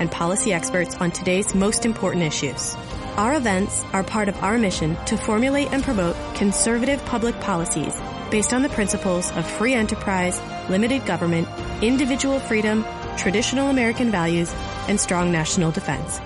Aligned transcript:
and 0.00 0.10
policy 0.10 0.52
experts 0.52 0.96
on 0.96 1.12
today's 1.12 1.54
most 1.54 1.86
important 1.86 2.24
issues. 2.24 2.74
Our 3.16 3.34
events 3.34 3.84
are 3.92 4.02
part 4.02 4.28
of 4.28 4.42
our 4.42 4.58
mission 4.58 4.96
to 5.04 5.16
formulate 5.16 5.72
and 5.72 5.84
promote 5.84 6.16
conservative 6.34 7.04
public 7.04 7.38
policies 7.40 7.94
based 8.30 8.54
on 8.54 8.62
the 8.62 8.68
principles 8.70 9.30
of 9.32 9.46
free 9.46 9.74
enterprise, 9.74 10.40
limited 10.70 11.04
government, 11.04 11.46
individual 11.82 12.38
freedom, 12.40 12.84
traditional 13.16 13.68
American 13.68 14.10
values, 14.10 14.52
and 14.88 14.98
strong 14.98 15.30
national 15.30 15.70
defense. 15.70 16.20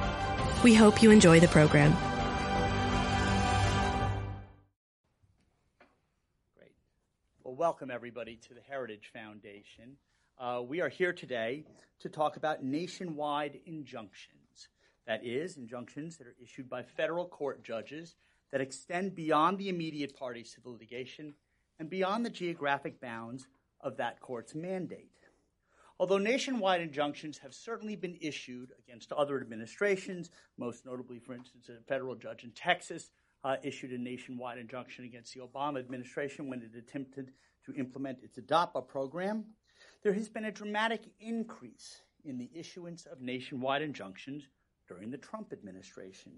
We 0.63 0.75
hope 0.75 1.03
you 1.03 1.11
enjoy 1.11 1.41
the 1.41 1.49
program. 1.49 1.93
Great. 6.57 6.75
Well, 7.43 7.55
welcome 7.55 7.91
everybody 7.91 8.37
to 8.37 8.55
the 8.55 8.61
Heritage 8.69 9.11
Foundation. 9.13 9.97
Uh, 10.37 10.61
we 10.67 10.81
are 10.81 10.89
here 10.89 11.13
today 11.13 11.65
to 12.01 12.09
talk 12.09 12.37
about 12.37 12.65
nationwide 12.65 13.61
injunctions. 13.67 14.69
That 15.07 15.25
is, 15.25 15.57
injunctions 15.57 16.17
that 16.17 16.27
are 16.27 16.35
issued 16.43 16.69
by 16.69 16.83
federal 16.83 17.27
court 17.27 17.63
judges 17.63 18.17
that 18.51 18.61
extend 18.61 19.15
beyond 19.15 19.59
the 19.59 19.69
immediate 19.69 20.17
parties 20.17 20.53
to 20.55 20.61
the 20.61 20.71
litigation 20.71 21.35
and 21.79 21.89
beyond 21.89 22.27
the 22.27 22.31
geographic 22.31 23.01
bounds 23.01 23.47
of 23.81 23.97
that 23.99 24.19
court's 24.19 24.57
mandate. 24.57 25.13
Although 26.01 26.19
nationwide 26.19 26.81
injunctions 26.81 27.39
have 27.39 27.55
certainly 27.55 27.95
been 27.95 28.19
issued 28.21 28.73
against 28.77 29.13
other 29.13 29.41
administrations, 29.41 30.31
most 30.59 30.85
notably, 30.85 31.21
for 31.21 31.35
instance, 31.35 31.69
a 31.69 31.81
federal 31.85 32.17
judge 32.17 32.43
in 32.43 32.51
Texas 32.51 33.11
uh, 33.45 33.57
issued 33.63 33.93
a 33.93 33.99
nationwide 33.99 34.59
injunction 34.59 35.05
against 35.05 35.33
the 35.33 35.43
Obama 35.43 35.79
administration 35.79 36.51
when 36.51 36.61
it 36.61 36.77
attempted 36.77 37.31
to 37.67 37.75
implement 37.75 38.19
its 38.25 38.37
DAPA 38.41 38.89
program 38.89 39.45
there 40.05 40.13
has 40.13 40.29
been 40.29 40.45
a 40.45 40.53
dramatic 40.53 41.01
increase 41.19 42.03
in 42.27 42.37
the 42.37 42.51
issuance 42.55 43.07
of 43.07 43.23
nationwide 43.23 43.81
injunctions 43.81 44.45
during 44.87 45.11
the 45.11 45.17
Trump 45.17 45.51
administration. 45.51 46.33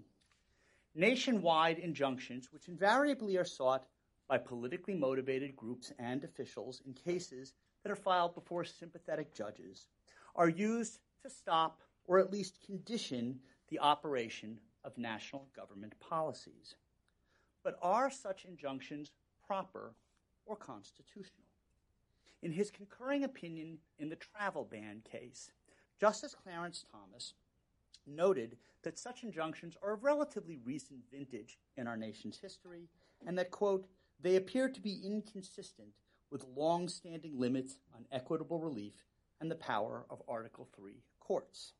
Nationwide 0.95 1.77
injunctions, 1.77 2.47
which 2.53 2.69
invariably 2.69 3.35
are 3.35 3.43
sought 3.43 3.85
by 4.29 4.37
politically 4.37 4.95
motivated 4.95 5.55
groups 5.57 5.91
and 5.99 6.23
officials 6.23 6.81
in 6.85 6.93
cases 6.93 7.53
that 7.83 7.91
are 7.91 7.95
filed 7.97 8.33
before 8.33 8.63
sympathetic 8.63 9.35
judges, 9.35 9.87
are 10.37 10.49
used 10.49 10.99
to 11.21 11.29
stop 11.29 11.81
or 12.05 12.19
at 12.19 12.31
least 12.31 12.65
condition 12.65 13.37
the 13.67 13.79
operation 13.79 14.57
of 14.85 14.97
national 14.97 15.45
government 15.53 15.93
policies. 15.99 16.75
But 17.63 17.77
are 17.81 18.09
such 18.09 18.45
injunctions 18.45 19.11
proper 19.45 19.93
or 20.45 20.55
constitutional? 20.55 21.46
In 22.47 22.53
his 22.53 22.71
concurring 22.71 23.25
opinion 23.25 23.79
in 23.99 24.07
the 24.07 24.15
travel 24.15 24.63
ban 24.63 25.01
case, 25.03 25.51
Justice 25.99 26.33
Clarence 26.33 26.85
Thomas 26.89 27.33
noted 28.05 28.55
that 28.83 28.97
such 28.97 29.23
injunctions 29.23 29.75
are 29.83 29.91
of 29.91 30.05
relatively 30.05 30.57
recent 30.63 31.01
vintage 31.11 31.59
in 31.75 31.87
our 31.87 31.97
nation's 31.97 32.37
history 32.37 32.87
and 33.25 33.37
that, 33.37 33.51
quote, 33.51 33.89
they 34.21 34.37
appear 34.37 34.69
to 34.69 34.79
be 34.79 35.01
inconsistent 35.03 35.89
with 36.31 36.45
long 36.55 36.87
standing 36.87 37.37
limits 37.37 37.79
on 37.93 38.05
equitable 38.13 38.61
relief 38.61 39.03
and 39.41 39.51
the 39.51 39.55
power 39.55 40.05
of 40.09 40.23
Article 40.25 40.69
III 40.81 41.03
courts. 41.19 41.73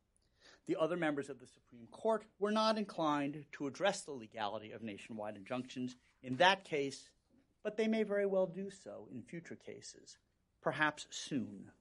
The 0.66 0.75
other 0.77 0.97
members 0.97 1.29
of 1.29 1.39
the 1.39 1.47
Supreme 1.47 1.88
Court 1.91 2.25
were 2.39 2.51
not 2.51 2.77
inclined 2.77 3.45
to 3.53 3.67
address 3.67 4.01
the 4.01 4.11
legality 4.11 4.73
of 4.73 4.83
nationwide 4.83 5.38
injunctions 5.38 5.95
in 6.22 6.35
that 6.35 6.66
case, 6.66 7.09
but 7.63 7.77
they 7.77 7.88
may 7.88 8.03
very 8.03 8.25
well 8.25 8.47
do 8.47 8.69
so 8.69 9.07
in 9.09 9.22
future 9.22 9.56
cases 9.56 10.17
perhaps 10.67 11.07
soon. 11.11 11.72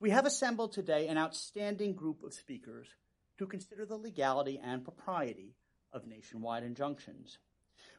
We 0.00 0.08
have 0.08 0.24
assembled 0.24 0.72
today 0.72 1.08
an 1.08 1.18
outstanding 1.18 1.92
group 1.92 2.22
of 2.22 2.32
speakers 2.32 2.88
to 3.36 3.46
consider 3.46 3.84
the 3.84 3.98
legality 3.98 4.58
and 4.64 4.82
propriety 4.82 5.56
of 5.92 6.06
nationwide 6.06 6.62
injunctions. 6.62 7.36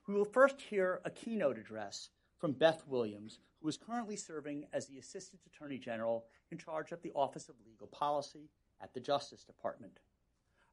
We 0.07 0.15
will 0.15 0.25
first 0.25 0.61
hear 0.61 0.99
a 1.05 1.11
keynote 1.11 1.59
address 1.59 2.09
from 2.39 2.53
Beth 2.53 2.81
Williams, 2.87 3.37
who 3.61 3.67
is 3.69 3.77
currently 3.77 4.15
serving 4.15 4.65
as 4.73 4.87
the 4.87 4.97
Assistant 4.97 5.43
Attorney 5.45 5.77
General 5.77 6.25
in 6.49 6.57
charge 6.57 6.91
of 6.91 7.03
the 7.03 7.11
Office 7.13 7.47
of 7.47 7.55
Legal 7.63 7.85
Policy 7.85 8.49
at 8.81 8.95
the 8.95 8.99
Justice 8.99 9.43
Department. 9.43 9.99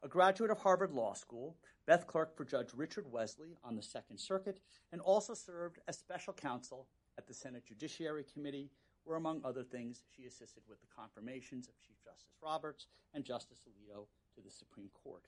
A 0.03 0.09
graduate 0.09 0.51
of 0.51 0.61
Harvard 0.61 0.93
Law 0.93 1.13
School, 1.13 1.59
Beth 1.85 2.07
clerked 2.07 2.39
for 2.39 2.47
Judge 2.47 2.71
Richard 2.75 3.13
Wesley 3.13 3.59
on 3.63 3.77
the 3.77 3.83
Second 3.83 4.17
Circuit 4.17 4.61
and 4.93 5.03
also 5.03 5.35
served 5.35 5.79
as 5.87 5.99
special 5.99 6.33
counsel 6.33 6.89
at 7.19 7.27
the 7.27 7.35
Senate 7.35 7.67
Judiciary 7.67 8.25
Committee 8.33 8.71
where, 9.07 9.17
among 9.17 9.41
other 9.45 9.63
things, 9.63 10.03
she 10.15 10.27
assisted 10.27 10.65
with 10.69 10.81
the 10.81 10.87
confirmations 10.95 11.69
of 11.69 11.81
Chief 11.81 11.97
Justice 12.05 12.35
Roberts 12.43 12.87
and 13.15 13.25
Justice 13.25 13.61
Alito 13.67 14.07
to 14.35 14.41
the 14.45 14.51
Supreme 14.51 14.91
Court. 15.03 15.23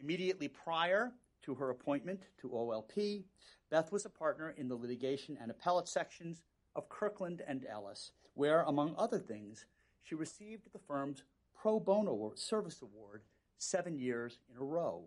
Immediately 0.00 0.48
prior 0.48 1.12
to 1.42 1.54
her 1.54 1.70
appointment 1.70 2.24
to 2.40 2.48
OLP, 2.48 3.22
Beth 3.70 3.92
was 3.92 4.04
a 4.04 4.10
partner 4.10 4.52
in 4.56 4.68
the 4.68 4.74
litigation 4.74 5.38
and 5.40 5.50
appellate 5.50 5.88
sections 5.88 6.42
of 6.74 6.88
Kirkland 6.88 7.42
and 7.46 7.64
Ellis, 7.70 8.10
where, 8.34 8.62
among 8.62 8.94
other 8.98 9.18
things, 9.18 9.66
she 10.02 10.14
received 10.14 10.72
the 10.72 10.78
firm's 10.78 11.22
Pro 11.60 11.78
Bono 11.78 12.32
Service 12.34 12.82
Award 12.82 13.22
seven 13.58 13.96
years 13.96 14.38
in 14.50 14.60
a 14.60 14.64
row 14.64 15.04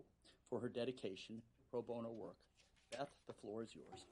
for 0.48 0.60
her 0.60 0.68
dedication 0.68 1.36
to 1.36 1.62
pro 1.70 1.82
bono 1.82 2.10
work. 2.10 2.36
Beth, 2.90 3.10
the 3.26 3.32
floor 3.32 3.62
is 3.62 3.74
yours. 3.74 4.04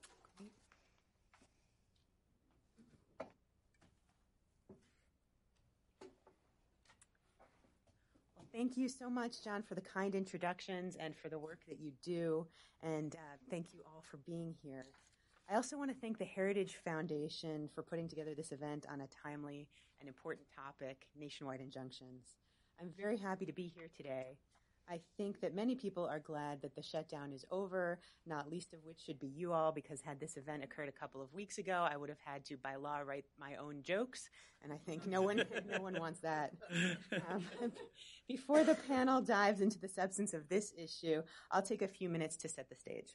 Thank 8.52 8.76
you 8.76 8.88
so 8.88 9.08
much, 9.08 9.44
John, 9.44 9.62
for 9.62 9.76
the 9.76 9.80
kind 9.80 10.14
introductions 10.14 10.96
and 10.98 11.14
for 11.16 11.28
the 11.28 11.38
work 11.38 11.60
that 11.68 11.78
you 11.78 11.92
do. 12.02 12.46
And 12.82 13.14
uh, 13.14 13.36
thank 13.48 13.72
you 13.72 13.82
all 13.86 14.02
for 14.02 14.16
being 14.26 14.54
here. 14.60 14.86
I 15.48 15.54
also 15.54 15.78
want 15.78 15.90
to 15.90 15.96
thank 15.96 16.18
the 16.18 16.24
Heritage 16.24 16.78
Foundation 16.84 17.68
for 17.72 17.82
putting 17.82 18.08
together 18.08 18.34
this 18.34 18.50
event 18.50 18.86
on 18.90 19.02
a 19.02 19.08
timely 19.22 19.68
and 20.00 20.08
important 20.08 20.46
topic 20.52 21.06
nationwide 21.16 21.60
injunctions. 21.60 22.38
I'm 22.80 22.90
very 22.96 23.16
happy 23.16 23.46
to 23.46 23.52
be 23.52 23.72
here 23.72 23.88
today 23.96 24.38
I 24.90 24.98
think 25.16 25.40
that 25.40 25.54
many 25.54 25.76
people 25.76 26.04
are 26.04 26.18
glad 26.18 26.60
that 26.62 26.74
the 26.74 26.82
shutdown 26.82 27.32
is 27.32 27.44
over, 27.52 28.00
not 28.26 28.50
least 28.50 28.72
of 28.72 28.80
which 28.84 29.00
should 29.00 29.20
be 29.20 29.28
you 29.28 29.52
all, 29.52 29.70
because 29.70 30.00
had 30.00 30.18
this 30.18 30.36
event 30.36 30.64
occurred 30.64 30.88
a 30.88 30.92
couple 30.92 31.22
of 31.22 31.32
weeks 31.32 31.58
ago, 31.58 31.86
I 31.88 31.96
would 31.96 32.08
have 32.08 32.18
had 32.24 32.44
to, 32.46 32.56
by 32.56 32.74
law, 32.74 32.98
write 32.98 33.24
my 33.38 33.54
own 33.54 33.82
jokes, 33.82 34.28
and 34.62 34.72
I 34.72 34.78
think 34.78 35.06
no 35.06 35.22
one, 35.22 35.44
no 35.70 35.80
one 35.80 35.94
wants 36.00 36.18
that. 36.20 36.54
Um, 37.30 37.44
before 38.28 38.64
the 38.64 38.74
panel 38.74 39.20
dives 39.20 39.60
into 39.60 39.78
the 39.78 39.88
substance 39.88 40.34
of 40.34 40.48
this 40.48 40.72
issue, 40.76 41.22
I'll 41.52 41.62
take 41.62 41.82
a 41.82 41.88
few 41.88 42.08
minutes 42.08 42.36
to 42.38 42.48
set 42.48 42.68
the 42.68 42.74
stage. 42.74 43.14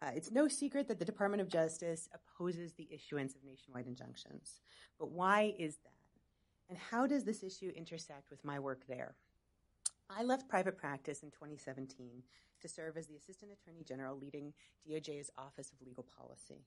Uh, 0.00 0.12
it's 0.16 0.32
no 0.32 0.48
secret 0.48 0.88
that 0.88 0.98
the 0.98 1.04
Department 1.04 1.42
of 1.42 1.48
Justice 1.48 2.08
opposes 2.14 2.72
the 2.72 2.88
issuance 2.90 3.34
of 3.34 3.44
nationwide 3.44 3.86
injunctions. 3.86 4.62
But 4.98 5.10
why 5.10 5.54
is 5.58 5.76
that? 5.84 5.90
And 6.70 6.78
how 6.78 7.06
does 7.06 7.24
this 7.24 7.42
issue 7.42 7.70
intersect 7.76 8.30
with 8.30 8.42
my 8.46 8.58
work 8.58 8.84
there? 8.88 9.14
I 10.14 10.24
left 10.24 10.48
private 10.48 10.76
practice 10.76 11.22
in 11.22 11.30
2017 11.30 12.22
to 12.60 12.68
serve 12.68 12.98
as 12.98 13.06
the 13.06 13.16
Assistant 13.16 13.50
Attorney 13.50 13.82
General 13.82 14.16
leading 14.16 14.52
DOJ's 14.86 15.30
Office 15.38 15.72
of 15.72 15.86
Legal 15.86 16.04
Policy. 16.04 16.66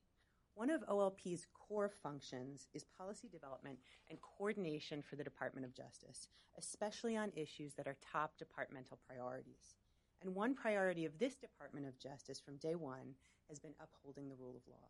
One 0.54 0.68
of 0.68 0.82
OLP's 0.88 1.46
core 1.54 1.88
functions 2.02 2.66
is 2.74 2.84
policy 2.98 3.28
development 3.28 3.78
and 4.10 4.18
coordination 4.20 5.00
for 5.00 5.14
the 5.14 5.22
Department 5.22 5.64
of 5.64 5.74
Justice, 5.74 6.26
especially 6.58 7.16
on 7.16 7.30
issues 7.36 7.74
that 7.74 7.86
are 7.86 7.96
top 8.00 8.36
departmental 8.36 8.98
priorities. 9.06 9.76
And 10.22 10.34
one 10.34 10.54
priority 10.54 11.04
of 11.04 11.18
this 11.18 11.36
Department 11.36 11.86
of 11.86 12.00
Justice 12.00 12.40
from 12.40 12.56
day 12.56 12.74
one 12.74 13.14
has 13.48 13.60
been 13.60 13.74
upholding 13.80 14.28
the 14.28 14.36
rule 14.40 14.56
of 14.56 14.66
law. 14.68 14.88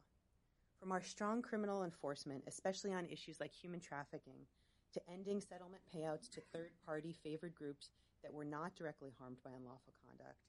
From 0.81 0.93
our 0.93 1.02
strong 1.02 1.43
criminal 1.43 1.85
enforcement, 1.85 2.44
especially 2.47 2.94
on 2.94 3.05
issues 3.06 3.38
like 3.38 3.52
human 3.52 3.81
trafficking, 3.81 4.47
to 4.94 5.11
ending 5.12 5.43
settlement 5.43 5.82
payouts 5.94 6.31
to 6.31 6.41
third 6.41 6.70
party 6.87 7.14
favored 7.23 7.55
groups 7.55 7.91
that 8.26 8.34
were 8.34 8.44
not 8.44 8.75
directly 8.75 9.12
harmed 9.20 9.37
by 9.44 9.50
unlawful 9.56 9.94
conduct, 10.05 10.40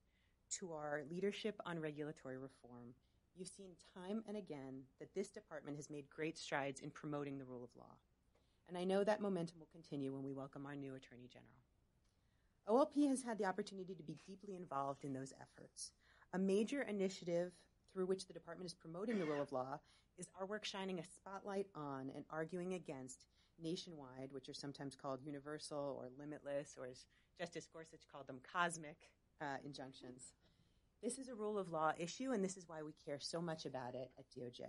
to 0.49 0.73
our 0.73 1.03
leadership 1.11 1.59
on 1.63 1.79
regulatory 1.79 2.37
reform, 2.37 2.95
you've 3.37 3.47
seen 3.47 3.69
time 3.93 4.23
and 4.27 4.35
again 4.35 4.81
that 4.99 5.13
this 5.13 5.29
department 5.29 5.77
has 5.77 5.91
made 5.91 6.09
great 6.09 6.39
strides 6.39 6.81
in 6.81 6.89
promoting 6.89 7.37
the 7.37 7.45
rule 7.45 7.63
of 7.63 7.69
law. 7.77 7.93
And 8.67 8.77
I 8.77 8.83
know 8.83 9.03
that 9.03 9.21
momentum 9.21 9.59
will 9.59 9.69
continue 9.71 10.11
when 10.11 10.23
we 10.23 10.33
welcome 10.33 10.65
our 10.65 10.75
new 10.75 10.95
Attorney 10.95 11.29
General. 11.31 11.53
OLP 12.67 13.07
has 13.09 13.21
had 13.21 13.37
the 13.37 13.45
opportunity 13.45 13.93
to 13.93 14.03
be 14.03 14.17
deeply 14.25 14.55
involved 14.55 15.05
in 15.05 15.13
those 15.13 15.33
efforts. 15.39 15.91
A 16.33 16.39
major 16.39 16.81
initiative 16.81 17.51
through 17.93 18.07
which 18.07 18.25
the 18.25 18.33
department 18.33 18.65
is 18.65 18.73
promoting 18.73 19.19
the 19.19 19.25
rule 19.25 19.41
of 19.41 19.51
law 19.51 19.79
is 20.17 20.27
our 20.39 20.47
work 20.47 20.65
shining 20.65 20.99
a 20.99 21.03
spotlight 21.03 21.67
on 21.75 22.11
and 22.15 22.25
arguing 22.31 22.73
against 22.73 23.27
nationwide, 23.61 24.31
which 24.31 24.49
are 24.49 24.53
sometimes 24.53 24.95
called 24.95 25.19
universal 25.23 25.97
or 25.99 26.09
limitless, 26.19 26.75
or 26.77 26.87
as 26.87 27.05
Justice 27.37 27.67
Gorsuch 27.71 28.07
called 28.11 28.27
them, 28.27 28.39
cosmic 28.51 28.97
uh, 29.41 29.57
injunctions. 29.63 30.33
This 31.03 31.19
is 31.19 31.29
a 31.29 31.35
rule 31.35 31.59
of 31.59 31.71
law 31.71 31.93
issue, 31.97 32.31
and 32.31 32.43
this 32.43 32.57
is 32.57 32.67
why 32.67 32.81
we 32.81 32.93
care 33.05 33.19
so 33.19 33.39
much 33.41 33.65
about 33.65 33.93
it 33.93 34.11
at 34.17 34.25
DOJ. 34.31 34.65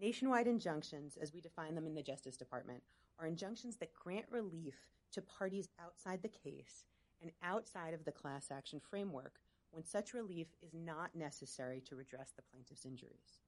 Nationwide 0.00 0.46
injunctions, 0.46 1.18
as 1.20 1.34
we 1.34 1.40
define 1.40 1.74
them 1.74 1.86
in 1.86 1.94
the 1.94 2.02
Justice 2.02 2.36
Department, 2.36 2.82
are 3.18 3.26
injunctions 3.26 3.76
that 3.76 3.92
grant 3.92 4.26
relief 4.30 4.74
to 5.12 5.20
parties 5.20 5.68
outside 5.82 6.22
the 6.22 6.28
case 6.28 6.84
and 7.20 7.32
outside 7.42 7.92
of 7.92 8.04
the 8.04 8.12
class 8.12 8.50
action 8.50 8.80
framework 8.80 9.40
when 9.72 9.84
such 9.84 10.14
relief 10.14 10.46
is 10.62 10.72
not 10.72 11.14
necessary 11.14 11.80
to 11.80 11.96
redress 11.96 12.32
the 12.34 12.42
plaintiff's 12.42 12.86
injuries. 12.86 13.40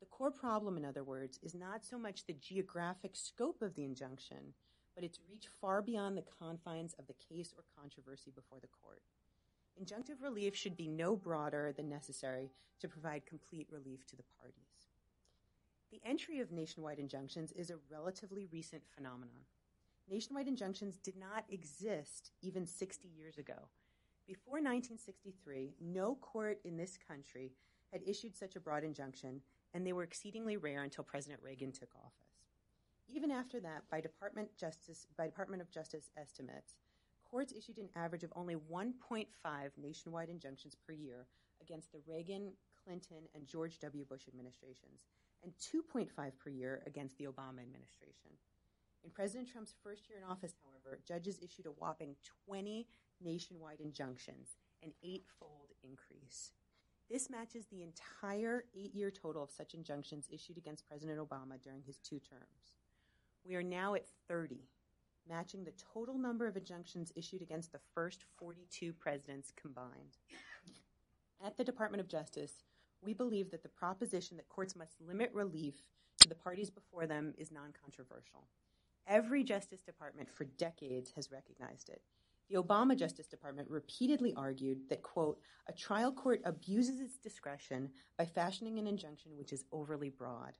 The 0.00 0.06
core 0.06 0.32
problem, 0.32 0.76
in 0.76 0.84
other 0.84 1.04
words, 1.04 1.38
is 1.42 1.54
not 1.54 1.84
so 1.84 1.98
much 1.98 2.26
the 2.26 2.32
geographic 2.32 3.14
scope 3.14 3.62
of 3.62 3.74
the 3.74 3.84
injunction, 3.84 4.54
but 4.94 5.04
its 5.04 5.18
reach 5.28 5.48
far 5.60 5.82
beyond 5.82 6.16
the 6.16 6.24
confines 6.38 6.94
of 6.98 7.06
the 7.06 7.14
case 7.14 7.54
or 7.56 7.64
controversy 7.78 8.30
before 8.34 8.58
the 8.60 8.68
court. 8.68 9.02
Injunctive 9.80 10.22
relief 10.22 10.54
should 10.54 10.76
be 10.76 10.88
no 10.88 11.16
broader 11.16 11.72
than 11.76 11.88
necessary 11.88 12.50
to 12.80 12.88
provide 12.88 13.26
complete 13.26 13.68
relief 13.70 14.06
to 14.06 14.16
the 14.16 14.24
parties. 14.38 14.88
The 15.90 16.00
entry 16.04 16.40
of 16.40 16.52
nationwide 16.52 16.98
injunctions 16.98 17.52
is 17.52 17.70
a 17.70 17.76
relatively 17.90 18.46
recent 18.50 18.82
phenomenon. 18.94 19.44
Nationwide 20.10 20.48
injunctions 20.48 20.98
did 20.98 21.16
not 21.16 21.44
exist 21.48 22.32
even 22.42 22.66
60 22.66 23.08
years 23.08 23.38
ago. 23.38 23.68
Before 24.26 24.54
1963, 24.54 25.74
no 25.80 26.16
court 26.16 26.60
in 26.64 26.76
this 26.76 26.98
country 27.08 27.52
had 27.92 28.02
issued 28.06 28.36
such 28.36 28.56
a 28.56 28.60
broad 28.60 28.84
injunction, 28.84 29.40
and 29.74 29.86
they 29.86 29.92
were 29.92 30.02
exceedingly 30.02 30.56
rare 30.56 30.82
until 30.82 31.04
President 31.04 31.42
Reagan 31.42 31.72
took 31.72 31.94
office. 31.94 32.21
Even 33.14 33.30
after 33.30 33.60
that, 33.60 33.82
by 33.90 34.00
Department, 34.00 34.48
Justice, 34.56 35.06
by 35.18 35.26
Department 35.26 35.60
of 35.60 35.70
Justice 35.70 36.10
estimates, 36.16 36.76
courts 37.30 37.52
issued 37.52 37.76
an 37.76 37.90
average 37.94 38.24
of 38.24 38.32
only 38.34 38.56
1.5 38.56 39.26
nationwide 39.76 40.30
injunctions 40.30 40.74
per 40.74 40.94
year 40.94 41.26
against 41.60 41.92
the 41.92 42.00
Reagan, 42.06 42.52
Clinton, 42.82 43.28
and 43.34 43.46
George 43.46 43.78
W. 43.80 44.06
Bush 44.06 44.28
administrations, 44.28 45.04
and 45.42 45.52
2.5 45.60 46.08
per 46.38 46.50
year 46.50 46.82
against 46.86 47.18
the 47.18 47.24
Obama 47.24 47.60
administration. 47.60 48.30
In 49.04 49.10
President 49.10 49.50
Trump's 49.50 49.74
first 49.82 50.08
year 50.08 50.18
in 50.18 50.24
office, 50.24 50.54
however, 50.64 50.98
judges 51.06 51.38
issued 51.42 51.66
a 51.66 51.70
whopping 51.70 52.16
20 52.46 52.86
nationwide 53.20 53.80
injunctions, 53.80 54.56
an 54.82 54.92
eightfold 55.02 55.68
increase. 55.82 56.52
This 57.10 57.28
matches 57.28 57.66
the 57.66 57.82
entire 57.82 58.64
eight 58.74 58.94
year 58.94 59.10
total 59.10 59.42
of 59.42 59.50
such 59.50 59.74
injunctions 59.74 60.28
issued 60.30 60.56
against 60.56 60.86
President 60.86 61.18
Obama 61.18 61.60
during 61.62 61.82
his 61.82 61.98
two 61.98 62.18
terms. 62.18 62.72
We 63.44 63.56
are 63.56 63.62
now 63.62 63.94
at 63.94 64.06
30, 64.28 64.60
matching 65.28 65.64
the 65.64 65.72
total 65.92 66.16
number 66.16 66.46
of 66.46 66.56
injunctions 66.56 67.12
issued 67.16 67.42
against 67.42 67.72
the 67.72 67.80
first 67.94 68.24
42 68.38 68.92
presidents 68.92 69.52
combined. 69.60 70.18
At 71.44 71.56
the 71.56 71.64
Department 71.64 72.00
of 72.00 72.08
Justice, 72.08 72.62
we 73.02 73.14
believe 73.14 73.50
that 73.50 73.64
the 73.64 73.68
proposition 73.68 74.36
that 74.36 74.48
courts 74.48 74.76
must 74.76 75.00
limit 75.00 75.30
relief 75.32 75.74
to 76.20 76.28
the 76.28 76.36
parties 76.36 76.70
before 76.70 77.06
them 77.06 77.34
is 77.36 77.50
non 77.50 77.72
controversial. 77.82 78.46
Every 79.08 79.42
Justice 79.42 79.80
Department 79.80 80.30
for 80.30 80.44
decades 80.44 81.10
has 81.16 81.32
recognized 81.32 81.88
it. 81.88 82.00
The 82.48 82.62
Obama 82.62 82.96
Justice 82.96 83.26
Department 83.26 83.68
repeatedly 83.70 84.34
argued 84.34 84.88
that, 84.88 85.02
quote, 85.02 85.40
a 85.66 85.72
trial 85.72 86.12
court 86.12 86.42
abuses 86.44 87.00
its 87.00 87.16
discretion 87.16 87.90
by 88.16 88.24
fashioning 88.24 88.78
an 88.78 88.86
injunction 88.86 89.32
which 89.36 89.52
is 89.52 89.64
overly 89.72 90.10
broad. 90.10 90.52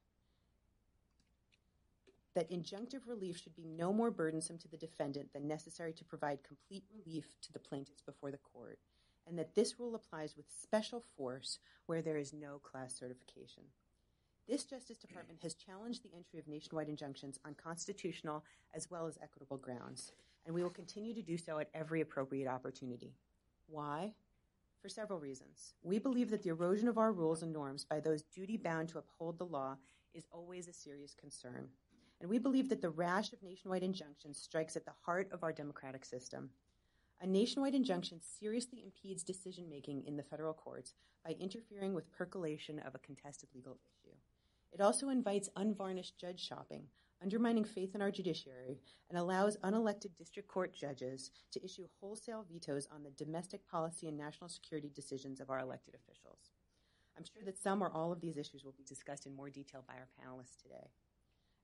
That 2.35 2.51
injunctive 2.51 3.07
relief 3.07 3.37
should 3.37 3.55
be 3.55 3.67
no 3.67 3.93
more 3.93 4.11
burdensome 4.11 4.57
to 4.59 4.69
the 4.69 4.79
defendant 4.79 5.33
than 5.33 5.47
necessary 5.47 5.93
to 5.93 6.05
provide 6.05 6.43
complete 6.43 6.85
relief 6.91 7.35
to 7.43 7.53
the 7.53 7.59
plaintiffs 7.59 8.01
before 8.01 8.31
the 8.31 8.39
court, 8.39 8.79
and 9.27 9.39
that 9.39 9.55
this 9.55 9.79
rule 9.79 9.95
applies 9.95 10.35
with 10.37 10.47
special 10.51 11.05
force 11.17 11.59
where 11.87 12.01
there 12.01 12.17
is 12.17 12.33
no 12.33 12.59
class 12.59 12.95
certification. 12.95 13.65
This 14.49 14.65
Justice 14.65 14.97
Department 14.97 15.41
has 15.43 15.55
challenged 15.55 16.03
the 16.03 16.15
entry 16.17 16.39
of 16.39 16.49
nationwide 16.49 16.89
injunctions 16.89 17.39
on 17.45 17.55
constitutional 17.55 18.45
as 18.75 18.91
well 18.91 19.07
as 19.07 19.19
equitable 19.23 19.59
grounds, 19.59 20.13
and 20.47 20.55
we 20.55 20.63
will 20.63 20.71
continue 20.71 21.15
to 21.15 21.23
do 21.23 21.37
so 21.37 21.59
at 21.59 21.69
every 21.75 22.01
appropriate 22.01 22.49
opportunity. 22.49 23.13
Why? 23.69 24.15
For 24.81 24.89
several 24.89 25.21
reasons. 25.21 25.75
We 25.83 25.99
believe 25.99 26.31
that 26.31 26.43
the 26.43 26.49
erosion 26.49 26.89
of 26.89 26.99
our 26.99 27.13
rules 27.13 27.43
and 27.43 27.53
norms 27.53 27.85
by 27.85 28.01
those 28.01 28.23
duty 28.23 28.57
bound 28.57 28.89
to 28.89 28.99
uphold 28.99 29.39
the 29.39 29.47
law 29.47 29.77
is 30.13 30.27
always 30.33 30.67
a 30.67 30.73
serious 30.73 31.15
concern. 31.15 31.69
And 32.23 32.31
we 32.31 32.39
believe 32.39 32.69
that 32.69 32.81
the 32.81 32.89
rash 32.89 33.33
of 33.33 33.43
nationwide 33.43 33.83
injunctions 33.83 34.39
strikes 34.39 34.77
at 34.77 34.85
the 34.85 34.93
heart 35.05 35.29
of 35.33 35.43
our 35.43 35.53
democratic 35.53 36.05
system. 36.05 36.51
A 37.21 37.27
nationwide 37.27 37.75
injunction 37.75 38.21
seriously 38.21 38.81
impedes 38.85 39.25
decision 39.25 39.69
making 39.69 40.05
in 40.07 40.17
the 40.17 40.23
federal 40.23 40.55
courts 40.55 40.95
by 41.25 41.33
interfering 41.33 41.95
with 41.95 42.13
percolation 42.13 42.79
of 42.79 42.95
a 42.95 43.01
contested 43.01 43.49
legal 43.53 43.77
issue. 43.85 44.15
It 44.73 44.81
also 44.81 45.09
invites 45.09 45.49
unvarnished 45.57 46.17
judge 46.17 46.39
shopping, 46.39 46.85
undermining 47.21 47.65
faith 47.65 47.97
in 47.97 48.01
our 48.01 48.13
judiciary, 48.13 48.79
and 49.11 49.19
allows 49.19 49.57
unelected 49.65 50.17
district 50.17 50.49
court 50.49 50.73
judges 50.73 51.33
to 51.51 51.65
issue 51.65 51.89
wholesale 52.01 52.47
vetoes 52.49 52.87
on 52.95 53.03
the 53.03 53.11
domestic 53.11 53.67
policy 53.67 54.07
and 54.07 54.17
national 54.17 54.49
security 54.49 54.93
decisions 54.95 55.41
of 55.41 55.51
our 55.51 55.59
elected 55.59 55.97
officials. 55.97 56.53
I'm 57.19 57.25
sure 57.25 57.43
that 57.45 57.59
some 57.61 57.83
or 57.83 57.91
all 57.91 58.13
of 58.13 58.21
these 58.21 58.37
issues 58.37 58.65
will 58.65 58.75
be 58.79 58.85
discussed 58.85 59.27
in 59.27 59.35
more 59.35 59.51
detail 59.51 59.83
by 59.89 59.95
our 59.95 60.09
panelists 60.21 60.63
today. 60.63 60.91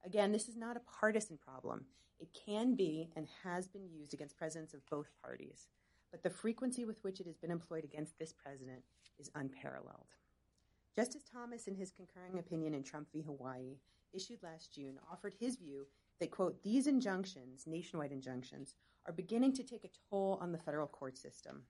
Again, 0.04 0.32
this 0.32 0.48
is 0.48 0.56
not 0.56 0.76
a 0.76 1.00
partisan 1.00 1.38
problem. 1.38 1.84
It 2.20 2.28
can 2.46 2.74
be 2.74 3.10
and 3.16 3.26
has 3.44 3.68
been 3.68 3.88
used 3.88 4.14
against 4.14 4.36
presidents 4.36 4.74
of 4.74 4.88
both 4.90 5.10
parties, 5.22 5.68
but 6.10 6.22
the 6.22 6.30
frequency 6.30 6.84
with 6.84 7.02
which 7.04 7.20
it 7.20 7.26
has 7.26 7.36
been 7.36 7.50
employed 7.50 7.84
against 7.84 8.18
this 8.18 8.32
president 8.32 8.82
is 9.18 9.30
unparalleled. 9.34 10.08
Justice 10.96 11.22
Thomas, 11.32 11.68
in 11.68 11.76
his 11.76 11.92
concurring 11.92 12.38
opinion 12.38 12.74
in 12.74 12.82
Trump 12.82 13.08
v. 13.12 13.22
Hawaii, 13.22 13.76
issued 14.12 14.42
last 14.42 14.74
June, 14.74 14.98
offered 15.12 15.34
his 15.38 15.56
view 15.56 15.86
that, 16.18 16.30
quote, 16.30 16.62
these 16.62 16.86
injunctions, 16.86 17.64
nationwide 17.66 18.10
injunctions, 18.10 18.74
are 19.06 19.12
beginning 19.12 19.52
to 19.52 19.62
take 19.62 19.84
a 19.84 19.90
toll 20.10 20.38
on 20.40 20.50
the 20.50 20.58
federal 20.58 20.88
court 20.88 21.16
system 21.16 21.62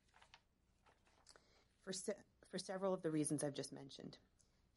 for, 1.85 1.93
se- 1.93 2.15
for 2.51 2.59
several 2.59 2.95
of 2.95 3.03
the 3.03 3.11
reasons 3.11 3.45
I've 3.45 3.55
just 3.55 3.73
mentioned. 3.73 4.17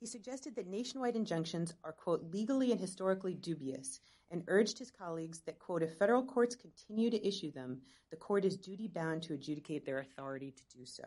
He 0.02 0.08
suggested 0.08 0.56
that 0.56 0.66
nationwide 0.66 1.16
injunctions 1.16 1.76
are, 1.84 1.92
quote, 1.92 2.24
legally 2.34 2.72
and 2.72 2.82
historically 2.82 3.36
dubious, 3.36 4.00
and 4.32 4.44
urged 4.48 4.80
his 4.80 4.90
colleagues 4.90 5.42
that, 5.42 5.60
quote, 5.60 5.84
if 5.84 5.96
federal 6.00 6.26
courts 6.26 6.56
continue 6.56 7.12
to 7.12 7.28
issue 7.28 7.52
them, 7.52 7.80
the 8.10 8.18
court 8.18 8.44
is 8.44 8.58
duty 8.58 8.88
bound 8.88 9.22
to 9.22 9.36
adjudicate 9.36 9.86
their 9.86 10.00
authority 10.00 10.56
to 10.58 10.76
do 10.76 10.88
so. 10.88 11.04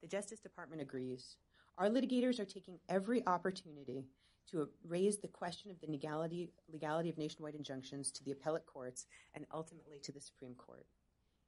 The 0.00 0.08
Justice 0.08 0.40
Department 0.40 0.80
agrees. 0.80 1.36
Our 1.76 1.90
litigators 1.90 2.40
are 2.40 2.46
taking 2.46 2.78
every 2.88 3.26
opportunity 3.26 4.06
to 4.52 4.70
raise 4.86 5.18
the 5.18 5.28
question 5.28 5.70
of 5.70 5.78
the 5.78 5.92
legality, 5.92 6.50
legality 6.72 7.10
of 7.10 7.18
nationwide 7.18 7.56
injunctions 7.56 8.10
to 8.12 8.24
the 8.24 8.32
appellate 8.32 8.64
courts 8.64 9.04
and 9.34 9.44
ultimately 9.52 9.98
to 10.04 10.12
the 10.12 10.20
Supreme 10.20 10.54
Court. 10.54 10.86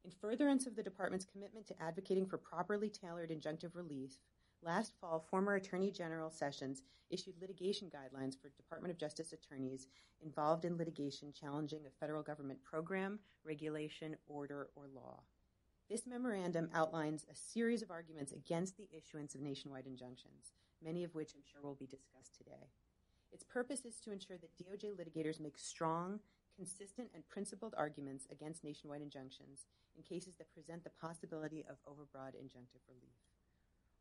In 0.05 0.11
furtherance 0.11 0.67
of 0.67 0.76
the 0.76 0.83
Department's 0.83 1.25
commitment 1.25 1.67
to 1.69 1.83
advocating 1.83 2.26
for 2.26 2.37
properly 2.37 2.90
tailored 2.90 3.31
injunctive 3.31 3.75
relief, 3.75 4.19
last 4.62 4.93
fall, 5.00 5.25
former 5.31 5.55
Attorney 5.55 5.90
General 5.90 6.31
Sessions 6.31 6.83
issued 7.11 7.40
litigation 7.40 7.90
guidelines 7.90 8.40
for 8.40 8.50
Department 8.50 8.93
of 8.93 8.99
Justice 8.99 9.33
attorneys 9.33 9.88
involved 10.23 10.64
in 10.64 10.76
litigation 10.76 11.33
challenging 11.33 11.87
a 11.87 11.99
federal 11.99 12.23
government 12.23 12.62
program, 12.62 13.19
regulation, 13.45 14.17
order, 14.29 14.69
or 14.76 14.85
law. 14.95 15.21
This 15.88 16.07
memorandum 16.07 16.71
outlines 16.75 17.26
a 17.31 17.35
series 17.35 17.83
of 17.83 17.90
arguments 17.90 18.33
against 18.33 18.76
the 18.76 18.88
issuance 18.97 19.35
of 19.35 19.40
nationwide 19.40 19.87
injunctions, 19.87 20.52
many 20.85 21.02
of 21.02 21.14
which 21.14 21.33
I'm 21.35 21.43
sure 21.43 21.62
will 21.62 21.75
be 21.75 21.87
discussed 21.87 22.37
today. 22.37 22.71
Its 23.33 23.45
purpose 23.45 23.85
is 23.85 24.00
to 24.00 24.12
ensure 24.12 24.37
that 24.38 24.57
DOJ 24.57 24.95
litigators 24.95 25.40
make 25.40 25.59
strong, 25.59 26.21
consistent, 26.55 27.09
and 27.14 27.29
principled 27.29 27.75
arguments 27.76 28.26
against 28.31 28.62
nationwide 28.62 29.02
injunctions 29.02 29.67
in 29.97 30.02
cases 30.02 30.35
that 30.38 30.52
present 30.52 30.85
the 30.85 30.90
possibility 30.90 31.64
of 31.69 31.76
overbroad 31.88 32.35
injunctive 32.35 32.87
relief. 32.88 33.29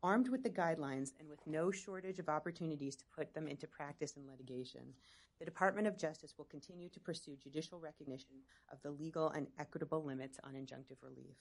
Armed 0.01 0.29
with 0.29 0.44
the 0.44 0.50
guidelines 0.50 1.12
and 1.20 1.27
with 1.27 1.46
no 1.46 1.72
shortage 1.72 2.20
of 2.20 2.29
opportunities 2.29 2.96
to 2.96 3.06
put 3.13 3.34
them 3.34 3.50
into 3.50 3.68
practice 3.68 4.13
in 4.15 4.25
litigation, 4.25 4.94
the 5.39 5.46
Department 5.46 5.88
of 5.88 5.98
Justice 5.98 6.36
will 6.38 6.46
continue 6.46 6.88
to 6.88 7.01
pursue 7.01 7.36
judicial 7.36 7.79
recognition 7.79 8.36
of 8.72 8.82
the 8.82 8.91
legal 8.91 9.29
and 9.32 9.48
equitable 9.58 10.01
limits 10.01 10.39
on 10.46 10.53
injunctive 10.53 11.01
relief. 11.01 11.36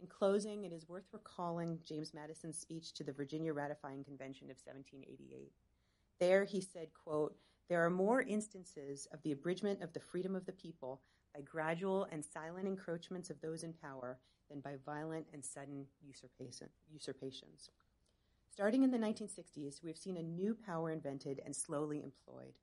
In 0.00 0.06
closing, 0.06 0.64
it 0.64 0.72
is 0.72 0.88
worth 0.88 1.08
recalling 1.12 1.78
James 1.84 2.14
Madison's 2.14 2.58
speech 2.58 2.94
to 2.94 3.04
the 3.04 3.12
Virginia 3.12 3.52
Ratifying 3.52 4.02
Convention 4.02 4.50
of 4.50 4.56
1788. 4.64 5.52
There 6.20 6.44
he 6.44 6.62
said, 6.62 6.88
quote, 6.94 7.36
There 7.68 7.84
are 7.84 7.90
more 7.90 8.22
instances 8.22 9.06
of 9.12 9.22
the 9.22 9.32
abridgment 9.32 9.82
of 9.82 9.92
the 9.92 10.00
freedom 10.00 10.34
of 10.34 10.46
the 10.46 10.52
people 10.52 11.02
by 11.34 11.42
gradual 11.42 12.06
and 12.10 12.24
silent 12.24 12.66
encroachments 12.66 13.28
of 13.28 13.40
those 13.42 13.62
in 13.62 13.74
power 13.74 14.18
than 14.50 14.60
by 14.60 14.76
violent 14.84 15.26
and 15.32 15.44
sudden 15.44 15.86
usurpations. 16.06 17.70
Starting 18.50 18.84
in 18.84 18.90
the 18.90 18.98
1960s, 18.98 19.82
we 19.82 19.90
have 19.90 19.98
seen 19.98 20.16
a 20.16 20.22
new 20.22 20.54
power 20.54 20.90
invented 20.90 21.40
and 21.44 21.54
slowly 21.54 22.02
employed. 22.02 22.54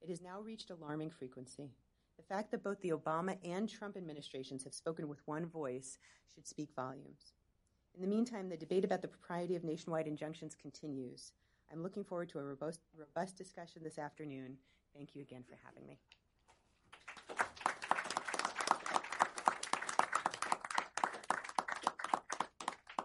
It 0.00 0.08
has 0.08 0.22
now 0.22 0.40
reached 0.40 0.70
alarming 0.70 1.10
frequency. 1.10 1.70
The 2.16 2.22
fact 2.22 2.50
that 2.50 2.62
both 2.62 2.80
the 2.80 2.92
Obama 2.92 3.36
and 3.44 3.68
Trump 3.68 3.96
administrations 3.96 4.64
have 4.64 4.74
spoken 4.74 5.08
with 5.08 5.26
one 5.26 5.46
voice 5.46 5.98
should 6.34 6.46
speak 6.46 6.70
volumes. 6.76 7.32
In 7.94 8.02
the 8.02 8.06
meantime, 8.06 8.48
the 8.48 8.56
debate 8.56 8.84
about 8.84 9.02
the 9.02 9.08
propriety 9.08 9.56
of 9.56 9.64
nationwide 9.64 10.06
injunctions 10.06 10.54
continues. 10.54 11.32
I'm 11.72 11.82
looking 11.82 12.04
forward 12.04 12.28
to 12.30 12.38
a 12.38 12.44
robust, 12.44 12.80
robust 12.96 13.36
discussion 13.36 13.82
this 13.82 13.98
afternoon. 13.98 14.56
Thank 14.94 15.14
you 15.14 15.22
again 15.22 15.44
for 15.48 15.58
having 15.64 15.86
me. 15.86 15.98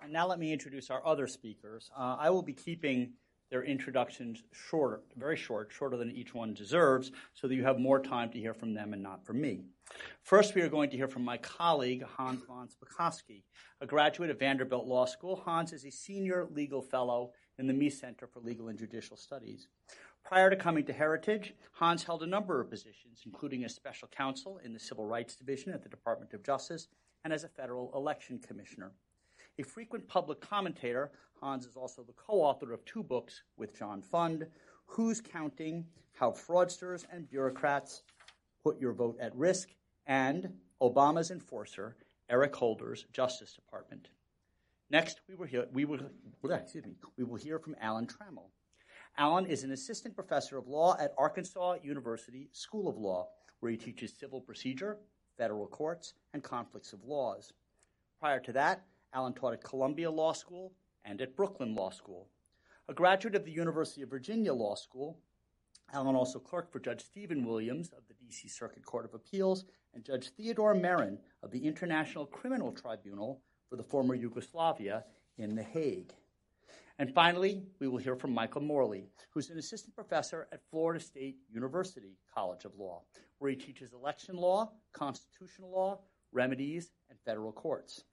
And 0.06 0.14
now 0.14 0.28
let 0.28 0.38
me 0.38 0.54
introduce 0.54 0.92
our 0.92 1.04
other 1.04 1.26
speakers. 1.26 1.90
Uh, 1.98 2.16
I 2.20 2.30
will 2.30 2.44
be 2.44 2.54
keeping 2.54 3.14
their 3.50 3.64
introductions 3.64 4.44
shorter, 4.54 5.02
very 5.18 5.36
short, 5.36 5.72
shorter 5.72 5.98
than 5.98 6.12
each 6.12 6.32
one 6.32 6.54
deserves, 6.54 7.12
so 7.34 7.48
that 7.48 7.56
you 7.56 7.64
have 7.64 7.80
more 7.80 8.00
time 8.00 8.30
to 8.30 8.40
hear 8.40 8.54
from 8.54 8.76
them 8.76 8.94
and 8.94 9.02
not 9.02 9.26
from 9.26 9.42
me. 9.42 9.62
First, 10.22 10.54
we 10.54 10.62
are 10.62 10.70
going 10.70 10.92
to 10.92 10.96
hear 10.96 11.08
from 11.08 11.26
my 11.26 11.38
colleague, 11.38 12.04
Hans 12.04 12.44
von 12.44 12.68
Spakovsky, 12.68 13.42
a 13.82 13.88
graduate 13.88 14.30
of 14.30 14.38
Vanderbilt 14.38 14.86
Law 14.86 15.06
School. 15.06 15.38
Hans 15.38 15.74
is 15.74 15.86
a 15.86 15.92
senior 15.92 16.48
legal 16.52 16.84
fellow 16.84 17.32
in 17.58 17.66
the 17.66 17.74
Meese 17.74 18.00
Center 18.00 18.28
for 18.28 18.42
Legal 18.42 18.68
and 18.68 18.78
Judicial 18.78 19.18
Studies. 19.18 19.70
Prior 20.24 20.52
to 20.52 20.56
coming 20.56 20.86
to 20.86 20.94
Heritage, 20.94 21.56
Hans 21.72 22.04
held 22.04 22.22
a 22.22 22.28
number 22.28 22.62
of 22.62 22.70
positions, 22.70 23.24
including 23.26 23.64
as 23.66 23.74
special 23.74 24.08
counsel 24.08 24.60
in 24.64 24.72
the 24.72 24.80
Civil 24.80 25.08
Rights 25.08 25.36
Division 25.36 25.74
at 25.74 25.82
the 25.82 25.90
Department 25.90 26.36
of 26.36 26.44
Justice 26.44 26.90
and 27.24 27.34
as 27.34 27.44
a 27.44 27.50
federal 27.50 27.92
election 27.96 28.38
commissioner. 28.38 28.92
A 29.58 29.64
frequent 29.64 30.06
public 30.08 30.42
commentator, 30.42 31.12
Hans 31.40 31.66
is 31.66 31.78
also 31.78 32.04
the 32.04 32.14
co 32.14 32.42
author 32.42 32.74
of 32.74 32.84
two 32.84 33.02
books 33.02 33.44
with 33.58 33.78
John 33.78 34.02
Fund 34.02 34.46
Who's 34.86 35.22
Counting? 35.22 35.86
How 36.14 36.32
Fraudsters 36.32 37.06
and 37.12 37.30
Bureaucrats 37.30 38.04
Put 38.64 38.80
Your 38.82 38.94
Vote 38.94 39.18
at 39.20 39.36
Risk, 39.36 39.70
and 40.08 40.50
Obama's 40.82 41.32
Enforcer, 41.32 41.96
Eric 42.30 42.54
Holder's 42.56 43.06
Justice 43.14 43.54
Department. 43.54 44.10
Next, 44.90 45.22
we 45.28 45.36
will 45.36 45.46
hear, 45.46 45.68
we 45.72 45.86
will, 45.86 46.00
excuse 46.50 46.86
me, 46.86 46.96
we 47.18 47.24
will 47.24 47.38
hear 47.38 47.60
from 47.60 47.76
Alan 47.80 48.08
Trammell. 48.08 48.50
Alan 49.18 49.46
is 49.46 49.64
an 49.64 49.72
assistant 49.72 50.16
professor 50.16 50.58
of 50.58 50.68
law 50.68 50.98
at 51.00 51.14
Arkansas 51.18 51.76
University 51.84 52.50
School 52.52 52.88
of 52.88 52.98
Law, 52.98 53.30
where 53.62 53.72
he 53.72 53.78
teaches 53.78 54.14
civil 54.14 54.42
procedure, 54.42 54.98
federal 55.38 55.68
courts, 55.68 56.14
and 56.34 56.44
conflicts 56.44 56.92
of 56.92 57.04
laws. 57.04 57.54
Prior 58.20 58.40
to 58.40 58.52
that, 58.54 58.84
Alan 59.16 59.34
taught 59.34 59.54
at 59.54 59.64
Columbia 59.64 60.12
Law 60.12 60.34
School 60.34 60.74
and 61.06 61.22
at 61.22 61.38
Brooklyn 61.38 61.74
Law 61.74 61.90
School. 61.90 62.28
A 62.90 62.94
graduate 62.94 63.34
of 63.34 63.46
the 63.46 63.52
University 63.52 64.02
of 64.02 64.10
Virginia 64.10 64.54
Law 64.54 64.76
School, 64.76 65.18
Alan 65.94 66.18
also 66.18 66.38
clerked 66.38 66.72
for 66.74 66.82
Judge 66.82 67.02
Stephen 67.02 67.46
Williams 67.46 67.92
of 67.94 68.06
the 68.10 68.14
D.C. 68.16 68.50
Circuit 68.50 68.86
Court 68.86 69.06
of 69.06 69.14
Appeals 69.14 69.64
and 69.94 70.04
Judge 70.04 70.32
Theodore 70.32 70.76
Meron 70.76 71.18
of 71.44 71.52
the 71.52 71.66
International 71.66 72.26
Criminal 72.26 72.74
Tribunal 72.74 73.42
for 73.70 73.78
the 73.78 73.84
former 73.84 74.16
Yugoslavia 74.16 75.06
in 75.38 75.56
The 75.56 75.64
Hague. 75.64 76.14
And 77.00 77.14
finally, 77.14 77.64
we 77.80 77.88
will 77.88 77.98
hear 77.98 78.18
from 78.18 78.34
Michael 78.34 78.62
Morley, 78.62 79.08
who's 79.30 79.50
an 79.50 79.58
assistant 79.58 79.96
professor 79.96 80.48
at 80.52 80.62
Florida 80.70 81.00
State 81.00 81.38
University 81.50 82.18
College 82.34 82.66
of 82.66 82.76
Law, 82.78 83.04
where 83.40 83.52
he 83.52 83.58
teaches 83.58 83.94
election 83.94 84.36
law, 84.36 84.72
constitutional 84.92 85.72
law, 85.72 86.00
remedies, 86.34 86.92
and 87.10 87.18
federal 87.26 87.54
courts. 87.54 88.04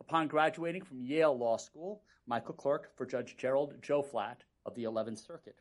Upon 0.00 0.28
graduating 0.28 0.84
from 0.84 1.02
Yale 1.02 1.36
Law 1.36 1.56
School, 1.56 2.02
Michael 2.26 2.54
clerked 2.54 2.96
for 2.96 3.06
Judge 3.06 3.36
Gerald 3.36 3.74
Tjoflat 3.82 4.36
of 4.64 4.74
the 4.74 4.84
11th 4.84 5.26
Circuit. 5.26 5.56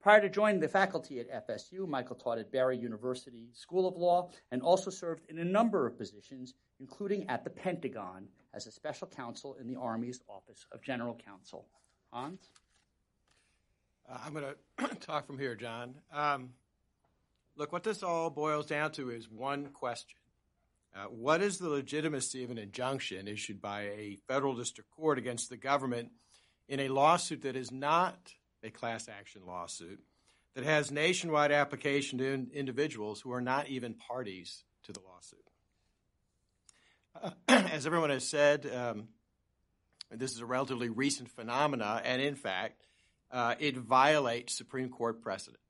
Prior 0.00 0.20
to 0.20 0.28
joining 0.28 0.60
the 0.60 0.68
faculty 0.68 1.18
at 1.18 1.48
FSU, 1.48 1.88
Michael 1.88 2.16
taught 2.16 2.38
at 2.38 2.52
Barry 2.52 2.76
University 2.76 3.48
School 3.54 3.88
of 3.88 3.96
Law 3.96 4.30
and 4.52 4.60
also 4.60 4.90
served 4.90 5.24
in 5.30 5.38
a 5.38 5.44
number 5.44 5.86
of 5.86 5.96
positions, 5.96 6.52
including 6.78 7.26
at 7.30 7.42
the 7.42 7.48
Pentagon 7.48 8.28
as 8.52 8.66
a 8.66 8.70
special 8.70 9.06
counsel 9.06 9.56
in 9.58 9.66
the 9.66 9.76
Army's 9.76 10.20
Office 10.28 10.66
of 10.72 10.82
General 10.82 11.18
Counsel. 11.24 11.66
Hans? 12.12 12.50
Uh, 14.06 14.18
I'm 14.24 14.34
going 14.34 14.44
to 14.78 14.94
talk 15.00 15.26
from 15.26 15.38
here, 15.38 15.54
John. 15.54 15.94
Um, 16.12 16.50
look, 17.56 17.72
what 17.72 17.82
this 17.82 18.02
all 18.02 18.28
boils 18.28 18.66
down 18.66 18.92
to 18.92 19.10
is 19.10 19.30
one 19.30 19.68
question 19.70 20.18
what 21.10 21.42
is 21.42 21.58
the 21.58 21.68
legitimacy 21.68 22.44
of 22.44 22.50
an 22.50 22.58
injunction 22.58 23.26
issued 23.26 23.60
by 23.60 23.82
a 23.82 24.18
federal 24.28 24.54
district 24.54 24.90
court 24.90 25.18
against 25.18 25.50
the 25.50 25.56
government 25.56 26.10
in 26.68 26.80
a 26.80 26.88
lawsuit 26.88 27.42
that 27.42 27.56
is 27.56 27.72
not 27.72 28.32
a 28.62 28.70
class 28.70 29.08
action 29.08 29.42
lawsuit, 29.46 30.00
that 30.54 30.64
has 30.64 30.90
nationwide 30.90 31.52
application 31.52 32.18
to 32.18 32.32
in- 32.32 32.50
individuals 32.54 33.20
who 33.20 33.32
are 33.32 33.40
not 33.40 33.68
even 33.68 33.94
parties 33.94 34.64
to 34.84 34.92
the 34.92 35.00
lawsuit? 35.00 35.44
Uh, 37.22 37.30
as 37.72 37.86
everyone 37.86 38.10
has 38.10 38.26
said, 38.26 38.70
um, 38.74 39.08
this 40.10 40.32
is 40.32 40.40
a 40.40 40.46
relatively 40.46 40.88
recent 40.88 41.28
phenomena, 41.28 42.00
and 42.04 42.22
in 42.22 42.36
fact, 42.36 42.86
uh, 43.32 43.54
it 43.58 43.76
violates 43.76 44.56
Supreme 44.56 44.88
Court 44.88 45.20
precedent. 45.22 45.60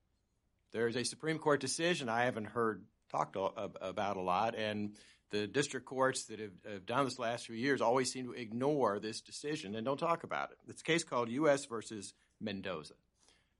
There 0.72 0.86
is 0.86 0.96
a 0.96 1.04
Supreme 1.04 1.38
Court 1.38 1.60
decision 1.60 2.08
I 2.08 2.24
haven't 2.24 2.46
heard 2.46 2.84
talked 3.10 3.36
about 3.36 4.16
a 4.16 4.20
lot, 4.20 4.54
and 4.56 4.96
the 5.30 5.46
district 5.46 5.86
courts 5.86 6.24
that 6.24 6.38
have, 6.38 6.52
have, 6.70 6.86
done 6.86 7.04
this 7.04 7.18
last 7.18 7.46
few 7.46 7.56
years 7.56 7.80
always 7.80 8.12
seem 8.12 8.26
to 8.26 8.32
ignore 8.32 8.98
this 8.98 9.20
decision 9.20 9.74
and 9.74 9.84
don't 9.84 9.98
talk 9.98 10.22
about 10.22 10.50
it. 10.50 10.58
It's 10.68 10.82
a 10.82 10.84
case 10.84 11.04
called 11.04 11.28
U.S. 11.30 11.64
versus 11.64 12.14
Mendoza. 12.40 12.94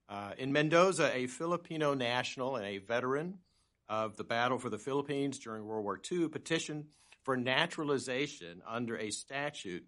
Uh, 0.08 0.32
in 0.38 0.52
Mendoza, 0.52 1.10
a 1.14 1.26
Filipino 1.26 1.94
national 1.94 2.56
and 2.56 2.66
a 2.66 2.78
veteran 2.78 3.38
of 3.88 4.16
the 4.16 4.24
battle 4.24 4.58
for 4.58 4.70
the 4.70 4.78
Philippines 4.78 5.38
during 5.38 5.64
World 5.64 5.84
War 5.84 6.00
II 6.10 6.28
petitioned 6.28 6.86
for 7.22 7.36
naturalization 7.36 8.62
under 8.66 8.96
a 8.96 9.10
statute 9.10 9.86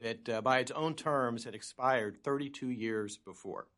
that, 0.00 0.28
uh, 0.28 0.40
by 0.40 0.58
its 0.58 0.70
own 0.70 0.94
terms, 0.94 1.44
had 1.44 1.54
expired 1.54 2.18
32 2.24 2.70
years 2.70 3.18
before. 3.18 3.68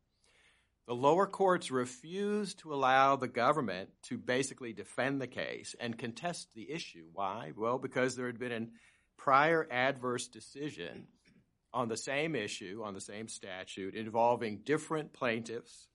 The 0.87 0.95
lower 0.95 1.27
courts 1.27 1.71
refused 1.71 2.59
to 2.59 2.73
allow 2.73 3.15
the 3.15 3.27
government 3.27 3.89
to 4.03 4.17
basically 4.17 4.73
defend 4.73 5.21
the 5.21 5.27
case 5.27 5.75
and 5.79 5.97
contest 5.97 6.53
the 6.53 6.71
issue. 6.71 7.05
Why? 7.13 7.51
Well, 7.55 7.77
because 7.77 8.15
there 8.15 8.25
had 8.25 8.39
been 8.39 8.51
a 8.51 8.67
prior 9.17 9.67
adverse 9.71 10.27
decision 10.27 11.07
on 11.73 11.87
the 11.87 11.97
same 11.97 12.35
issue, 12.35 12.81
on 12.83 12.93
the 12.93 13.01
same 13.01 13.27
statute, 13.27 13.95
involving 13.95 14.61
different 14.65 15.13
plaintiffs 15.13 15.87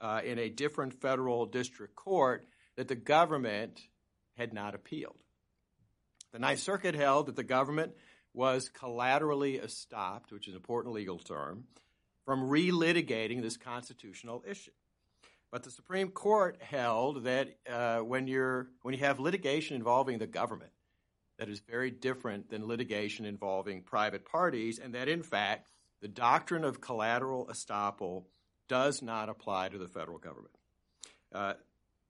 uh, 0.00 0.20
in 0.24 0.38
a 0.38 0.50
different 0.50 1.00
federal 1.00 1.46
district 1.46 1.94
court 1.94 2.46
that 2.76 2.88
the 2.88 2.96
government 2.96 3.80
had 4.36 4.52
not 4.52 4.74
appealed. 4.74 5.16
The 6.32 6.38
Ninth 6.38 6.60
Circuit 6.60 6.94
held 6.94 7.26
that 7.26 7.36
the 7.36 7.44
government 7.44 7.92
was 8.34 8.68
collaterally 8.68 9.58
estopped, 9.58 10.32
which 10.32 10.48
is 10.48 10.54
an 10.54 10.56
important 10.56 10.94
legal 10.94 11.18
term, 11.18 11.64
from 12.24 12.48
relitigating 12.48 13.42
this 13.42 13.56
constitutional 13.56 14.44
issue. 14.48 14.70
But 15.50 15.64
the 15.64 15.70
Supreme 15.70 16.08
Court 16.08 16.56
held 16.62 17.24
that 17.24 17.56
uh, 17.70 17.98
when, 17.98 18.26
you're, 18.26 18.68
when 18.82 18.94
you 18.94 19.00
have 19.00 19.20
litigation 19.20 19.76
involving 19.76 20.18
the 20.18 20.26
government, 20.26 20.72
that 21.38 21.48
is 21.48 21.60
very 21.60 21.90
different 21.90 22.48
than 22.48 22.66
litigation 22.66 23.26
involving 23.26 23.82
private 23.82 24.24
parties, 24.24 24.78
and 24.78 24.94
that 24.94 25.08
in 25.08 25.22
fact, 25.22 25.68
the 26.00 26.08
doctrine 26.08 26.64
of 26.64 26.80
collateral 26.80 27.48
estoppel 27.50 28.24
does 28.68 29.02
not 29.02 29.28
apply 29.28 29.68
to 29.68 29.78
the 29.78 29.88
federal 29.88 30.18
government. 30.18 30.54
Uh, 31.32 31.54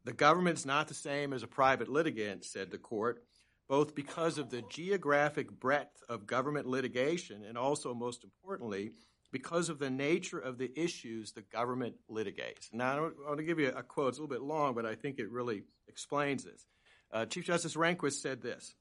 the 0.04 0.12
government's 0.12 0.66
not 0.66 0.88
the 0.88 0.94
same 0.94 1.32
as 1.32 1.42
a 1.42 1.48
private 1.48 1.88
litigant, 1.88 2.44
said 2.44 2.70
the 2.70 2.78
court, 2.78 3.24
both 3.68 3.94
because 3.94 4.38
of 4.38 4.50
the 4.50 4.62
geographic 4.62 5.50
breadth 5.50 6.02
of 6.08 6.26
government 6.26 6.66
litigation 6.66 7.42
and 7.44 7.56
also, 7.56 7.94
most 7.94 8.24
importantly, 8.24 8.92
because 9.32 9.70
of 9.70 9.78
the 9.78 9.90
nature 9.90 10.38
of 10.38 10.58
the 10.58 10.70
issues 10.78 11.32
the 11.32 11.40
government 11.40 11.96
litigates. 12.10 12.72
Now, 12.72 13.06
I 13.06 13.10
want 13.26 13.38
to 13.38 13.44
give 13.44 13.58
you 13.58 13.70
a 13.70 13.82
quote. 13.82 14.10
It's 14.10 14.18
a 14.18 14.20
little 14.20 14.36
bit 14.36 14.42
long, 14.42 14.74
but 14.74 14.86
I 14.86 14.94
think 14.94 15.18
it 15.18 15.30
really 15.30 15.62
explains 15.88 16.44
this. 16.44 16.66
Uh, 17.10 17.26
Chief 17.26 17.44
Justice 17.44 17.74
Rehnquist 17.74 18.20
said 18.20 18.42
this 18.42 18.74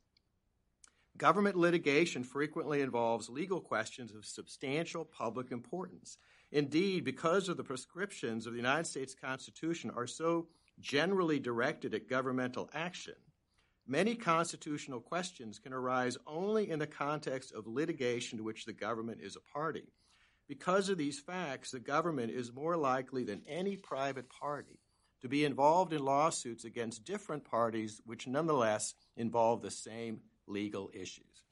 Government 1.18 1.56
litigation 1.56 2.24
frequently 2.24 2.82
involves 2.82 3.30
legal 3.30 3.60
questions 3.60 4.14
of 4.14 4.26
substantial 4.26 5.06
public 5.06 5.52
importance. 5.52 6.18
Indeed, 6.52 7.06
because 7.06 7.48
of 7.48 7.58
the 7.58 7.64
prescriptions 7.64 8.46
of 8.46 8.54
the 8.54 8.60
United 8.60 8.88
States 8.88 9.16
Constitution 9.16 9.92
are 9.96 10.08
so 10.08 10.48
generally 10.80 11.40
directed 11.40 11.94
at 11.94 12.10
governmental 12.10 12.70
action, 12.74 13.16
many 13.88 14.16
constitutional 14.16 15.00
questions 15.00 15.60
can 15.60 15.74
arise 15.74 16.18
only 16.28 16.70
in 16.70 16.80
the 16.80 16.88
context 16.88 17.54
of 17.54 17.68
litigation 17.68 18.38
to 18.38 18.44
which 18.44 18.66
the 18.66 18.74
government 18.74 19.20
is 19.22 19.38
a 19.38 19.54
party. 19.54 19.84
Because 20.52 20.90
of 20.90 20.98
these 20.98 21.18
facts, 21.18 21.72
the 21.72 21.80
government 21.80 22.30
is 22.30 22.52
more 22.52 22.76
likely 22.76 23.24
than 23.24 23.42
any 23.48 23.78
private 23.78 24.28
party 24.28 24.82
to 25.22 25.30
be 25.30 25.46
involved 25.46 25.94
in 25.94 26.04
lawsuits 26.04 26.66
against 26.66 27.06
different 27.06 27.46
parties 27.46 28.02
which 28.06 28.28
nonetheless 28.28 28.94
involve 29.16 29.62
the 29.62 29.72
same 29.72 30.20
legal 30.48 30.92
issues. 30.94 31.46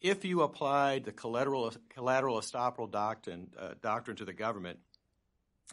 If 0.00 0.24
you 0.24 0.40
applied 0.40 1.04
the 1.04 1.12
collateral, 1.12 1.74
collateral 1.90 2.40
estoppel 2.40 2.90
doctrine, 2.90 3.50
uh, 3.60 3.74
doctrine 3.82 4.16
to 4.16 4.24
the 4.24 4.32
government, 4.32 4.78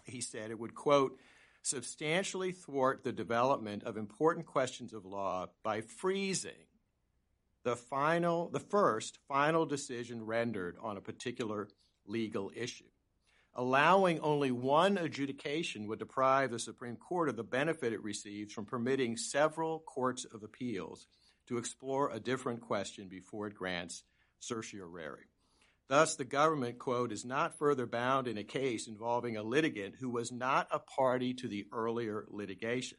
he 0.03 0.19
said 0.19 0.51
it 0.51 0.59
would, 0.59 0.75
quote, 0.75 1.17
substantially 1.61 2.51
thwart 2.51 3.05
the 3.05 3.13
development 3.13 3.85
of 3.85 3.95
important 3.95 4.47
questions 4.47 4.93
of 4.93 5.05
law 5.05 5.47
by 5.63 5.79
freezing 5.79 6.67
the 7.63 7.77
final, 7.77 8.49
the 8.49 8.59
first 8.59 9.17
final 9.29 9.65
decision 9.65 10.25
rendered 10.25 10.75
on 10.81 10.97
a 10.97 11.01
particular 11.01 11.69
legal 12.05 12.51
issue. 12.55 12.85
Allowing 13.55 14.19
only 14.21 14.51
one 14.51 14.97
adjudication 14.97 15.87
would 15.87 15.99
deprive 15.99 16.49
the 16.49 16.57
Supreme 16.57 16.95
Court 16.95 17.29
of 17.29 17.35
the 17.35 17.43
benefit 17.43 17.93
it 17.93 18.03
receives 18.03 18.51
from 18.51 18.65
permitting 18.65 19.15
several 19.15 19.79
courts 19.79 20.25
of 20.25 20.41
appeals 20.41 21.05
to 21.47 21.57
explore 21.57 22.09
a 22.09 22.19
different 22.19 22.61
question 22.61 23.07
before 23.07 23.47
it 23.47 23.53
grants 23.53 24.03
certiorari. 24.39 25.25
Thus, 25.87 26.15
the 26.15 26.25
government, 26.25 26.79
quote, 26.79 27.11
is 27.11 27.25
not 27.25 27.59
further 27.59 27.85
bound 27.85 28.27
in 28.27 28.37
a 28.37 28.43
case 28.43 28.87
involving 28.87 29.37
a 29.37 29.43
litigant 29.43 29.95
who 29.99 30.09
was 30.09 30.31
not 30.31 30.67
a 30.71 30.79
party 30.79 31.33
to 31.35 31.47
the 31.47 31.67
earlier 31.71 32.25
litigation. 32.29 32.97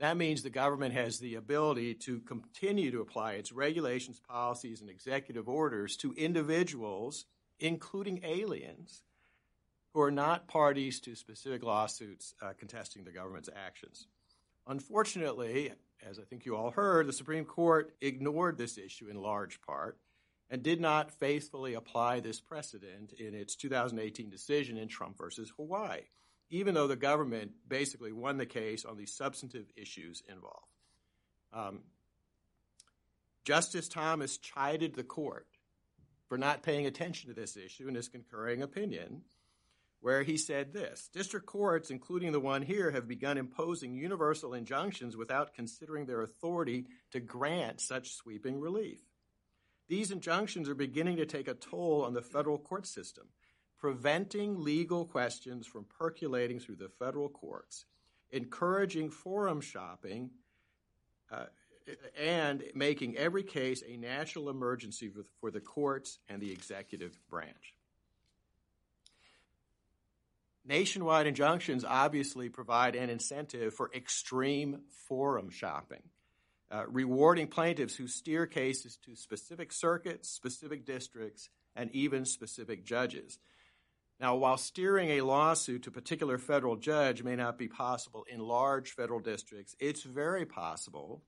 That 0.00 0.16
means 0.16 0.42
the 0.42 0.50
government 0.50 0.94
has 0.94 1.18
the 1.18 1.34
ability 1.34 1.94
to 2.06 2.20
continue 2.20 2.92
to 2.92 3.00
apply 3.00 3.32
its 3.32 3.52
regulations, 3.52 4.20
policies, 4.20 4.80
and 4.80 4.88
executive 4.88 5.48
orders 5.48 5.96
to 5.98 6.12
individuals, 6.12 7.26
including 7.60 8.20
aliens, 8.24 9.02
who 9.92 10.00
are 10.00 10.10
not 10.10 10.48
parties 10.48 11.00
to 11.00 11.14
specific 11.14 11.62
lawsuits 11.62 12.34
uh, 12.42 12.52
contesting 12.58 13.04
the 13.04 13.12
government's 13.12 13.48
actions. 13.54 14.06
Unfortunately, 14.66 15.72
as 16.06 16.18
I 16.18 16.22
think 16.22 16.44
you 16.44 16.56
all 16.56 16.70
heard, 16.70 17.06
the 17.06 17.12
Supreme 17.12 17.44
Court 17.44 17.94
ignored 18.00 18.58
this 18.58 18.78
issue 18.78 19.08
in 19.08 19.16
large 19.16 19.60
part 19.62 19.98
and 20.50 20.62
did 20.62 20.80
not 20.80 21.10
faithfully 21.10 21.74
apply 21.74 22.20
this 22.20 22.40
precedent 22.40 23.12
in 23.12 23.34
its 23.34 23.54
2018 23.56 24.30
decision 24.30 24.76
in 24.76 24.88
Trump 24.88 25.18
versus 25.18 25.52
Hawaii, 25.56 26.02
even 26.50 26.74
though 26.74 26.86
the 26.86 26.96
government 26.96 27.52
basically 27.66 28.12
won 28.12 28.38
the 28.38 28.46
case 28.46 28.84
on 28.84 28.96
the 28.96 29.06
substantive 29.06 29.66
issues 29.76 30.22
involved. 30.28 30.66
Um, 31.52 31.80
Justice 33.44 33.88
Thomas 33.88 34.36
chided 34.36 34.94
the 34.94 35.02
court 35.02 35.46
for 36.28 36.38
not 36.38 36.62
paying 36.62 36.86
attention 36.86 37.28
to 37.28 37.34
this 37.34 37.56
issue 37.56 37.88
in 37.88 37.94
his 37.94 38.08
concurring 38.08 38.62
opinion, 38.62 39.22
where 40.00 40.22
he 40.22 40.36
said 40.36 40.72
this 40.72 41.08
District 41.12 41.46
courts, 41.46 41.90
including 41.90 42.32
the 42.32 42.40
one 42.40 42.62
here, 42.62 42.90
have 42.90 43.08
begun 43.08 43.38
imposing 43.38 43.94
universal 43.94 44.54
injunctions 44.54 45.16
without 45.16 45.54
considering 45.54 46.06
their 46.06 46.22
authority 46.22 46.86
to 47.10 47.20
grant 47.20 47.80
such 47.80 48.12
sweeping 48.12 48.60
relief. 48.60 49.00
These 49.88 50.10
injunctions 50.10 50.68
are 50.68 50.74
beginning 50.74 51.16
to 51.16 51.26
take 51.26 51.48
a 51.48 51.54
toll 51.54 52.04
on 52.04 52.12
the 52.12 52.22
federal 52.22 52.58
court 52.58 52.86
system, 52.86 53.28
preventing 53.78 54.62
legal 54.62 55.06
questions 55.06 55.66
from 55.66 55.86
percolating 55.98 56.60
through 56.60 56.76
the 56.76 56.90
federal 56.90 57.30
courts, 57.30 57.86
encouraging 58.30 59.08
forum 59.08 59.62
shopping, 59.62 60.30
uh, 61.30 61.46
and 62.18 62.62
making 62.74 63.16
every 63.16 63.42
case 63.42 63.82
a 63.86 63.96
national 63.96 64.50
emergency 64.50 65.10
for, 65.40 65.50
the 65.50 65.60
courts 65.60 66.18
and 66.28 66.40
the 66.40 66.52
executive 66.52 67.18
branch. 67.28 67.74
Nationwide 70.66 71.26
injunctions 71.26 71.84
obviously 71.84 72.48
provide 72.48 72.94
an 72.94 73.08
incentive 73.08 73.74
for 73.74 73.90
extreme 73.94 74.80
forum 75.08 75.48
shopping 75.50 76.02
uh, 76.70 76.84
rewarding 76.88 77.46
plaintiffs 77.46 77.96
who 77.96 78.06
steer 78.06 78.46
cases 78.46 78.98
to 79.04 79.16
specific 79.16 79.72
circuits, 79.72 80.28
specific 80.28 80.84
districts, 80.84 81.48
and 81.74 81.90
even 81.92 82.24
specific 82.24 82.84
judges. 82.84 83.38
Now, 84.20 84.34
while 84.36 84.56
steering 84.56 85.10
a 85.10 85.20
lawsuit 85.22 85.84
to 85.84 85.90
a 85.90 85.92
particular 85.92 86.38
federal 86.38 86.76
judge 86.76 87.22
may 87.22 87.36
not 87.36 87.56
be 87.56 87.68
possible 87.68 88.26
in 88.28 88.40
large 88.40 88.90
federal 88.90 89.20
districts, 89.20 89.76
it's 89.78 90.02
very 90.02 90.44
possible 90.44 91.22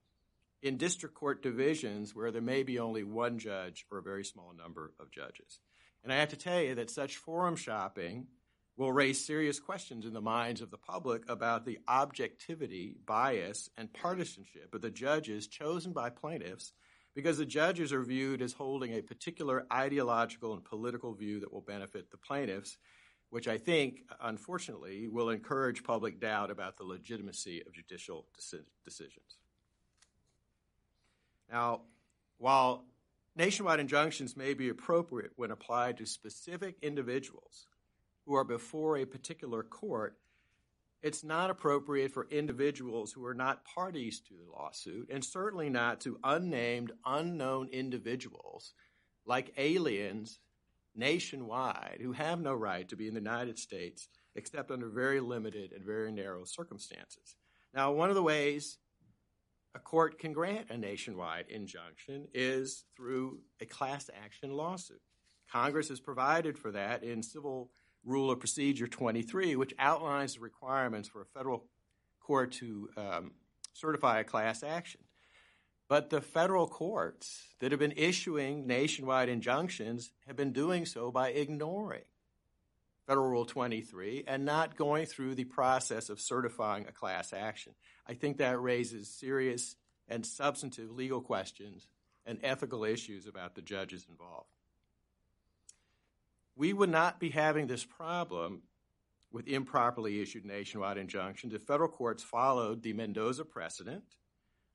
in 0.62 0.76
district 0.76 1.14
court 1.14 1.42
divisions 1.42 2.14
where 2.14 2.30
there 2.30 2.42
may 2.42 2.62
be 2.62 2.78
only 2.78 3.02
one 3.02 3.38
judge 3.38 3.86
or 3.90 3.98
a 3.98 4.02
very 4.02 4.24
small 4.24 4.52
number 4.56 4.92
of 5.00 5.10
judges. 5.10 5.60
And 6.02 6.12
I 6.12 6.16
have 6.16 6.30
to 6.30 6.36
tell 6.36 6.60
you 6.60 6.74
that 6.76 6.90
such 6.90 7.16
forum 7.16 7.56
shopping 7.56 8.26
will 8.76 8.92
raise 8.92 9.24
serious 9.24 9.60
questions 9.60 10.06
in 10.06 10.14
the 10.14 10.20
minds 10.20 10.62
of 10.62 10.70
the 10.70 10.78
public 10.78 11.28
about 11.28 11.66
the 11.66 11.78
objectivity, 11.86 12.96
bias, 13.06 13.68
and 13.76 13.92
partisanship 13.92 14.74
of 14.74 14.80
the 14.80 14.90
judges 14.90 15.46
chosen 15.46 15.92
by 15.92 16.08
plaintiffs 16.08 16.72
because 17.14 17.38
the 17.38 17.46
judges 17.46 17.92
are 17.92 18.02
viewed 18.02 18.40
as 18.40 18.52
holding 18.52 18.92
a 18.94 19.02
particular 19.02 19.66
ideological 19.72 20.54
and 20.54 20.64
political 20.64 21.12
view 21.12 21.40
that 21.40 21.52
will 21.52 21.60
benefit 21.60 22.10
the 22.10 22.16
plaintiffs, 22.16 22.78
which 23.30 23.48
I 23.48 23.58
think, 23.58 24.00
unfortunately, 24.22 25.08
will 25.08 25.28
encourage 25.28 25.84
public 25.84 26.20
doubt 26.20 26.50
about 26.50 26.76
the 26.76 26.84
legitimacy 26.84 27.62
of 27.66 27.74
judicial 27.74 28.26
decisions. 28.84 29.39
Now, 31.50 31.82
while 32.38 32.84
nationwide 33.36 33.80
injunctions 33.80 34.36
may 34.36 34.54
be 34.54 34.68
appropriate 34.68 35.32
when 35.36 35.50
applied 35.50 35.98
to 35.98 36.06
specific 36.06 36.76
individuals, 36.82 37.66
who 38.26 38.34
are 38.34 38.44
before 38.44 38.96
a 38.96 39.04
particular 39.04 39.62
court, 39.62 40.16
it's 41.02 41.24
not 41.24 41.50
appropriate 41.50 42.12
for 42.12 42.28
individuals 42.30 43.12
who 43.12 43.24
are 43.24 43.34
not 43.34 43.64
parties 43.64 44.20
to 44.20 44.34
the 44.34 44.52
lawsuit, 44.52 45.08
and 45.10 45.24
certainly 45.24 45.70
not 45.70 46.00
to 46.02 46.18
unnamed, 46.22 46.92
unknown 47.04 47.68
individuals 47.72 48.74
like 49.24 49.52
aliens 49.56 50.38
nationwide 50.94 51.98
who 52.00 52.12
have 52.12 52.40
no 52.40 52.52
right 52.52 52.88
to 52.88 52.96
be 52.96 53.08
in 53.08 53.14
the 53.14 53.20
United 53.20 53.58
States 53.58 54.08
except 54.34 54.70
under 54.70 54.88
very 54.88 55.20
limited 55.20 55.72
and 55.72 55.84
very 55.84 56.12
narrow 56.12 56.44
circumstances. 56.44 57.36
Now, 57.74 57.92
one 57.92 58.10
of 58.10 58.14
the 58.14 58.22
ways 58.22 58.78
a 59.74 59.78
court 59.78 60.18
can 60.18 60.32
grant 60.32 60.70
a 60.70 60.76
nationwide 60.76 61.46
injunction 61.48 62.26
is 62.34 62.84
through 62.96 63.40
a 63.60 63.66
class 63.66 64.10
action 64.24 64.52
lawsuit. 64.52 65.00
Congress 65.50 65.88
has 65.88 66.00
provided 66.00 66.58
for 66.58 66.72
that 66.72 67.02
in 67.02 67.22
civil 67.22 67.70
Rule 68.04 68.30
of 68.30 68.40
Procedure 68.40 68.86
23, 68.86 69.56
which 69.56 69.74
outlines 69.78 70.34
the 70.34 70.40
requirements 70.40 71.08
for 71.08 71.22
a 71.22 71.26
federal 71.26 71.66
court 72.20 72.52
to 72.52 72.88
um, 72.96 73.32
certify 73.74 74.20
a 74.20 74.24
class 74.24 74.62
action. 74.62 75.02
But 75.88 76.10
the 76.10 76.20
federal 76.20 76.66
courts 76.66 77.48
that 77.58 77.72
have 77.72 77.80
been 77.80 77.94
issuing 77.96 78.66
nationwide 78.66 79.28
injunctions 79.28 80.12
have 80.26 80.36
been 80.36 80.52
doing 80.52 80.86
so 80.86 81.10
by 81.10 81.30
ignoring 81.30 82.04
Federal 83.06 83.28
Rule 83.28 83.44
23 83.44 84.24
and 84.26 84.44
not 84.44 84.76
going 84.76 85.06
through 85.06 85.34
the 85.34 85.44
process 85.44 86.10
of 86.10 86.20
certifying 86.20 86.86
a 86.86 86.92
class 86.92 87.32
action. 87.32 87.74
I 88.06 88.14
think 88.14 88.38
that 88.38 88.60
raises 88.60 89.08
serious 89.08 89.76
and 90.08 90.24
substantive 90.24 90.90
legal 90.90 91.20
questions 91.20 91.88
and 92.26 92.38
ethical 92.42 92.84
issues 92.84 93.26
about 93.26 93.54
the 93.54 93.62
judges 93.62 94.06
involved 94.08 94.50
we 96.60 96.74
would 96.74 96.90
not 96.90 97.18
be 97.18 97.30
having 97.30 97.66
this 97.66 97.86
problem 97.86 98.60
with 99.32 99.48
improperly 99.48 100.20
issued 100.20 100.44
nationwide 100.44 100.98
injunctions 100.98 101.54
if 101.54 101.62
federal 101.62 101.88
courts 101.88 102.22
followed 102.22 102.82
the 102.82 102.92
Mendoza 102.92 103.46
precedent 103.46 104.04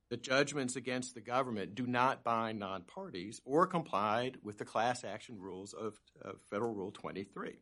that 0.09 0.23
judgments 0.23 0.75
against 0.75 1.13
the 1.13 1.21
government 1.21 1.75
do 1.75 1.85
not 1.85 2.23
bind 2.23 2.57
non 2.57 2.81
parties 2.81 3.39
or 3.45 3.67
complied 3.67 4.37
with 4.41 4.57
the 4.57 4.65
class 4.65 5.03
action 5.03 5.39
rules 5.39 5.73
of, 5.73 5.99
of, 6.23 6.41
Federal 6.49 6.73
Rule 6.73 6.91
23. 6.91 7.59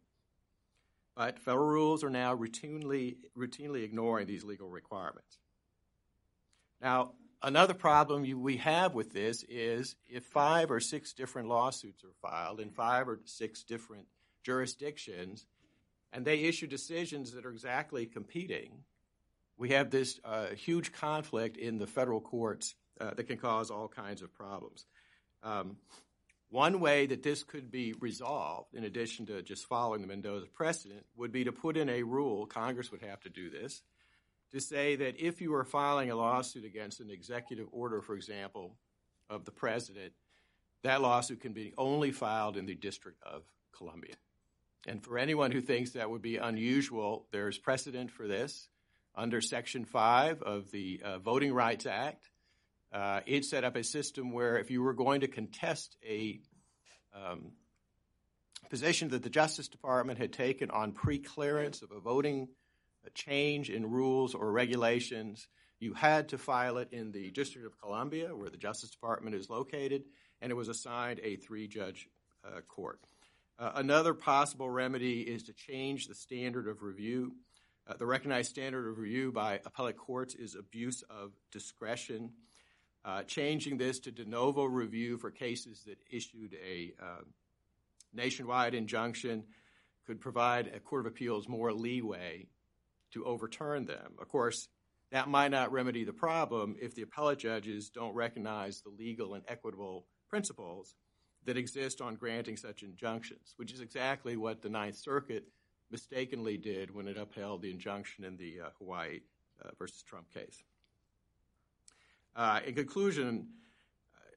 But 1.16 1.40
federal 1.40 1.68
rules 1.68 2.04
are 2.04 2.10
now 2.10 2.36
routinely, 2.36 3.18
routinely 3.38 3.84
ignoring 3.84 4.28
these 4.28 4.44
legal 4.44 4.70
requirements. 4.70 5.38
Now, 6.82 7.12
another 7.42 7.74
problem 7.74 8.26
you, 8.26 8.40
we 8.40 8.58
have 8.58 8.96
with 8.96 9.14
this 9.14 9.44
is 9.48 9.96
if 10.10 10.24
five 10.26 10.72
or 10.72 10.80
six 10.80 11.14
different 11.14 11.48
lawsuits 11.50 12.04
are 12.04 12.14
filed 12.22 12.60
in 12.60 12.72
five 12.72 13.08
or 13.08 13.20
six 13.26 13.64
different 13.64 14.08
jurisdictions 14.44 15.46
and 16.12 16.26
they 16.26 16.40
issue 16.42 16.68
decisions 16.68 17.32
that 17.34 17.46
are 17.46 17.52
exactly 17.52 18.06
competing, 18.06 18.84
we 19.58 19.70
have 19.70 19.90
this 19.90 20.20
uh, 20.24 20.48
huge 20.48 20.92
conflict 20.92 21.58
in 21.58 21.78
the 21.78 21.88
federal 21.88 22.22
courts 22.22 22.76
uh, 23.00 23.14
that 23.16 23.24
can 23.24 23.38
cause 23.38 23.72
all 23.72 23.88
kinds 23.88 24.22
of 24.22 24.34
problems. 24.34 24.86
Um, 25.44 25.78
one 26.54 26.80
way 26.80 27.08
that 27.08 27.24
this 27.24 27.42
could 27.42 27.72
be 27.72 27.94
resolved, 28.00 28.76
in 28.76 28.84
addition 28.84 29.26
to 29.26 29.42
just 29.42 29.66
following 29.66 30.02
the 30.02 30.08
Mendoza 30.08 30.46
precedent, 30.46 31.04
would 31.16 31.32
be 31.32 31.46
to 31.46 31.52
put 31.52 31.78
in 31.78 31.90
a 31.90 32.04
rule, 32.04 32.46
Congress 32.46 32.92
would 32.92 33.02
have 33.02 33.20
to 33.22 33.30
do 33.30 33.50
this, 33.50 33.82
to 34.52 34.62
say 34.62 34.96
that 34.98 35.20
if 35.20 35.42
you 35.42 35.56
are 35.56 35.64
filing 35.64 36.12
a 36.12 36.16
lawsuit 36.16 36.64
against 36.64 37.00
an 37.00 37.10
executive 37.10 37.66
order, 37.72 38.02
for 38.02 38.14
example, 38.14 38.76
of 39.32 39.46
the 39.46 39.52
president, 39.52 40.14
that 40.84 41.02
lawsuit 41.02 41.42
can 41.42 41.54
be 41.54 41.74
only 41.76 42.12
filed 42.12 42.56
in 42.56 42.68
the 42.68 42.76
District 42.76 43.18
of 43.24 43.42
Columbia. 43.76 44.14
And 44.86 45.04
for 45.04 45.18
anyone 45.18 45.52
who 45.52 45.62
thinks 45.62 45.92
that 45.92 46.12
would 46.12 46.22
be 46.22 46.38
unusual, 46.38 47.26
there's 47.32 47.58
precedent 47.58 48.12
for 48.12 48.28
this. 48.28 48.70
under 49.16 49.42
Section 49.42 49.86
5 49.86 50.44
of 50.44 50.70
the 50.70 51.02
uh, 51.04 51.18
Voting 51.18 51.52
Rights 51.52 51.88
Act. 51.88 52.30
Uh, 52.94 53.22
it 53.26 53.44
set 53.44 53.64
up 53.64 53.76
a 53.76 53.84
system 53.84 54.32
where 54.32 54.58
if 54.58 54.70
you 54.70 54.84
were 54.84 54.94
going 54.94 55.22
to 55.22 55.28
contest 55.28 55.98
a 56.08 56.40
um, 57.16 57.52
position 58.70 59.10
that 59.10 59.24
the 59.24 59.30
Justice 59.30 59.68
Department 59.68 60.20
had 60.20 60.32
taken 60.32 60.70
on 60.70 60.92
pre-clearance 60.92 61.82
of 61.82 61.92
a 61.92 62.00
voting 62.00 62.50
a 63.06 63.10
change 63.10 63.70
in 63.70 63.90
rules 63.90 64.34
or 64.36 64.52
regulations, 64.52 65.48
you 65.80 65.94
had 65.94 66.30
to 66.30 66.38
file 66.38 66.78
it 66.78 66.90
in 66.92 67.12
the 67.12 67.32
District 67.32 67.66
of 67.66 67.78
Columbia, 67.82 68.36
where 68.36 68.50
the 68.50 68.58
Justice 68.58 68.92
Department 68.92 69.36
is 69.36 69.50
located, 69.50 70.04
and 70.40 70.52
it 70.52 70.56
was 70.56 70.70
assigned 70.70 71.20
a 71.24 71.36
three-judge 71.36 72.08
uh, 72.46 72.62
court. 72.62 73.00
Uh, 73.60 73.72
another 73.76 74.14
possible 74.14 74.70
remedy 74.70 75.22
is 75.22 75.44
to 75.44 75.54
change 75.54 76.08
the 76.08 76.16
standard 76.16 76.68
of 76.68 76.82
review. 76.84 77.34
Uh, 77.88 77.96
the 77.98 78.06
recognized 78.06 78.50
standard 78.50 78.88
of 78.88 78.98
review 78.98 79.32
by 79.32 79.60
appellate 79.66 79.98
courts 79.98 80.36
is 80.36 80.56
abuse 80.56 81.04
of 81.10 81.32
discretion. 81.52 82.32
Uh, 83.06 83.22
changing 83.24 83.78
this 83.78 84.00
to 84.00 84.12
de 84.12 84.24
novo 84.24 84.64
review 84.64 85.18
for 85.18 85.30
cases 85.30 85.84
that 85.86 85.98
issued 86.10 86.56
a 86.66 86.94
uh, 87.02 87.22
nationwide 88.14 88.74
injunction 88.74 89.44
could 90.08 90.22
provide 90.22 90.68
a 90.68 90.80
court 90.80 91.06
of 91.06 91.12
appeals 91.12 91.48
more 91.50 91.74
leeway 91.74 92.48
to 93.12 93.26
overturn 93.26 93.86
them. 93.86 94.14
Of 94.22 94.30
course, 94.30 94.70
that 95.12 95.28
might 95.28 95.52
not 95.52 95.72
remedy 95.72 96.06
the 96.06 96.14
problem 96.14 96.76
if 96.82 96.96
the 96.96 97.04
appellate 97.04 97.40
judges 97.40 97.90
don't 97.90 98.16
recognize 98.16 98.82
the 98.82 98.90
legal 98.90 99.34
and 99.34 99.44
equitable 99.48 100.08
principles 100.30 100.96
that 101.46 101.58
exist 101.58 102.02
on 102.02 102.16
granting 102.16 102.58
such 102.58 102.84
injunctions, 102.84 103.54
which 103.58 103.74
is 103.74 103.82
exactly 103.82 104.38
what 104.38 104.62
the 104.62 104.70
Ninth 104.70 104.96
Circuit 104.96 105.46
mistakenly 105.92 106.58
did 106.58 106.94
when 106.94 107.08
it 107.08 107.18
upheld 107.18 107.62
the 107.62 107.70
injunction 107.70 108.24
in 108.24 108.38
the 108.38 108.62
uh, 108.62 108.70
Hawaii 108.80 109.20
uh, 109.64 109.70
versus 109.78 110.02
Trump 110.04 110.34
case. 110.34 110.64
Uh, 112.36 112.60
in 112.66 112.74
conclusion, 112.74 113.48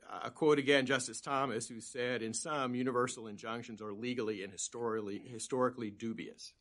I 0.09 0.29
quote 0.29 0.59
again 0.59 0.87
Justice 0.87 1.21
Thomas, 1.21 1.69
who 1.69 1.81
said, 1.81 2.23
In 2.23 2.35
some, 2.35 2.75
universal 2.75 3.27
injunctions 3.27 3.81
are 3.81 3.93
legally 3.93 4.43
and 4.43 4.53
historically, 4.53 5.19
historically 5.19 5.91
dubious. 5.91 6.53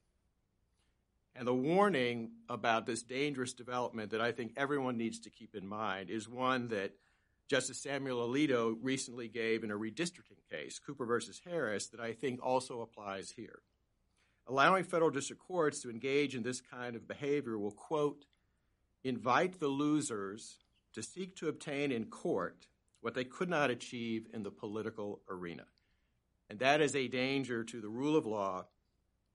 And 1.36 1.46
the 1.46 1.54
warning 1.54 2.32
about 2.48 2.86
this 2.86 3.04
dangerous 3.04 3.54
development 3.54 4.12
that 4.12 4.22
I 4.22 4.32
think 4.32 4.54
everyone 4.56 4.98
needs 4.98 5.20
to 5.22 5.30
keep 5.30 5.54
in 5.54 5.68
mind 5.68 6.10
is 6.10 6.30
one 6.30 6.70
that 6.70 6.94
Justice 7.48 7.82
Samuel 7.82 8.28
Alito 8.28 8.76
recently 8.82 9.28
gave 9.28 9.64
in 9.64 9.70
a 9.70 9.78
redistricting 9.78 10.40
case, 10.50 10.80
Cooper 10.80 11.06
versus 11.06 11.42
Harris, 11.46 11.88
that 11.88 12.00
I 12.00 12.14
think 12.14 12.40
also 12.42 12.82
applies 12.82 13.32
here. 13.32 13.60
Allowing 14.48 14.86
federal 14.86 15.12
district 15.12 15.42
courts 15.42 15.82
to 15.82 15.90
engage 15.90 16.36
in 16.36 16.44
this 16.44 16.62
kind 16.62 16.96
of 16.96 17.08
behavior 17.08 17.58
will, 17.58 17.72
quote, 17.72 18.26
invite 19.04 19.60
the 19.60 19.68
losers 19.68 20.58
to 20.96 21.04
seek 21.04 21.36
to 21.36 21.50
obtain 21.50 21.92
in 21.92 22.06
court 22.06 22.68
what 23.02 23.14
they 23.14 23.24
could 23.24 23.50
not 23.50 23.70
achieve 23.70 24.28
in 24.34 24.44
the 24.44 24.50
political 24.50 25.22
arena. 25.30 25.66
And 26.50 26.60
that 26.60 26.82
is 26.82 26.96
a 26.96 27.08
danger 27.08 27.64
to 27.64 27.82
the 27.82 27.90
rule 27.90 28.16
of 28.16 28.26
law 28.26 28.66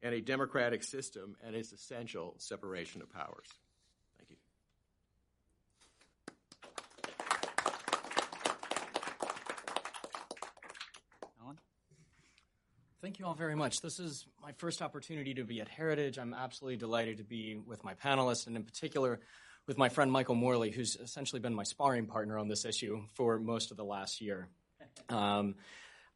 and 0.03 0.15
a 0.15 0.21
democratic 0.21 0.83
system 0.83 1.37
and 1.45 1.55
its 1.55 1.73
essential 1.73 2.35
separation 2.39 3.03
of 3.03 3.13
powers. 3.13 3.47
Thank 4.17 4.31
you 4.31 4.37
Alan? 11.43 11.59
Thank 13.03 13.19
you 13.19 13.27
all 13.27 13.35
very 13.35 13.55
much. 13.55 13.83
This 13.83 14.01
is 14.01 14.27
my 14.43 14.53
first 14.53 14.81
opportunity 14.81 15.35
to 15.35 15.45
be 15.45 15.61
at 15.61 15.69
Heritage. 15.69 16.19
I'm 16.19 16.33
absolutely 16.33 16.79
delighted 16.79 17.19
to 17.19 17.25
be 17.25 17.57
with 17.57 17.85
my 17.85 17.95
panelists, 17.95 18.47
and 18.47 18.57
in 18.57 18.65
particular 18.65 19.21
with 19.67 19.79
my 19.79 19.89
friend 19.89 20.11
Michael 20.11 20.35
Morley, 20.35 20.71
who's 20.71 20.97
essentially 20.97 21.41
been 21.41 21.55
my 21.55 21.63
sparring 21.63 22.07
partner 22.07 22.39
on 22.39 22.49
this 22.49 22.65
issue 22.65 23.03
for 23.15 23.39
most 23.39 23.71
of 23.71 23.77
the 23.77 23.85
last 23.85 24.21
year. 24.21 24.49
Um, 25.09 25.57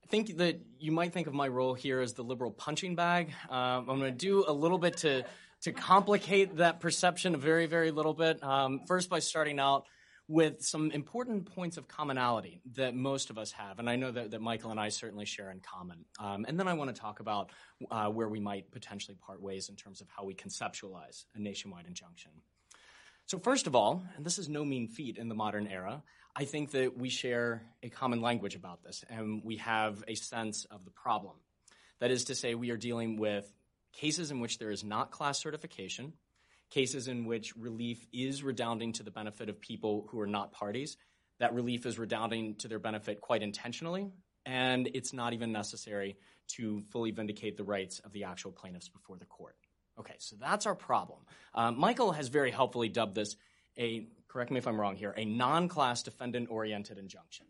I 0.03 0.07
think 0.07 0.37
that 0.37 0.61
you 0.79 0.93
might 0.93 1.13
think 1.13 1.27
of 1.27 1.35
my 1.35 1.49
role 1.49 1.75
here 1.75 2.01
as 2.01 2.13
the 2.13 2.23
liberal 2.23 2.51
punching 2.51 2.95
bag. 2.95 3.31
Um, 3.49 3.89
I'm 3.89 3.99
going 3.99 4.01
to 4.03 4.11
do 4.11 4.45
a 4.47 4.53
little 4.53 4.79
bit 4.79 4.99
to 4.99 5.25
to 5.63 5.73
complicate 5.73 6.57
that 6.57 6.79
perception 6.79 7.35
a 7.35 7.39
very, 7.39 7.65
very 7.65 7.91
little 7.91 8.13
bit. 8.13 8.43
Um, 8.45 8.83
first, 8.87 9.09
by 9.09 9.21
starting 9.21 9.59
out 9.59 9.87
with 10.29 10.63
some 10.63 10.91
important 10.91 11.47
points 11.55 11.77
of 11.79 11.89
commonality 11.89 12.61
that 12.75 12.95
most 12.95 13.31
of 13.31 13.39
us 13.39 13.53
have. 13.53 13.79
And 13.79 13.89
I 13.89 13.97
know 13.97 14.11
that, 14.11 14.31
that 14.31 14.41
Michael 14.41 14.71
and 14.71 14.81
I 14.81 14.89
certainly 14.89 15.25
share 15.25 15.51
in 15.51 15.61
common. 15.61 16.05
Um, 16.19 16.45
and 16.47 16.59
then 16.59 16.69
I 16.69 16.75
want 16.75 16.95
to 16.95 17.01
talk 17.01 17.21
about 17.21 17.51
uh, 17.91 18.09
where 18.09 18.29
we 18.29 18.41
might 18.41 18.71
potentially 18.73 19.17
part 19.27 19.43
ways 19.43 19.69
in 19.69 19.77
terms 19.77 20.01
of 20.01 20.09
how 20.15 20.25
we 20.25 20.35
conceptualize 20.35 21.25
a 21.35 21.41
nationwide 21.41 21.87
injunction. 21.87 22.31
So, 23.27 23.39
first 23.39 23.67
of 23.67 23.75
all, 23.75 24.05
and 24.17 24.25
this 24.25 24.39
is 24.39 24.49
no 24.49 24.65
mean 24.65 24.89
feat 24.89 25.17
in 25.17 25.29
the 25.29 25.35
modern 25.35 25.67
era, 25.67 26.03
I 26.37 26.45
think 26.45 26.73
that 26.73 26.99
we 26.99 27.09
share 27.09 27.63
a 27.83 27.89
common 27.89 28.21
language 28.21 28.55
about 28.55 28.83
this 28.83 29.05
and 29.09 29.43
we 29.43 29.57
have 29.59 30.05
a 30.07 30.15
sense 30.15 30.67
of 30.71 30.85
the 30.85 30.91
problem. 30.91 31.37
That 32.01 32.11
is 32.11 32.25
to 32.25 32.35
say, 32.35 32.55
we 32.55 32.71
are 32.71 32.77
dealing 32.77 33.17
with 33.17 33.51
cases 33.93 34.31
in 34.31 34.41
which 34.41 34.59
there 34.59 34.71
is 34.71 34.85
not 34.85 35.11
class 35.11 35.41
certification, 35.41 36.13
cases 36.71 37.09
in 37.09 37.25
which 37.25 37.57
relief 37.57 38.05
is 38.13 38.43
redounding 38.43 38.93
to 38.95 39.03
the 39.03 39.11
benefit 39.11 39.49
of 39.49 39.61
people 39.61 40.07
who 40.11 40.21
are 40.21 40.27
not 40.27 40.53
parties. 40.53 40.97
That 41.39 41.55
relief 41.55 41.87
is 41.87 41.99
redounding 41.99 42.57
to 42.57 42.69
their 42.69 42.79
benefit 42.79 43.21
quite 43.21 43.43
intentionally, 43.43 44.11
and 44.45 44.91
it's 44.93 45.13
not 45.13 45.33
even 45.33 45.51
necessary 45.51 46.17
to 46.57 46.81
fully 46.93 47.11
vindicate 47.11 47.57
the 47.57 47.65
rights 47.65 48.01
of 48.01 48.13
the 48.13 48.25
actual 48.25 48.53
plaintiffs 48.53 48.89
before 48.89 49.17
the 49.17 49.25
court. 49.25 49.57
Okay, 49.99 50.15
so 50.19 50.37
that's 50.41 50.67
our 50.67 50.75
problem. 50.75 51.21
Um, 51.55 51.79
Michael 51.79 52.13
has 52.13 52.29
very 52.29 52.51
helpfully 52.51 52.89
dubbed 52.89 53.15
this 53.15 53.37
a, 53.79 54.07
correct 54.29 54.51
me 54.51 54.59
if 54.59 54.67
I'm 54.67 54.81
wrong 54.81 54.97
here, 54.97 55.15
a 55.17 55.25
non 55.25 55.69
class 55.69 56.03
defendant 56.03 56.49
oriented 56.51 56.99
injunction. 56.99 57.47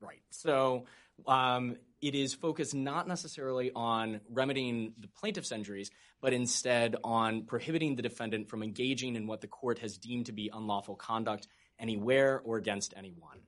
right. 0.00 0.22
So 0.30 0.86
um, 1.26 1.76
it 2.00 2.14
is 2.14 2.34
focused 2.34 2.74
not 2.74 3.08
necessarily 3.08 3.70
on 3.74 4.20
remedying 4.30 4.94
the 4.98 5.08
plaintiff's 5.08 5.52
injuries, 5.52 5.90
but 6.20 6.32
instead 6.32 6.96
on 7.04 7.42
prohibiting 7.42 7.96
the 7.96 8.02
defendant 8.02 8.48
from 8.48 8.62
engaging 8.62 9.16
in 9.16 9.26
what 9.26 9.40
the 9.40 9.46
court 9.46 9.78
has 9.80 9.98
deemed 9.98 10.26
to 10.26 10.32
be 10.32 10.50
unlawful 10.52 10.94
conduct 10.94 11.48
anywhere 11.78 12.40
or 12.44 12.56
against 12.56 12.94
anyone. 12.96 13.38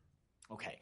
Okay, 0.50 0.78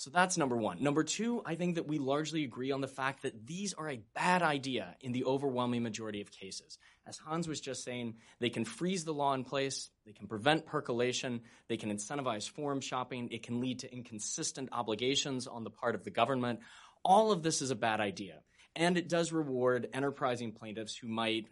so 0.00 0.08
that's 0.08 0.38
number 0.38 0.56
one. 0.56 0.82
Number 0.82 1.04
two, 1.04 1.42
I 1.44 1.56
think 1.56 1.74
that 1.74 1.86
we 1.86 1.98
largely 1.98 2.42
agree 2.44 2.72
on 2.72 2.80
the 2.80 2.88
fact 2.88 3.20
that 3.20 3.46
these 3.46 3.74
are 3.74 3.86
a 3.86 4.00
bad 4.14 4.40
idea 4.40 4.96
in 5.02 5.12
the 5.12 5.26
overwhelming 5.26 5.82
majority 5.82 6.22
of 6.22 6.30
cases. 6.30 6.78
As 7.06 7.18
Hans 7.18 7.46
was 7.46 7.60
just 7.60 7.84
saying, 7.84 8.14
they 8.38 8.48
can 8.48 8.64
freeze 8.64 9.04
the 9.04 9.12
law 9.12 9.34
in 9.34 9.44
place, 9.44 9.90
they 10.06 10.12
can 10.12 10.26
prevent 10.26 10.64
percolation, 10.64 11.42
they 11.68 11.76
can 11.76 11.94
incentivize 11.94 12.48
forum 12.48 12.80
shopping, 12.80 13.28
it 13.30 13.42
can 13.42 13.60
lead 13.60 13.80
to 13.80 13.92
inconsistent 13.92 14.70
obligations 14.72 15.46
on 15.46 15.64
the 15.64 15.70
part 15.70 15.94
of 15.94 16.02
the 16.02 16.10
government. 16.10 16.60
All 17.04 17.30
of 17.30 17.42
this 17.42 17.60
is 17.60 17.70
a 17.70 17.76
bad 17.76 18.00
idea. 18.00 18.36
And 18.74 18.96
it 18.96 19.06
does 19.06 19.32
reward 19.32 19.86
enterprising 19.92 20.52
plaintiffs 20.52 20.96
who 20.96 21.08
might 21.08 21.48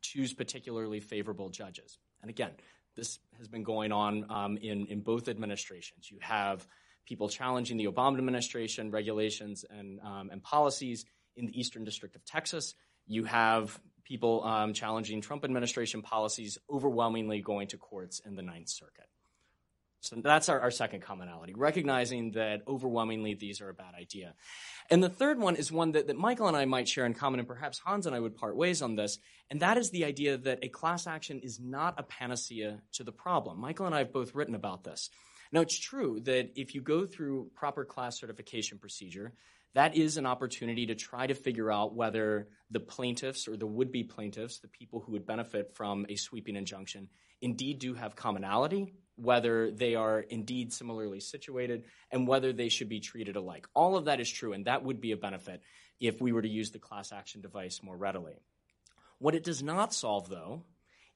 choose 0.00 0.34
particularly 0.34 0.98
favorable 0.98 1.50
judges. 1.50 1.98
And 2.20 2.30
again, 2.30 2.50
this 2.96 3.20
has 3.38 3.46
been 3.46 3.62
going 3.62 3.92
on 3.92 4.26
um, 4.28 4.56
in, 4.56 4.86
in 4.86 5.02
both 5.02 5.28
administrations. 5.28 6.10
You 6.10 6.18
have 6.20 6.66
people 7.06 7.28
challenging 7.28 7.76
the 7.76 7.86
Obama 7.86 8.18
administration 8.18 8.90
regulations 8.90 9.64
and, 9.68 10.00
um, 10.00 10.30
and 10.30 10.42
policies 10.42 11.04
in 11.36 11.46
the 11.46 11.58
Eastern 11.58 11.84
District 11.84 12.14
of 12.16 12.24
Texas. 12.24 12.74
You 13.06 13.24
have 13.24 13.78
people 14.04 14.44
um, 14.44 14.72
challenging 14.72 15.20
Trump 15.20 15.44
administration 15.44 16.02
policies 16.02 16.58
overwhelmingly 16.70 17.40
going 17.40 17.68
to 17.68 17.76
courts 17.76 18.20
in 18.24 18.36
the 18.36 18.42
Ninth 18.42 18.68
Circuit. 18.68 19.06
So 20.00 20.16
that's 20.16 20.48
our, 20.48 20.58
our, 20.60 20.72
second 20.72 21.02
commonality, 21.02 21.54
recognizing 21.56 22.32
that 22.32 22.62
overwhelmingly 22.66 23.34
these 23.34 23.60
are 23.60 23.68
a 23.68 23.74
bad 23.74 23.94
idea. 23.94 24.34
And 24.90 25.00
the 25.00 25.08
third 25.08 25.38
one 25.38 25.54
is 25.54 25.70
one 25.70 25.92
that, 25.92 26.08
that 26.08 26.16
Michael 26.16 26.48
and 26.48 26.56
I 26.56 26.64
might 26.64 26.88
share 26.88 27.06
in 27.06 27.14
common, 27.14 27.38
and 27.38 27.46
perhaps 27.46 27.78
Hans 27.78 28.06
and 28.06 28.14
I 28.14 28.18
would 28.18 28.34
part 28.34 28.56
ways 28.56 28.82
on 28.82 28.96
this, 28.96 29.18
and 29.48 29.60
that 29.60 29.78
is 29.78 29.90
the 29.90 30.04
idea 30.04 30.38
that 30.38 30.58
a 30.62 30.68
class 30.68 31.06
action 31.06 31.38
is 31.38 31.60
not 31.60 32.00
a 32.00 32.02
panacea 32.02 32.82
to 32.94 33.04
the 33.04 33.12
problem. 33.12 33.60
Michael 33.60 33.86
and 33.86 33.94
I 33.94 33.98
have 33.98 34.12
both 34.12 34.34
written 34.34 34.56
about 34.56 34.82
this. 34.82 35.08
Now, 35.52 35.60
it's 35.60 35.78
true 35.78 36.20
that 36.20 36.52
if 36.56 36.74
you 36.74 36.80
go 36.80 37.04
through 37.04 37.50
proper 37.54 37.84
class 37.84 38.18
certification 38.18 38.78
procedure, 38.78 39.34
that 39.74 39.94
is 39.96 40.16
an 40.16 40.26
opportunity 40.26 40.86
to 40.86 40.94
try 40.94 41.26
to 41.26 41.34
figure 41.34 41.70
out 41.70 41.94
whether 41.94 42.48
the 42.70 42.80
plaintiffs 42.80 43.48
or 43.48 43.56
the 43.56 43.66
would 43.66 43.92
be 43.92 44.02
plaintiffs, 44.02 44.60
the 44.60 44.68
people 44.68 45.00
who 45.00 45.12
would 45.12 45.26
benefit 45.26 45.74
from 45.74 46.06
a 46.08 46.16
sweeping 46.16 46.56
injunction, 46.56 47.08
indeed 47.40 47.78
do 47.78 47.94
have 47.94 48.16
commonality, 48.16 48.94
whether 49.16 49.70
they 49.70 49.94
are 49.94 50.20
indeed 50.20 50.72
similarly 50.72 51.20
situated, 51.20 51.84
and 52.10 52.26
whether 52.26 52.52
they 52.52 52.68
should 52.68 52.88
be 52.88 53.00
treated 53.00 53.36
alike. 53.36 53.66
All 53.74 53.96
of 53.96 54.06
that 54.06 54.20
is 54.20 54.30
true, 54.30 54.52
and 54.54 54.64
that 54.64 54.84
would 54.84 55.00
be 55.00 55.12
a 55.12 55.16
benefit 55.16 55.62
if 56.00 56.20
we 56.20 56.32
were 56.32 56.42
to 56.42 56.48
use 56.48 56.70
the 56.70 56.78
class 56.78 57.12
action 57.12 57.40
device 57.40 57.80
more 57.82 57.96
readily. 57.96 58.34
What 59.18 59.34
it 59.34 59.44
does 59.44 59.62
not 59.62 59.94
solve, 59.94 60.28
though, 60.28 60.64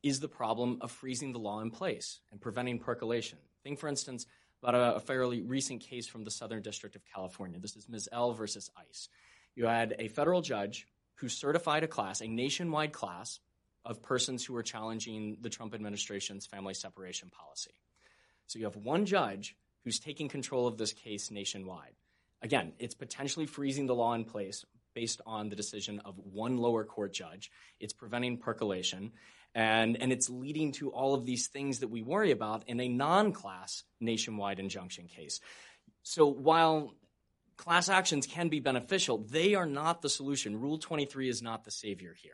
is 0.02 0.20
the 0.20 0.28
problem 0.28 0.78
of 0.82 0.90
freezing 0.90 1.32
the 1.32 1.38
law 1.38 1.60
in 1.60 1.70
place 1.70 2.20
and 2.30 2.40
preventing 2.40 2.78
percolation. 2.78 3.38
Think, 3.66 3.80
for 3.80 3.88
instance, 3.88 4.26
about 4.62 4.76
a, 4.76 4.94
a, 4.94 5.00
fairly 5.00 5.42
recent 5.42 5.80
case 5.80 6.06
from 6.06 6.22
the 6.22 6.30
Southern 6.30 6.62
District 6.62 6.94
of 6.94 7.02
California. 7.12 7.58
This 7.58 7.74
is 7.74 7.88
Ms. 7.88 8.08
L 8.12 8.32
versus 8.32 8.70
ICE. 8.78 9.08
You 9.56 9.66
had 9.66 9.96
a 9.98 10.06
federal 10.06 10.40
judge 10.40 10.86
who 11.16 11.28
certified 11.28 11.82
a 11.82 11.88
class, 11.88 12.20
a 12.20 12.28
nationwide 12.28 12.92
class 12.92 13.40
of 13.84 14.04
persons 14.04 14.44
who 14.44 14.52
were 14.52 14.62
challenging 14.62 15.38
the 15.40 15.50
Trump 15.50 15.74
administration's 15.74 16.46
family 16.46 16.74
separation 16.74 17.28
policy. 17.28 17.72
So 18.46 18.60
you 18.60 18.66
have 18.66 18.76
one 18.76 19.04
judge 19.04 19.56
who's 19.82 19.98
taking 19.98 20.28
control 20.28 20.68
of 20.68 20.78
this 20.78 20.92
case 20.92 21.32
nationwide. 21.32 21.96
Again, 22.42 22.72
it's 22.78 22.94
potentially 22.94 23.46
freezing 23.46 23.86
the 23.86 23.96
law 23.96 24.14
in 24.14 24.22
place 24.22 24.64
based 24.94 25.20
on 25.26 25.48
the 25.48 25.56
decision 25.56 26.00
of 26.04 26.14
one 26.32 26.58
lower 26.58 26.84
court 26.84 27.12
judge. 27.12 27.50
It's 27.80 27.92
preventing 27.92 28.38
percolation, 28.38 29.10
and, 29.54 30.00
and 30.00 30.12
it's 30.12 30.28
leading 30.28 30.72
to 30.72 30.90
all 30.90 31.14
of 31.14 31.24
these 31.24 31.46
things 31.46 31.80
that 31.80 31.88
we 31.88 32.02
worry 32.02 32.30
about 32.30 32.64
in 32.66 32.80
a 32.80 32.88
non 32.88 33.32
class 33.32 33.84
nationwide 34.00 34.58
injunction 34.58 35.06
case. 35.06 35.40
So 36.02 36.26
while 36.26 36.94
class 37.56 37.88
actions 37.88 38.26
can 38.26 38.48
be 38.48 38.60
beneficial, 38.60 39.18
they 39.18 39.54
are 39.54 39.66
not 39.66 40.02
the 40.02 40.08
solution. 40.08 40.60
Rule 40.60 40.78
23 40.78 41.28
is 41.28 41.42
not 41.42 41.64
the 41.64 41.70
savior 41.70 42.14
here. 42.16 42.32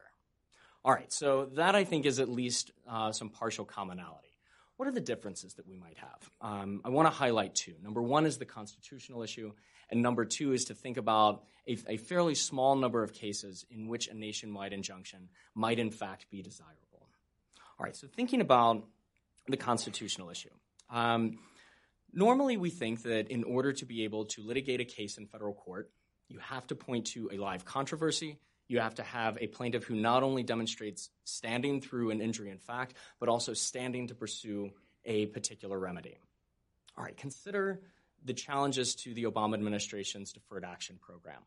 All 0.84 0.92
right, 0.92 1.12
so 1.12 1.48
that 1.54 1.76
I 1.76 1.84
think 1.84 2.06
is 2.06 2.18
at 2.18 2.28
least 2.28 2.72
uh, 2.88 3.12
some 3.12 3.28
partial 3.28 3.64
commonality. 3.64 4.34
What 4.76 4.88
are 4.88 4.92
the 4.92 5.00
differences 5.00 5.54
that 5.54 5.68
we 5.68 5.76
might 5.76 5.98
have? 5.98 6.30
Um, 6.40 6.80
I 6.84 6.88
want 6.88 7.06
to 7.06 7.10
highlight 7.10 7.54
two. 7.54 7.74
Number 7.80 8.02
one 8.02 8.26
is 8.26 8.38
the 8.38 8.44
constitutional 8.44 9.22
issue, 9.22 9.52
and 9.90 10.02
number 10.02 10.24
two 10.24 10.52
is 10.52 10.64
to 10.66 10.74
think 10.74 10.96
about 10.96 11.44
a, 11.68 11.78
a 11.86 11.96
fairly 11.98 12.34
small 12.34 12.74
number 12.74 13.04
of 13.04 13.12
cases 13.12 13.64
in 13.70 13.86
which 13.86 14.08
a 14.08 14.14
nationwide 14.14 14.72
injunction 14.72 15.28
might 15.54 15.78
in 15.78 15.92
fact 15.92 16.26
be 16.30 16.42
desirable. 16.42 16.81
All 17.78 17.84
right, 17.84 17.96
so 17.96 18.06
thinking 18.06 18.40
about 18.40 18.84
the 19.48 19.56
constitutional 19.56 20.30
issue. 20.30 20.50
Um, 20.90 21.38
normally, 22.12 22.56
we 22.56 22.70
think 22.70 23.02
that 23.02 23.30
in 23.30 23.44
order 23.44 23.72
to 23.72 23.84
be 23.84 24.04
able 24.04 24.26
to 24.26 24.42
litigate 24.42 24.80
a 24.80 24.84
case 24.84 25.18
in 25.18 25.26
federal 25.26 25.54
court, 25.54 25.90
you 26.28 26.38
have 26.38 26.66
to 26.68 26.74
point 26.74 27.06
to 27.08 27.30
a 27.32 27.38
live 27.38 27.64
controversy. 27.64 28.38
You 28.68 28.80
have 28.80 28.94
to 28.96 29.02
have 29.02 29.36
a 29.40 29.48
plaintiff 29.48 29.84
who 29.84 29.96
not 29.96 30.22
only 30.22 30.42
demonstrates 30.42 31.10
standing 31.24 31.80
through 31.80 32.10
an 32.10 32.20
injury 32.20 32.50
in 32.50 32.58
fact, 32.58 32.94
but 33.20 33.28
also 33.28 33.52
standing 33.52 34.08
to 34.08 34.14
pursue 34.14 34.70
a 35.04 35.26
particular 35.26 35.78
remedy. 35.78 36.16
All 36.96 37.04
right, 37.04 37.16
consider 37.16 37.80
the 38.24 38.34
challenges 38.34 38.94
to 38.94 39.14
the 39.14 39.24
Obama 39.24 39.54
administration's 39.54 40.32
deferred 40.32 40.64
action 40.64 40.98
program. 41.00 41.40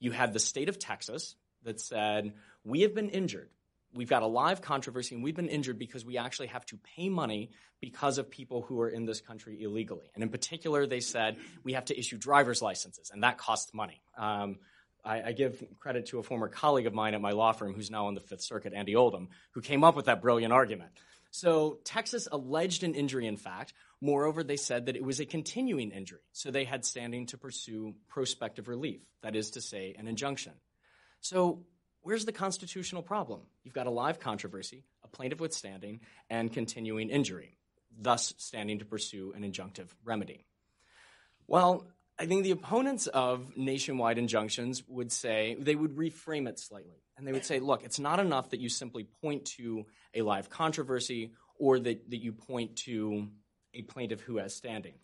You 0.00 0.12
had 0.12 0.32
the 0.32 0.38
state 0.38 0.68
of 0.68 0.78
Texas 0.78 1.36
that 1.62 1.80
said, 1.80 2.32
We 2.64 2.82
have 2.82 2.94
been 2.94 3.10
injured 3.10 3.50
we've 3.96 4.08
got 4.08 4.22
a 4.22 4.26
live 4.26 4.62
controversy 4.62 5.14
and 5.14 5.24
we've 5.24 5.36
been 5.36 5.48
injured 5.48 5.78
because 5.78 6.04
we 6.04 6.18
actually 6.18 6.48
have 6.48 6.64
to 6.66 6.78
pay 6.96 7.08
money 7.08 7.50
because 7.80 8.18
of 8.18 8.30
people 8.30 8.62
who 8.62 8.80
are 8.80 8.88
in 8.88 9.06
this 9.06 9.20
country 9.20 9.62
illegally. 9.62 10.10
And 10.14 10.22
in 10.22 10.30
particular, 10.30 10.86
they 10.86 11.00
said 11.00 11.36
we 11.64 11.74
have 11.74 11.86
to 11.86 11.98
issue 11.98 12.16
driver's 12.18 12.62
licenses, 12.62 13.10
and 13.12 13.22
that 13.22 13.38
costs 13.38 13.72
money. 13.74 14.00
Um, 14.16 14.58
I, 15.04 15.22
I, 15.22 15.32
give 15.32 15.62
credit 15.78 16.06
to 16.06 16.18
a 16.18 16.22
former 16.22 16.48
colleague 16.48 16.86
of 16.86 16.94
mine 16.94 17.14
at 17.14 17.20
my 17.20 17.30
law 17.30 17.52
firm 17.52 17.74
who's 17.74 17.90
now 17.90 18.06
on 18.06 18.14
the 18.14 18.20
Fifth 18.20 18.42
Circuit, 18.42 18.72
Andy 18.74 18.96
Oldham, 18.96 19.28
who 19.52 19.60
came 19.60 19.84
up 19.84 19.94
with 19.94 20.06
that 20.06 20.20
brilliant 20.20 20.52
argument. 20.52 20.90
So 21.30 21.78
Texas 21.84 22.28
alleged 22.32 22.82
an 22.82 22.94
injury 22.94 23.26
in 23.26 23.36
fact. 23.36 23.72
Moreover, 24.00 24.42
they 24.42 24.56
said 24.56 24.86
that 24.86 24.96
it 24.96 25.04
was 25.04 25.20
a 25.20 25.26
continuing 25.26 25.90
injury, 25.90 26.20
so 26.32 26.50
they 26.50 26.64
had 26.64 26.84
standing 26.84 27.26
to 27.26 27.38
pursue 27.38 27.94
prospective 28.08 28.68
relief, 28.68 29.00
that 29.22 29.36
is 29.36 29.52
to 29.52 29.60
say, 29.60 29.94
an 29.98 30.08
injunction. 30.08 30.52
So 31.20 31.64
Where's 32.06 32.24
the 32.24 32.30
constitutional 32.30 33.02
problem? 33.02 33.40
You've 33.64 33.74
got 33.74 33.88
a 33.88 33.90
live 33.90 34.20
controversy, 34.20 34.84
a 35.02 35.08
plaintiff 35.08 35.40
withstanding, 35.40 36.02
and 36.30 36.52
continuing 36.52 37.10
injury, 37.10 37.58
thus 38.00 38.32
standing 38.36 38.78
to 38.78 38.84
pursue 38.84 39.32
an 39.34 39.42
injunctive 39.42 39.88
remedy. 40.04 40.44
Well, 41.48 41.88
I 42.16 42.26
think 42.26 42.44
the 42.44 42.52
opponents 42.52 43.08
of 43.08 43.56
nationwide 43.56 44.18
injunctions 44.18 44.84
would 44.86 45.10
say, 45.10 45.56
they 45.58 45.74
would 45.74 45.96
reframe 45.96 46.48
it 46.48 46.60
slightly. 46.60 47.02
And 47.18 47.26
they 47.26 47.32
would 47.32 47.44
say, 47.44 47.58
look, 47.58 47.82
it's 47.82 47.98
not 47.98 48.20
enough 48.20 48.50
that 48.50 48.60
you 48.60 48.68
simply 48.68 49.08
point 49.20 49.46
to 49.56 49.86
a 50.14 50.22
live 50.22 50.48
controversy 50.48 51.32
or 51.58 51.80
that, 51.80 52.08
that 52.08 52.22
you 52.22 52.30
point 52.30 52.76
to 52.84 53.26
a 53.74 53.82
plaintiff 53.82 54.20
who 54.20 54.36
has 54.36 54.54
standing. 54.54 54.94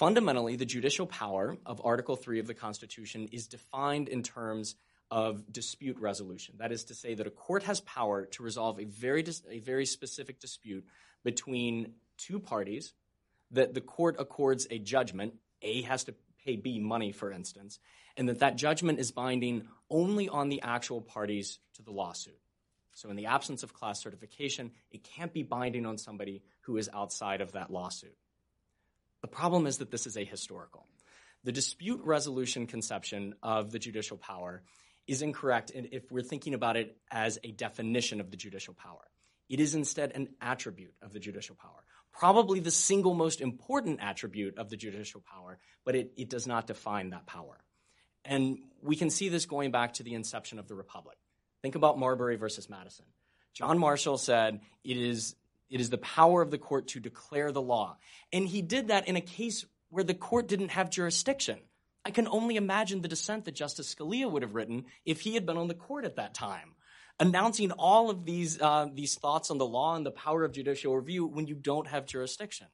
Fundamentally, 0.00 0.56
the 0.56 0.66
judicial 0.66 1.06
power 1.06 1.56
of 1.64 1.80
Article 1.84 2.16
3 2.16 2.40
of 2.40 2.48
the 2.48 2.54
Constitution 2.54 3.28
is 3.30 3.46
defined 3.46 4.08
in 4.08 4.24
terms 4.24 4.74
of 5.12 5.52
dispute 5.52 5.98
resolution. 5.98 6.54
That 6.56 6.72
is 6.72 6.84
to 6.84 6.94
say 6.94 7.12
that 7.12 7.26
a 7.26 7.30
court 7.30 7.64
has 7.64 7.82
power 7.82 8.24
to 8.24 8.42
resolve 8.42 8.80
a 8.80 8.84
very, 8.84 9.22
dis- 9.22 9.42
a 9.48 9.58
very 9.58 9.84
specific 9.84 10.40
dispute 10.40 10.86
between 11.22 11.92
two 12.16 12.40
parties 12.40 12.94
that 13.50 13.74
the 13.74 13.82
court 13.82 14.16
accords 14.18 14.66
a 14.70 14.78
judgment. 14.78 15.34
A 15.60 15.82
has 15.82 16.04
to 16.04 16.14
pay 16.46 16.56
B 16.56 16.80
money, 16.80 17.12
for 17.12 17.30
instance, 17.30 17.78
and 18.16 18.26
that 18.30 18.38
that 18.38 18.56
judgment 18.56 18.98
is 18.98 19.12
binding 19.12 19.68
only 19.90 20.30
on 20.30 20.48
the 20.48 20.62
actual 20.62 21.02
parties 21.02 21.58
to 21.74 21.82
the 21.82 21.92
lawsuit. 21.92 22.38
So, 22.94 23.10
in 23.10 23.16
the 23.16 23.26
absence 23.26 23.62
of 23.62 23.74
class 23.74 24.02
certification, 24.02 24.70
it 24.90 25.04
can't 25.04 25.32
be 25.32 25.42
binding 25.42 25.84
on 25.84 25.98
somebody 25.98 26.42
who 26.62 26.78
is 26.78 26.88
outside 26.92 27.42
of 27.42 27.52
that 27.52 27.70
lawsuit. 27.70 28.16
The 29.20 29.28
problem 29.28 29.66
is 29.66 29.76
that 29.78 29.90
this 29.90 30.06
is 30.06 30.16
ahistorical. 30.16 30.84
The 31.44 31.52
dispute 31.52 32.00
resolution 32.02 32.66
conception 32.66 33.34
of 33.42 33.72
the 33.72 33.78
judicial 33.78 34.16
power 34.16 34.62
is 35.06 35.22
incorrect 35.22 35.72
if 35.74 36.10
we're 36.10 36.22
thinking 36.22 36.54
about 36.54 36.76
it 36.76 36.96
as 37.10 37.38
a 37.42 37.50
definition 37.50 38.20
of 38.20 38.30
the 38.30 38.36
judicial 38.36 38.74
power. 38.74 39.10
It 39.48 39.60
is 39.60 39.74
instead 39.74 40.12
an 40.14 40.28
attribute 40.40 40.94
of 41.02 41.12
the 41.12 41.18
judicial 41.20 41.56
power, 41.56 41.84
probably 42.12 42.60
the 42.60 42.70
single 42.70 43.14
most 43.14 43.40
important 43.40 44.00
attribute 44.00 44.56
of 44.58 44.70
the 44.70 44.76
judicial 44.76 45.20
power, 45.20 45.58
but 45.84 45.94
it, 45.94 46.12
it 46.16 46.30
does 46.30 46.46
not 46.46 46.66
define 46.66 47.10
that 47.10 47.26
power. 47.26 47.58
And 48.24 48.58
we 48.80 48.96
can 48.96 49.10
see 49.10 49.28
this 49.28 49.46
going 49.46 49.70
back 49.70 49.94
to 49.94 50.02
the 50.02 50.14
inception 50.14 50.58
of 50.58 50.68
the 50.68 50.74
Republic. 50.74 51.18
Think 51.60 51.74
about 51.74 51.98
Marbury 51.98 52.36
versus 52.36 52.70
Madison. 52.70 53.06
John 53.52 53.78
Marshall 53.78 54.18
said 54.18 54.60
it 54.84 54.96
is, 54.96 55.34
it 55.68 55.80
is 55.80 55.90
the 55.90 55.98
power 55.98 56.40
of 56.40 56.50
the 56.50 56.58
court 56.58 56.88
to 56.88 57.00
declare 57.00 57.52
the 57.52 57.62
law. 57.62 57.98
And 58.32 58.46
he 58.46 58.62
did 58.62 58.88
that 58.88 59.08
in 59.08 59.16
a 59.16 59.20
case 59.20 59.66
where 59.90 60.04
the 60.04 60.14
court 60.14 60.48
didn't 60.48 60.70
have 60.70 60.88
jurisdiction. 60.88 61.58
I 62.04 62.10
can 62.10 62.26
only 62.28 62.56
imagine 62.56 63.00
the 63.00 63.08
dissent 63.08 63.44
that 63.44 63.54
Justice 63.54 63.94
Scalia 63.94 64.30
would 64.30 64.42
have 64.42 64.54
written 64.54 64.86
if 65.04 65.20
he 65.20 65.34
had 65.34 65.46
been 65.46 65.56
on 65.56 65.68
the 65.68 65.74
court 65.74 66.04
at 66.04 66.16
that 66.16 66.34
time, 66.34 66.74
announcing 67.20 67.70
all 67.72 68.10
of 68.10 68.24
these, 68.24 68.60
uh, 68.60 68.88
these 68.92 69.14
thoughts 69.14 69.50
on 69.50 69.58
the 69.58 69.66
law 69.66 69.94
and 69.94 70.04
the 70.04 70.10
power 70.10 70.44
of 70.44 70.52
judicial 70.52 70.96
review 70.96 71.26
when 71.26 71.46
you 71.46 71.54
don't 71.54 71.86
have 71.86 72.06
jurisdiction. 72.06 72.66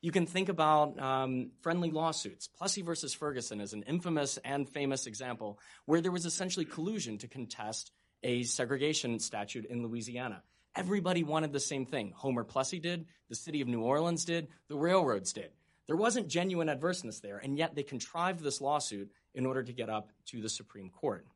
You 0.00 0.12
can 0.12 0.26
think 0.26 0.48
about 0.48 0.98
um, 1.00 1.50
friendly 1.60 1.90
lawsuits. 1.90 2.48
Plessy 2.48 2.82
versus 2.82 3.14
Ferguson 3.14 3.60
is 3.60 3.72
an 3.72 3.82
infamous 3.82 4.38
and 4.44 4.68
famous 4.68 5.06
example 5.06 5.58
where 5.86 6.00
there 6.00 6.12
was 6.12 6.24
essentially 6.24 6.64
collusion 6.64 7.18
to 7.18 7.28
contest 7.28 7.90
a 8.22 8.42
segregation 8.44 9.18
statute 9.18 9.66
in 9.66 9.82
Louisiana. 9.82 10.42
Everybody 10.76 11.24
wanted 11.24 11.52
the 11.52 11.60
same 11.60 11.86
thing. 11.86 12.12
Homer 12.14 12.44
Plessy 12.44 12.78
did, 12.78 13.06
the 13.28 13.34
city 13.34 13.60
of 13.60 13.68
New 13.68 13.80
Orleans 13.82 14.24
did, 14.24 14.48
the 14.68 14.76
railroads 14.76 15.32
did. 15.32 15.50
There 15.88 15.96
wasn't 15.96 16.28
genuine 16.28 16.68
adverseness 16.68 17.22
there, 17.22 17.38
and 17.38 17.56
yet 17.56 17.74
they 17.74 17.82
contrived 17.82 18.40
this 18.40 18.60
lawsuit 18.60 19.10
in 19.34 19.46
order 19.46 19.62
to 19.62 19.72
get 19.72 19.88
up 19.88 20.10
to 20.26 20.42
the 20.42 20.50
Supreme 20.50 20.90
Court. 20.90 21.26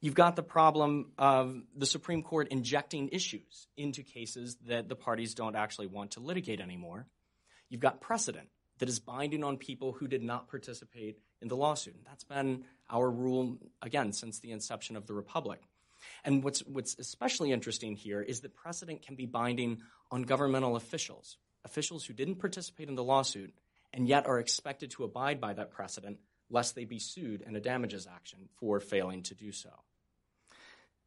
You've 0.00 0.14
got 0.14 0.34
the 0.34 0.42
problem 0.42 1.12
of 1.16 1.62
the 1.76 1.86
Supreme 1.86 2.24
Court 2.24 2.48
injecting 2.48 3.10
issues 3.10 3.68
into 3.76 4.02
cases 4.02 4.56
that 4.66 4.88
the 4.88 4.96
parties 4.96 5.34
don't 5.34 5.54
actually 5.54 5.86
want 5.86 6.10
to 6.12 6.20
litigate 6.20 6.60
anymore. 6.60 7.06
You've 7.70 7.80
got 7.80 8.00
precedent 8.00 8.48
that 8.80 8.88
is 8.88 8.98
binding 8.98 9.44
on 9.44 9.56
people 9.56 9.92
who 9.92 10.08
did 10.08 10.22
not 10.22 10.48
participate 10.48 11.20
in 11.40 11.46
the 11.46 11.56
lawsuit. 11.56 11.94
That's 12.04 12.24
been 12.24 12.64
our 12.90 13.08
rule, 13.08 13.56
again, 13.80 14.12
since 14.12 14.40
the 14.40 14.50
inception 14.50 14.96
of 14.96 15.06
the 15.06 15.14
Republic. 15.14 15.60
And 16.24 16.42
what's, 16.42 16.60
what's 16.66 16.98
especially 16.98 17.52
interesting 17.52 17.94
here 17.94 18.20
is 18.20 18.40
that 18.40 18.56
precedent 18.56 19.02
can 19.02 19.14
be 19.14 19.26
binding 19.26 19.80
on 20.10 20.24
governmental 20.24 20.74
officials 20.74 21.38
officials 21.64 22.04
who 22.04 22.14
didn't 22.14 22.36
participate 22.36 22.88
in 22.88 22.94
the 22.94 23.04
lawsuit 23.04 23.54
and 23.92 24.08
yet 24.08 24.26
are 24.26 24.38
expected 24.38 24.90
to 24.90 25.04
abide 25.04 25.40
by 25.40 25.52
that 25.54 25.70
precedent 25.70 26.18
lest 26.50 26.74
they 26.74 26.84
be 26.84 26.98
sued 26.98 27.42
in 27.42 27.56
a 27.56 27.60
damages 27.60 28.06
action 28.06 28.38
for 28.56 28.80
failing 28.80 29.22
to 29.22 29.34
do 29.34 29.50
so. 29.52 29.70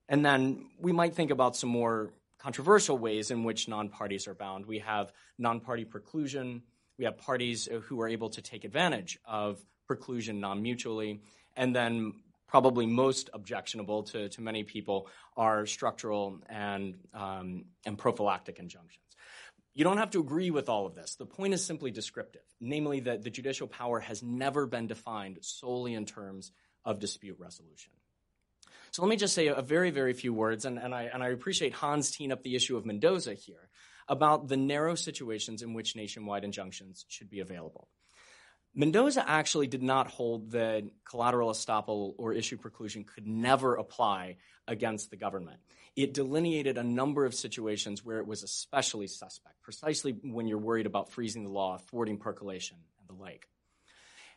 And 0.09 0.25
then 0.25 0.65
we 0.79 0.91
might 0.91 1.15
think 1.15 1.31
about 1.31 1.55
some 1.55 1.69
more 1.69 2.11
controversial 2.39 2.97
ways 2.97 3.29
in 3.31 3.43
which 3.43 3.67
non 3.67 3.89
parties 3.89 4.27
are 4.27 4.33
bound. 4.33 4.65
We 4.65 4.79
have 4.79 5.11
non 5.37 5.59
party 5.59 5.85
preclusion, 5.85 6.61
we 6.97 7.05
have 7.05 7.17
parties 7.17 7.67
who 7.83 8.01
are 8.01 8.07
able 8.07 8.29
to 8.29 8.41
take 8.41 8.63
advantage 8.63 9.19
of 9.25 9.59
preclusion 9.89 10.39
non 10.39 10.61
mutually, 10.61 11.21
and 11.55 11.75
then 11.75 12.13
probably 12.47 12.85
most 12.85 13.29
objectionable 13.33 14.03
to, 14.03 14.29
to 14.29 14.41
many 14.41 14.63
people 14.63 15.07
are 15.35 15.65
structural 15.65 16.39
and, 16.47 16.95
um, 17.13 17.65
and 17.85 17.97
prophylactic 17.97 18.57
injunctions. 18.57 19.06
You 19.77 19.83
don't 19.83 19.99
have 19.99 20.09
to 20.11 20.19
agree 20.19 20.49
with 20.49 20.69
all 20.69 20.87
of 20.87 20.95
this. 20.95 21.17
The 21.17 21.27
point 21.27 21.53
is 21.53 21.63
simply 21.63 21.91
descriptive, 21.91 22.41
namely 22.59 23.01
that 23.01 23.21
the 23.21 23.29
judicial 23.29 23.67
power 23.67 23.99
has 23.99 24.23
never 24.23 24.65
been 24.65 24.87
defined 24.87 25.37
solely 25.41 25.93
in 25.93 26.07
terms 26.07 26.51
of 26.83 26.99
dispute 26.99 27.37
resolution. 27.39 27.91
So 28.89 29.03
let 29.03 29.09
me 29.09 29.17
just 29.17 29.35
say 29.35 29.49
a 29.49 29.61
very, 29.61 29.91
very 29.91 30.13
few 30.13 30.33
words, 30.33 30.65
and, 30.65 30.79
and, 30.79 30.95
I, 30.95 31.03
and 31.13 31.21
I 31.21 31.27
appreciate 31.27 31.73
Hans 31.73 32.09
teeing 32.09 32.31
up 32.31 32.41
the 32.41 32.55
issue 32.55 32.75
of 32.75 32.87
Mendoza 32.87 33.35
here 33.35 33.69
about 34.07 34.47
the 34.47 34.57
narrow 34.57 34.95
situations 34.95 35.61
in 35.61 35.75
which 35.75 35.95
nationwide 35.95 36.43
injunctions 36.43 37.05
should 37.07 37.29
be 37.29 37.41
available. 37.41 37.87
Mendoza 38.79 39.27
actually 39.27 39.65
did 39.65 39.81
not 39.81 40.11
hold 40.11 40.51
that 40.51 40.83
collateral 41.03 41.49
estoppel 41.49 42.13
or 42.19 42.31
issue 42.31 42.57
preclusion 42.57 43.07
could 43.07 43.25
never 43.25 43.73
apply 43.73 44.37
against 44.67 45.09
the 45.09 45.17
government. 45.17 45.57
It 45.95 46.13
delineated 46.13 46.77
a 46.77 46.83
number 46.83 47.25
of 47.25 47.33
situations 47.33 48.05
where 48.05 48.19
it 48.19 48.27
was 48.27 48.43
especially 48.43 49.07
suspect, 49.07 49.63
precisely 49.63 50.11
when 50.21 50.47
you're 50.47 50.59
worried 50.59 50.85
about 50.85 51.09
freezing 51.09 51.43
the 51.43 51.49
law, 51.49 51.79
thwarting 51.79 52.19
percolation, 52.19 52.77
and 52.99 53.09
the 53.09 53.19
like. 53.19 53.47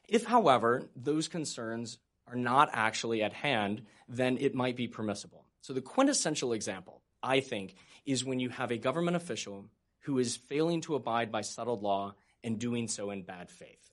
If, 0.08 0.24
however, 0.24 0.88
those 0.96 1.28
concerns 1.28 1.98
are 2.26 2.34
not 2.34 2.70
actually 2.72 3.22
at 3.22 3.34
hand, 3.34 3.82
then 4.08 4.38
it 4.38 4.54
might 4.54 4.74
be 4.74 4.88
permissible. 4.88 5.44
So 5.60 5.74
the 5.74 5.82
quintessential 5.82 6.54
example, 6.54 7.02
I 7.22 7.40
think, 7.40 7.74
is 8.06 8.24
when 8.24 8.40
you 8.40 8.48
have 8.48 8.70
a 8.70 8.78
government 8.78 9.18
official 9.18 9.66
who 10.04 10.18
is 10.18 10.34
failing 10.34 10.80
to 10.80 10.94
abide 10.94 11.30
by 11.30 11.42
settled 11.42 11.82
law 11.82 12.14
and 12.42 12.58
doing 12.58 12.88
so 12.88 13.10
in 13.10 13.20
bad 13.20 13.50
faith. 13.50 13.89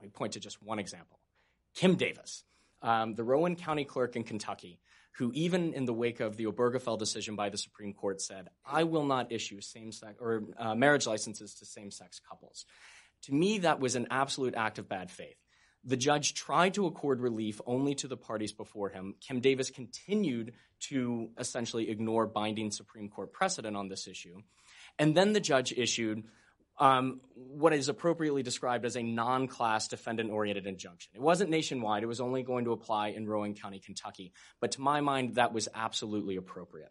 Let 0.00 0.04
me 0.04 0.10
point 0.10 0.32
to 0.32 0.40
just 0.40 0.62
one 0.62 0.78
example. 0.78 1.18
Kim 1.74 1.96
Davis, 1.96 2.44
um, 2.80 3.14
the 3.14 3.22
Rowan 3.22 3.54
County 3.54 3.84
clerk 3.84 4.16
in 4.16 4.24
Kentucky, 4.24 4.80
who 5.18 5.30
even 5.34 5.74
in 5.74 5.84
the 5.84 5.92
wake 5.92 6.20
of 6.20 6.36
the 6.36 6.46
Obergefell 6.46 6.98
decision 6.98 7.36
by 7.36 7.50
the 7.50 7.58
Supreme 7.58 7.92
Court 7.92 8.22
said, 8.22 8.48
I 8.64 8.84
will 8.84 9.04
not 9.04 9.30
issue 9.30 9.60
same-sex 9.60 10.16
or 10.18 10.44
uh, 10.56 10.74
marriage 10.74 11.06
licenses 11.06 11.54
to 11.56 11.66
same-sex 11.66 12.18
couples. 12.26 12.64
To 13.24 13.34
me, 13.34 13.58
that 13.58 13.78
was 13.78 13.94
an 13.94 14.06
absolute 14.10 14.54
act 14.56 14.78
of 14.78 14.88
bad 14.88 15.10
faith. 15.10 15.36
The 15.84 15.98
judge 15.98 16.32
tried 16.32 16.74
to 16.74 16.86
accord 16.86 17.20
relief 17.20 17.60
only 17.66 17.94
to 17.96 18.08
the 18.08 18.16
parties 18.16 18.52
before 18.52 18.88
him. 18.88 19.14
Kim 19.20 19.40
Davis 19.40 19.68
continued 19.70 20.54
to 20.88 21.30
essentially 21.38 21.90
ignore 21.90 22.26
binding 22.26 22.70
Supreme 22.70 23.10
Court 23.10 23.34
precedent 23.34 23.76
on 23.76 23.88
this 23.88 24.06
issue. 24.06 24.40
And 24.98 25.14
then 25.14 25.34
the 25.34 25.40
judge 25.40 25.72
issued 25.72 26.24
um, 26.80 27.20
what 27.34 27.74
is 27.74 27.88
appropriately 27.88 28.42
described 28.42 28.84
as 28.86 28.96
a 28.96 29.02
non 29.02 29.46
class 29.46 29.86
defendant 29.86 30.30
oriented 30.30 30.66
injunction. 30.66 31.12
It 31.14 31.20
wasn't 31.20 31.50
nationwide, 31.50 32.02
it 32.02 32.06
was 32.06 32.20
only 32.20 32.42
going 32.42 32.64
to 32.64 32.72
apply 32.72 33.08
in 33.08 33.28
Rowan 33.28 33.54
County, 33.54 33.78
Kentucky. 33.78 34.32
But 34.60 34.72
to 34.72 34.80
my 34.80 35.02
mind, 35.02 35.34
that 35.34 35.52
was 35.52 35.68
absolutely 35.74 36.36
appropriate. 36.36 36.90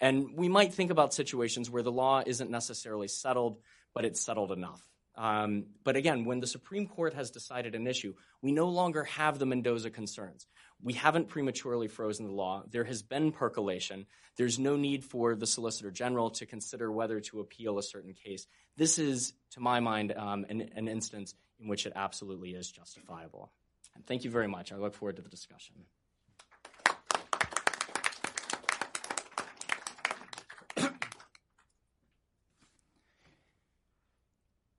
And 0.00 0.36
we 0.36 0.48
might 0.48 0.74
think 0.74 0.90
about 0.90 1.14
situations 1.14 1.70
where 1.70 1.82
the 1.82 1.92
law 1.92 2.22
isn't 2.24 2.50
necessarily 2.50 3.08
settled, 3.08 3.58
but 3.94 4.04
it's 4.04 4.20
settled 4.20 4.52
enough. 4.52 4.82
Um, 5.14 5.66
but 5.84 5.96
again, 5.96 6.24
when 6.24 6.40
the 6.40 6.46
Supreme 6.46 6.86
Court 6.86 7.14
has 7.14 7.30
decided 7.30 7.74
an 7.74 7.86
issue, 7.86 8.14
we 8.40 8.52
no 8.52 8.68
longer 8.68 9.04
have 9.04 9.38
the 9.38 9.46
Mendoza 9.46 9.90
concerns. 9.90 10.46
We 10.82 10.94
haven't 10.94 11.28
prematurely 11.28 11.86
frozen 11.86 12.26
the 12.26 12.32
law. 12.32 12.64
There 12.68 12.82
has 12.84 13.02
been 13.02 13.30
percolation. 13.30 14.06
There's 14.36 14.58
no 14.58 14.76
need 14.76 15.04
for 15.04 15.36
the 15.36 15.46
Solicitor 15.46 15.92
General 15.92 16.30
to 16.30 16.46
consider 16.46 16.90
whether 16.90 17.20
to 17.20 17.40
appeal 17.40 17.78
a 17.78 17.82
certain 17.82 18.14
case. 18.14 18.46
This 18.76 18.98
is, 18.98 19.32
to 19.52 19.60
my 19.60 19.78
mind, 19.78 20.12
um, 20.16 20.44
an, 20.48 20.70
an 20.74 20.88
instance 20.88 21.34
in 21.60 21.68
which 21.68 21.86
it 21.86 21.92
absolutely 21.94 22.50
is 22.50 22.70
justifiable. 22.70 23.52
And 23.94 24.04
thank 24.06 24.24
you 24.24 24.30
very 24.30 24.48
much. 24.48 24.72
I 24.72 24.76
look 24.76 24.94
forward 24.94 25.16
to 25.16 25.22
the 25.22 25.28
discussion. 25.28 25.76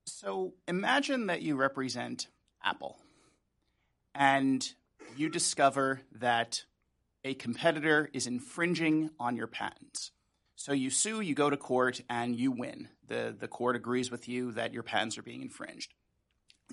So 0.06 0.54
imagine 0.66 1.26
that 1.26 1.42
you 1.42 1.54
represent 1.54 2.28
Apple 2.62 2.98
and 4.14 4.66
you 5.18 5.28
discover 5.28 6.00
that 6.12 6.64
a 7.24 7.34
competitor 7.34 8.10
is 8.12 8.26
infringing 8.26 9.10
on 9.18 9.36
your 9.36 9.46
patents. 9.46 10.10
So 10.56 10.72
you 10.72 10.90
sue, 10.90 11.20
you 11.20 11.34
go 11.34 11.50
to 11.50 11.56
court, 11.56 12.00
and 12.08 12.36
you 12.36 12.52
win. 12.52 12.88
The, 13.06 13.34
the 13.38 13.48
court 13.48 13.76
agrees 13.76 14.10
with 14.10 14.28
you 14.28 14.52
that 14.52 14.72
your 14.72 14.82
patents 14.82 15.18
are 15.18 15.22
being 15.22 15.42
infringed. 15.42 15.92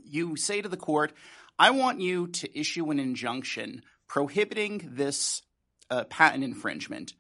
You 0.04 0.36
say 0.36 0.62
to 0.62 0.70
the 0.70 0.78
court, 0.78 1.14
I 1.58 1.72
want 1.72 2.00
you 2.00 2.28
to 2.28 2.60
issue 2.60 2.90
an 2.92 3.00
injunction 3.00 3.84
prohibiting 4.08 4.90
this 4.94 5.42
uh, 5.90 6.04
patent 6.06 6.44
infringement 6.44 7.14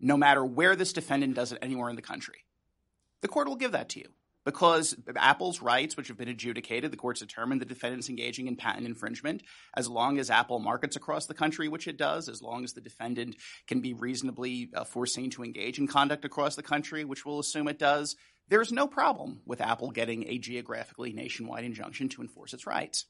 no 0.00 0.16
matter 0.16 0.44
where 0.44 0.74
this 0.76 0.92
defendant 0.92 1.34
does 1.34 1.52
it 1.52 1.58
anywhere 1.60 1.90
in 1.90 1.96
the 1.96 2.02
country. 2.02 2.44
The 3.20 3.28
court 3.28 3.48
will 3.48 3.56
give 3.56 3.72
that 3.72 3.90
to 3.90 4.00
you 4.00 4.08
because 4.50 4.96
Apple's 5.14 5.62
rights, 5.62 5.96
which 5.96 6.08
have 6.08 6.18
been 6.18 6.26
adjudicated, 6.26 6.90
the 6.90 6.96
courts 6.96 7.20
determined 7.20 7.60
the 7.60 7.66
defendant's 7.66 8.08
engaging 8.08 8.48
in 8.48 8.56
patent 8.56 8.84
infringement. 8.84 9.44
As 9.76 9.88
long 9.88 10.18
as 10.18 10.28
Apple 10.28 10.58
markets 10.58 10.96
across 10.96 11.26
the 11.26 11.34
country, 11.34 11.68
which 11.68 11.86
it 11.86 11.96
does, 11.96 12.28
as 12.28 12.42
long 12.42 12.64
as 12.64 12.72
the 12.72 12.80
defendant 12.80 13.36
can 13.68 13.80
be 13.80 13.94
reasonably 13.94 14.68
uh, 14.74 14.82
foreseen 14.82 15.30
to 15.30 15.44
engage 15.44 15.78
in 15.78 15.86
conduct 15.86 16.24
across 16.24 16.56
the 16.56 16.64
country, 16.64 17.04
which 17.04 17.24
we'll 17.24 17.38
assume 17.38 17.68
it 17.68 17.78
does, 17.78 18.16
there's 18.48 18.72
no 18.72 18.88
problem 18.88 19.40
with 19.46 19.60
Apple 19.60 19.92
getting 19.92 20.26
a 20.26 20.38
geographically 20.38 21.12
nationwide 21.12 21.62
injunction 21.62 22.08
to 22.08 22.22
enforce 22.22 22.52
its 22.52 22.66
rights. 22.66 23.06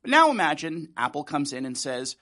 But 0.00 0.10
now 0.10 0.30
imagine 0.30 0.94
Apple 0.96 1.24
comes 1.24 1.52
in 1.52 1.66
and 1.66 1.76
says, 1.76 2.16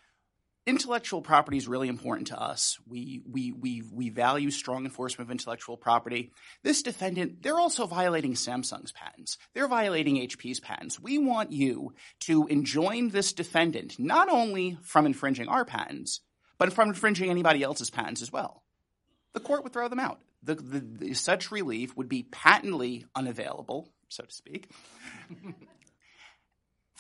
intellectual 0.67 1.21
property 1.21 1.57
is 1.57 1.69
really 1.69 1.89
important 1.89 2.29
to 2.29 2.41
us. 2.41 2.79
We, 2.87 3.23
we, 3.31 3.53
we, 3.53 3.83
we 3.93 4.09
value 4.09 4.51
strong 4.51 4.85
enforcement 4.85 5.29
of 5.29 5.33
intellectual 5.33 5.77
property. 5.77 6.33
This 6.63 6.83
defendant, 6.83 7.43
they're 7.43 7.59
also 7.59 7.87
violating 7.87 8.33
Samsung's 8.35 8.93
patents. 8.93 9.39
They're 9.53 9.69
violating 9.69 10.17
HP's 10.17 10.61
patents. 10.61 10.99
We 10.99 11.19
want 11.19 11.53
you 11.53 11.95
to 12.21 12.47
enjoin 12.47 13.11
this 13.11 13.33
defendant 13.33 13.99
not 13.99 14.29
only 14.29 14.79
from 14.83 15.07
infringing 15.07 15.49
our 15.49 15.65
patents, 15.65 16.21
but 16.59 16.73
from 16.73 16.89
infringing 16.89 17.31
anybody 17.31 17.63
else's 17.63 17.91
patents 17.91 18.23
as 18.23 18.33
well. 18.33 18.63
The 19.33 19.41
court 19.41 19.65
would 19.65 19.73
throw 19.73 19.89
them 19.89 20.01
out. 20.01 20.21
The, 20.43 20.55
the, 20.55 20.81
the, 20.81 21.15
such 21.15 21.51
relief 21.51 21.97
would 21.97 22.09
be 22.09 22.23
patently 22.23 23.07
unavailable, 23.15 23.89
so 24.09 24.25
to 24.25 24.33
speak. 24.33 24.71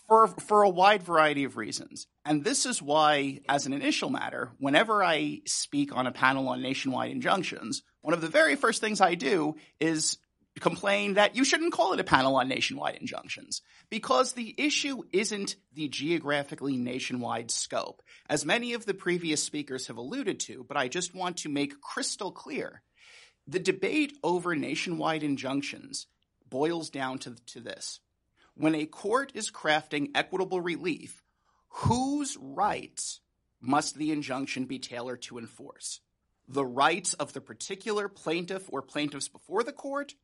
For, 0.08 0.28
for 0.28 0.62
a 0.62 0.68
wide 0.68 1.02
variety 1.02 1.44
of 1.44 1.56
reasons. 1.56 2.06
And 2.24 2.44
this 2.44 2.66
is 2.66 2.82
why, 2.82 3.40
as 3.48 3.66
an 3.66 3.72
initial 3.72 4.10
matter, 4.10 4.50
whenever 4.58 5.02
I 5.02 5.40
speak 5.46 5.94
on 5.94 6.06
a 6.06 6.12
panel 6.12 6.48
on 6.48 6.62
nationwide 6.62 7.10
injunctions, 7.10 7.82
one 8.00 8.14
of 8.14 8.20
the 8.20 8.28
very 8.28 8.56
first 8.56 8.80
things 8.80 9.00
I 9.00 9.14
do 9.14 9.56
is 9.80 10.18
complain 10.60 11.14
that 11.14 11.36
you 11.36 11.44
shouldn't 11.44 11.72
call 11.72 11.92
it 11.92 12.00
a 12.00 12.04
panel 12.04 12.36
on 12.36 12.48
nationwide 12.48 12.96
injunctions 12.96 13.62
because 13.90 14.32
the 14.32 14.54
issue 14.56 15.02
isn't 15.12 15.56
the 15.72 15.88
geographically 15.88 16.76
nationwide 16.76 17.50
scope, 17.50 18.02
as 18.28 18.44
many 18.44 18.74
of 18.74 18.86
the 18.86 18.94
previous 18.94 19.42
speakers 19.42 19.88
have 19.88 19.96
alluded 19.96 20.38
to, 20.40 20.64
but 20.68 20.76
I 20.76 20.88
just 20.88 21.14
want 21.14 21.38
to 21.38 21.48
make 21.48 21.80
crystal 21.80 22.30
clear. 22.30 22.82
The 23.46 23.58
debate 23.58 24.16
over 24.22 24.54
nationwide 24.54 25.22
injunctions 25.22 26.06
boils 26.48 26.90
down 26.90 27.18
to, 27.20 27.34
to 27.46 27.60
this 27.60 28.00
when 28.56 28.74
a 28.74 28.86
court 28.86 29.32
is 29.34 29.50
crafting 29.50 30.10
equitable 30.14 30.60
relief, 30.60 31.22
whose 31.68 32.36
rights 32.40 33.20
must 33.60 33.96
the 33.96 34.12
injunction 34.12 34.64
be 34.64 34.78
tailored 34.78 35.22
to 35.22 35.38
enforce? 35.38 36.00
The 36.46 36.64
rights 36.64 37.14
of 37.14 37.32
the 37.32 37.40
particular 37.40 38.08
plaintiff 38.08 38.68
or 38.70 38.82
plaintiffs 38.82 39.28
before 39.28 39.62
the 39.62 39.72
court, 39.72 40.14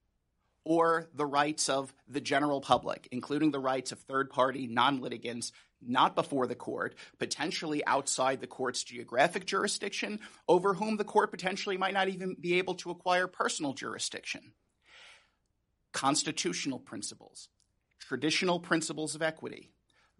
or 0.65 1.09
the 1.15 1.27
rights 1.27 1.69
of 1.69 1.95
the 2.07 2.21
general 2.21 2.61
public, 2.61 3.09
including 3.11 3.51
the 3.51 3.59
rights 3.59 3.93
of 3.93 3.99
third 4.01 4.31
party 4.31 4.67
non 4.67 5.01
litigants 5.01 5.53
not 5.83 6.15
before 6.15 6.47
the 6.47 6.55
court, 6.55 6.95
potentially 7.19 7.85
outside 7.87 8.41
the 8.41 8.47
court's 8.47 8.85
geographic 8.85 9.47
jurisdiction, 9.47 10.21
over 10.47 10.75
whom 10.75 10.99
the 10.99 11.05
court 11.05 11.31
potentially 11.31 11.79
might 11.79 11.95
not 11.95 12.09
even 12.09 12.37
be 12.39 12.59
able 12.59 12.75
to 12.75 12.91
acquire 12.91 13.27
personal 13.27 13.73
jurisdiction. 13.73 14.53
Constitutional 15.93 16.79
principles, 16.79 17.49
traditional 18.11 18.59
principles 18.59 19.15
of 19.15 19.23
equity, 19.23 19.71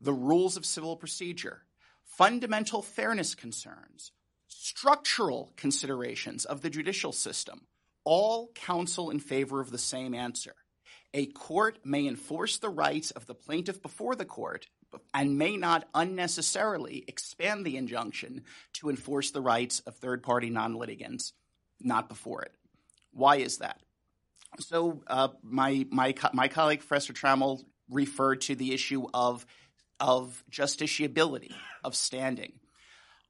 the 0.01 0.13
rules 0.13 0.57
of 0.57 0.65
civil 0.65 0.95
procedure, 0.95 1.65
fundamental 2.05 2.83
fairness 2.83 3.35
concerns, 3.35 4.13
structural 4.47 5.53
considerations 5.57 6.45
of 6.45 6.63
the 6.63 6.71
judicial 6.71 7.11
system, 7.11 7.63
all 8.05 8.53
counsel 8.55 9.11
in 9.11 9.19
favor 9.19 9.61
of 9.61 9.73
the 9.73 9.77
same 9.77 10.15
answer. 10.15 10.55
A 11.15 11.27
court 11.27 11.81
may 11.85 12.07
enforce 12.07 12.59
the 12.59 12.69
rights 12.69 13.11
of 13.11 13.27
the 13.27 13.35
plaintiff 13.35 13.83
before 13.83 14.15
the 14.15 14.25
court 14.25 14.69
and 15.13 15.37
may 15.37 15.57
not 15.57 15.89
unnecessarily 15.93 17.05
expand 17.09 17.67
the 17.67 17.77
injunction 17.77 18.45
to 18.75 18.89
enforce 18.89 19.33
the 19.33 19.43
rights 19.43 19.81
of 19.81 19.97
third 19.97 20.23
party 20.23 20.49
non 20.49 20.77
litigants 20.77 21.33
not 21.81 22.09
before 22.09 22.43
it. 22.43 22.53
Why 23.13 23.39
is 23.39 23.59
that? 23.59 23.81
So, 24.61 25.03
uh, 25.09 25.29
my, 25.43 25.87
my, 25.91 26.15
my 26.33 26.47
colleague, 26.47 26.81
Professor 26.81 27.13
Trammell, 27.13 27.65
referred 27.91 28.43
to 28.43 28.55
the 28.55 28.73
issue 28.73 29.07
of, 29.13 29.45
of 29.99 30.45
justiciability, 30.51 31.55
of 31.85 31.95
standing. 31.95 32.53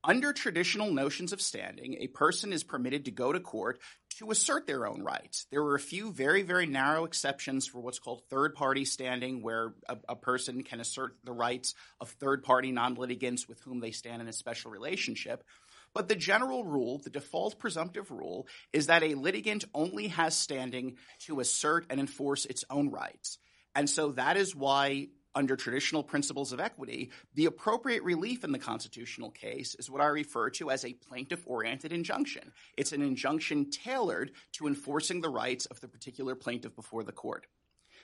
Under 0.03 0.33
traditional 0.33 0.91
notions 0.91 1.35
of 1.35 1.43
standing, 1.43 1.99
a 2.01 2.07
person 2.07 2.55
is 2.55 2.65
permitted 2.65 3.05
to 3.05 3.11
go 3.11 3.33
to 3.33 3.41
court 3.41 3.81
to 4.17 4.31
assert 4.31 4.67
their 4.67 4.87
own 4.87 5.03
rights. 5.03 5.47
There 5.51 5.63
are 5.63 5.75
a 5.75 5.81
few 5.81 6.11
very, 6.11 6.41
very 6.43 6.65
narrow 6.65 7.05
exceptions 7.05 7.67
for 7.67 7.81
what's 7.81 7.99
called 7.99 8.23
third 8.31 8.55
party 8.55 8.87
standing, 8.87 9.43
where 9.43 9.75
a, 9.91 9.99
a 10.09 10.17
person 10.17 10.63
can 10.63 10.81
assert 10.81 11.17
the 11.25 11.33
rights 11.33 11.75
of 12.01 12.09
third 12.09 12.43
party 12.43 12.73
non 12.73 12.95
litigants 12.95 13.47
with 13.47 13.61
whom 13.61 13.81
they 13.81 13.91
stand 13.91 14.23
in 14.23 14.29
a 14.29 14.33
special 14.33 14.71
relationship. 14.71 15.45
But 15.93 16.09
the 16.09 16.17
general 16.17 16.65
rule, 16.65 16.99
the 17.03 17.11
default 17.11 17.59
presumptive 17.59 18.11
rule, 18.11 18.47
is 18.73 18.87
that 18.87 19.03
a 19.03 19.15
litigant 19.17 19.65
only 19.75 20.09
has 20.09 20.35
standing 20.35 20.97
to 21.27 21.41
assert 21.41 21.85
and 21.91 22.01
enforce 22.01 22.47
its 22.47 22.65
own 22.71 22.91
rights. 22.91 23.39
And 23.75 23.89
so 23.89 24.13
that 24.13 24.37
is 24.37 24.55
why 24.55 25.09
under 25.35 25.57
traditional 25.57 26.03
principles 26.03 26.53
of 26.53 26.61
equity, 26.61 27.11
the 27.35 27.47
appropriate 27.47 28.03
relief 28.03 28.43
in 28.43 28.53
the 28.53 28.59
constitutional 28.59 29.31
case 29.31 29.77
is 29.79 29.89
what 29.89 30.01
I 30.01 30.07
refer 30.07 30.51
to 30.51 30.71
as 30.71 30.85
a 30.85 30.93
plaintiff 30.93 31.43
oriented 31.47 31.93
injunction. 31.93 32.53
It's 32.77 32.93
an 32.93 33.03
injunction 33.03 33.71
tailored 33.71 34.33
to 34.55 34.67
enforcing 34.67 35.21
the 35.21 35.29
rights 35.29 35.67
of 35.67 35.81
the 35.81 35.89
particular 35.89 36.35
plaintiff 36.35 36.75
before 36.75 37.05
the 37.05 37.13
court. 37.13 37.47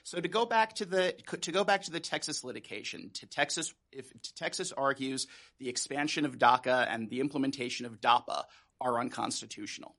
So 0.03 0.21
to 0.21 0.27
go 0.29 0.45
back 0.45 0.75
to 0.75 0.85
the 0.85 1.13
to 1.41 1.51
go 1.51 1.65
back 1.65 1.81
to 1.83 1.91
the 1.91 1.99
Texas 1.99 2.45
litigation, 2.45 3.09
to 3.15 3.25
Texas 3.25 3.73
if 3.91 4.09
to 4.21 4.35
Texas 4.35 4.71
argues 4.71 5.27
the 5.59 5.67
expansion 5.67 6.23
of 6.23 6.37
DACA 6.37 6.87
and 6.89 7.09
the 7.09 7.19
implementation 7.19 7.85
of 7.85 7.99
DAPA 7.99 8.43
are 8.79 8.99
unconstitutional. 9.01 9.97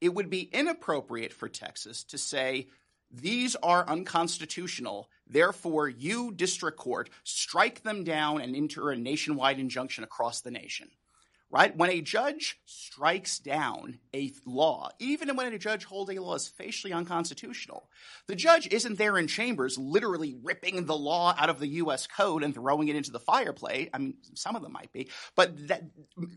It 0.00 0.14
would 0.14 0.30
be 0.30 0.42
inappropriate 0.42 1.32
for 1.32 1.48
Texas 1.48 2.04
to 2.04 2.18
say 2.18 2.68
these 3.10 3.56
are 3.56 3.88
unconstitutional. 3.88 5.08
Therefore, 5.26 5.88
you, 5.88 6.32
district 6.32 6.78
court, 6.78 7.10
strike 7.24 7.82
them 7.82 8.04
down 8.04 8.40
and 8.40 8.54
enter 8.54 8.90
a 8.90 8.96
nationwide 8.96 9.58
injunction 9.58 10.04
across 10.04 10.40
the 10.40 10.50
nation. 10.50 10.90
Right? 11.52 11.76
When 11.76 11.90
a 11.90 12.00
judge 12.00 12.60
strikes 12.64 13.40
down 13.40 13.98
a 14.14 14.30
law, 14.46 14.90
even 15.00 15.34
when 15.34 15.52
a 15.52 15.58
judge 15.58 15.84
holds 15.84 16.08
a 16.08 16.20
law 16.20 16.36
is 16.36 16.46
facially 16.46 16.92
unconstitutional, 16.92 17.88
the 18.28 18.36
judge 18.36 18.68
isn't 18.68 18.98
there 18.98 19.18
in 19.18 19.26
chambers 19.26 19.76
literally 19.76 20.36
ripping 20.44 20.86
the 20.86 20.96
law 20.96 21.34
out 21.36 21.50
of 21.50 21.58
the 21.58 21.66
U.S. 21.66 22.06
code 22.06 22.44
and 22.44 22.54
throwing 22.54 22.86
it 22.86 22.94
into 22.94 23.10
the 23.10 23.18
fireplace. 23.18 23.88
I 23.92 23.98
mean, 23.98 24.14
some 24.34 24.54
of 24.54 24.62
them 24.62 24.70
might 24.70 24.92
be, 24.92 25.08
but 25.34 25.66
that, 25.66 25.82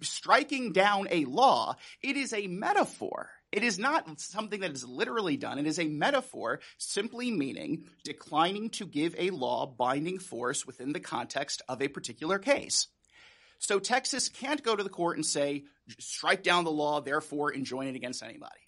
striking 0.02 0.72
down 0.72 1.08
a 1.12 1.26
law, 1.26 1.76
it 2.02 2.18
is 2.18 2.34
a 2.34 2.48
metaphor 2.48 3.30
it 3.54 3.64
is 3.64 3.78
not 3.78 4.20
something 4.20 4.62
that 4.62 4.72
is 4.72 4.84
literally 4.84 5.38
done. 5.38 5.60
It 5.60 5.68
is 5.68 5.78
a 5.78 5.88
metaphor 5.88 6.60
simply 6.80 7.30
meaning 7.30 7.86
declining 8.04 8.72
to 8.72 8.88
give 8.88 9.16
a 9.16 9.30
law 9.30 9.68
binding 9.68 10.18
force 10.18 10.66
within 10.66 10.92
the 10.92 11.00
context 11.00 11.62
of 11.70 11.80
a 11.80 11.88
particular 11.88 12.40
case. 12.40 12.88
So 13.60 13.78
Texas 13.78 14.28
can't 14.28 14.64
go 14.64 14.76
to 14.76 14.84
the 14.84 14.90
court 14.90 15.18
and 15.18 15.26
say, 15.26 15.66
strike 16.00 16.42
down 16.42 16.64
the 16.64 16.72
law, 16.72 17.00
therefore 17.00 17.52
enjoin 17.52 17.88
it 17.88 17.96
against 17.96 18.24
anybody. 18.24 18.60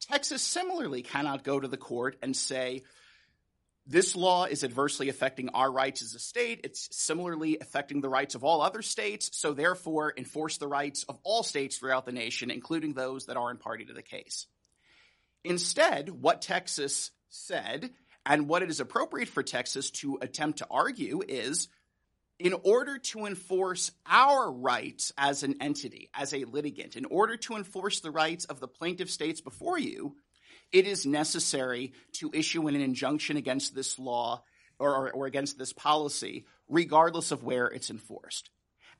Texas 0.00 0.42
similarly 0.42 1.02
cannot 1.02 1.44
go 1.44 1.60
to 1.60 1.68
the 1.68 1.76
court 1.76 2.16
and 2.22 2.34
say, 2.34 2.84
this 3.86 4.16
law 4.16 4.44
is 4.44 4.64
adversely 4.64 5.08
affecting 5.08 5.48
our 5.50 5.70
rights 5.70 6.02
as 6.02 6.14
a 6.14 6.18
state. 6.18 6.62
It's 6.64 6.88
similarly 6.90 7.58
affecting 7.60 8.00
the 8.00 8.08
rights 8.08 8.34
of 8.34 8.42
all 8.42 8.60
other 8.60 8.82
states. 8.82 9.30
So 9.32 9.52
therefore, 9.52 10.12
enforce 10.16 10.58
the 10.58 10.66
rights 10.66 11.04
of 11.04 11.18
all 11.22 11.44
states 11.44 11.78
throughout 11.78 12.04
the 12.04 12.12
nation, 12.12 12.50
including 12.50 12.94
those 12.94 13.26
that 13.26 13.36
aren't 13.36 13.60
party 13.60 13.84
to 13.84 13.92
the 13.92 14.02
case. 14.02 14.46
Instead, 15.44 16.10
what 16.10 16.42
Texas 16.42 17.12
said 17.28 17.90
and 18.24 18.48
what 18.48 18.62
it 18.62 18.70
is 18.70 18.80
appropriate 18.80 19.28
for 19.28 19.44
Texas 19.44 19.90
to 19.90 20.18
attempt 20.20 20.58
to 20.58 20.66
argue 20.68 21.22
is 21.26 21.68
in 22.38 22.54
order 22.64 22.98
to 22.98 23.24
enforce 23.24 23.92
our 24.04 24.50
rights 24.50 25.12
as 25.16 25.42
an 25.42 25.56
entity, 25.60 26.10
as 26.12 26.34
a 26.34 26.44
litigant, 26.44 26.96
in 26.96 27.04
order 27.06 27.36
to 27.36 27.54
enforce 27.54 28.00
the 28.00 28.10
rights 28.10 28.44
of 28.46 28.60
the 28.60 28.68
plaintiff 28.68 29.10
states 29.10 29.40
before 29.40 29.78
you, 29.78 30.16
it 30.72 30.86
is 30.86 31.06
necessary 31.06 31.92
to 32.14 32.30
issue 32.32 32.66
an 32.68 32.74
injunction 32.74 33.36
against 33.36 33.74
this 33.74 33.98
law 33.98 34.42
or, 34.78 35.10
or 35.12 35.26
against 35.26 35.58
this 35.58 35.72
policy, 35.72 36.46
regardless 36.68 37.30
of 37.30 37.42
where 37.42 37.66
it's 37.66 37.90
enforced. 37.90 38.50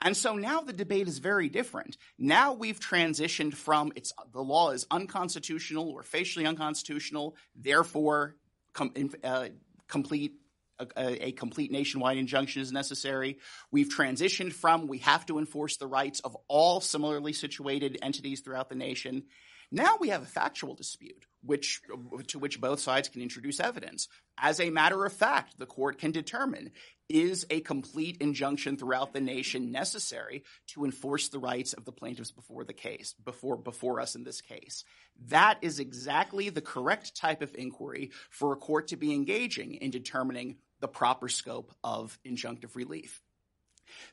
And 0.01 0.17
so 0.17 0.35
now 0.35 0.61
the 0.61 0.73
debate 0.73 1.09
is 1.09 1.19
very 1.19 1.49
different. 1.49 1.97
Now 2.19 2.53
we've 2.53 2.79
transitioned 2.79 3.55
from 3.55 3.93
it's 3.97 4.13
the 4.33 4.43
law 4.43 4.71
is 4.71 4.87
unconstitutional 4.91 5.89
or 5.89 6.03
facially 6.03 6.47
unconstitutional, 6.47 7.35
therefore 7.55 8.37
com, 8.75 8.93
uh, 9.25 9.49
complete 9.89 10.35
a, 10.79 11.29
a, 11.29 11.33
complete 11.33 11.73
nationwide 11.73 12.19
injunction 12.19 12.61
is 12.61 12.71
necessary. 12.71 13.39
We've 13.71 13.89
transitioned 13.89 14.53
from 14.53 14.89
we 14.89 14.99
have 14.99 15.25
to 15.27 15.39
enforce 15.39 15.79
the 15.79 15.87
rights 15.87 16.21
of 16.21 16.37
all 16.49 16.83
similarly 16.83 17.33
situated 17.33 17.99
entities 18.03 18.41
throughout 18.41 18.69
the 18.69 18.75
nation. 18.75 19.25
Now 19.71 19.97
we 19.99 20.11
have 20.11 20.23
a 20.23 20.27
factual 20.27 20.75
dispute 20.75 21.27
which, 21.43 21.81
to 22.29 22.39
which 22.39 22.61
both 22.61 22.81
sides 22.81 23.09
can 23.09 23.23
introduce 23.23 23.61
evidence. 23.61 24.09
As 24.39 24.61
a 24.61 24.71
matter 24.71 25.05
of 25.05 25.13
fact, 25.13 25.59
the 25.59 25.67
court 25.67 25.99
can 25.99 26.13
determine 26.13 26.73
is 27.09 27.47
a 27.51 27.61
complete 27.61 28.17
injunction 28.21 28.77
throughout 28.77 29.13
the 29.13 29.21
nation 29.21 29.71
necessary 29.71 30.43
to 30.69 30.85
enforce 30.85 31.29
the 31.29 31.39
rights 31.39 31.73
of 31.73 31.85
the 31.85 31.93
plaintiffs 31.93 32.33
before 32.33 32.65
the 32.65 32.73
case, 32.73 33.15
before, 33.25 33.57
before 33.57 34.01
us 34.01 34.17
in 34.17 34.25
this 34.25 34.41
case. 34.41 34.85
That 35.29 35.59
is 35.63 35.79
exactly 35.79 36.49
the 36.49 36.61
correct 36.61 37.17
type 37.17 37.43
of 37.43 37.55
inquiry 37.55 38.11
for 38.31 38.53
a 38.53 38.57
court 38.57 38.89
to 38.89 38.97
be 38.97 39.15
engaging 39.15 39.75
in 39.75 39.91
determining 39.91 40.57
the 40.81 40.89
proper 40.89 41.29
scope 41.29 41.73
of 41.85 42.19
injunctive 42.27 42.75
relief. 42.75 43.23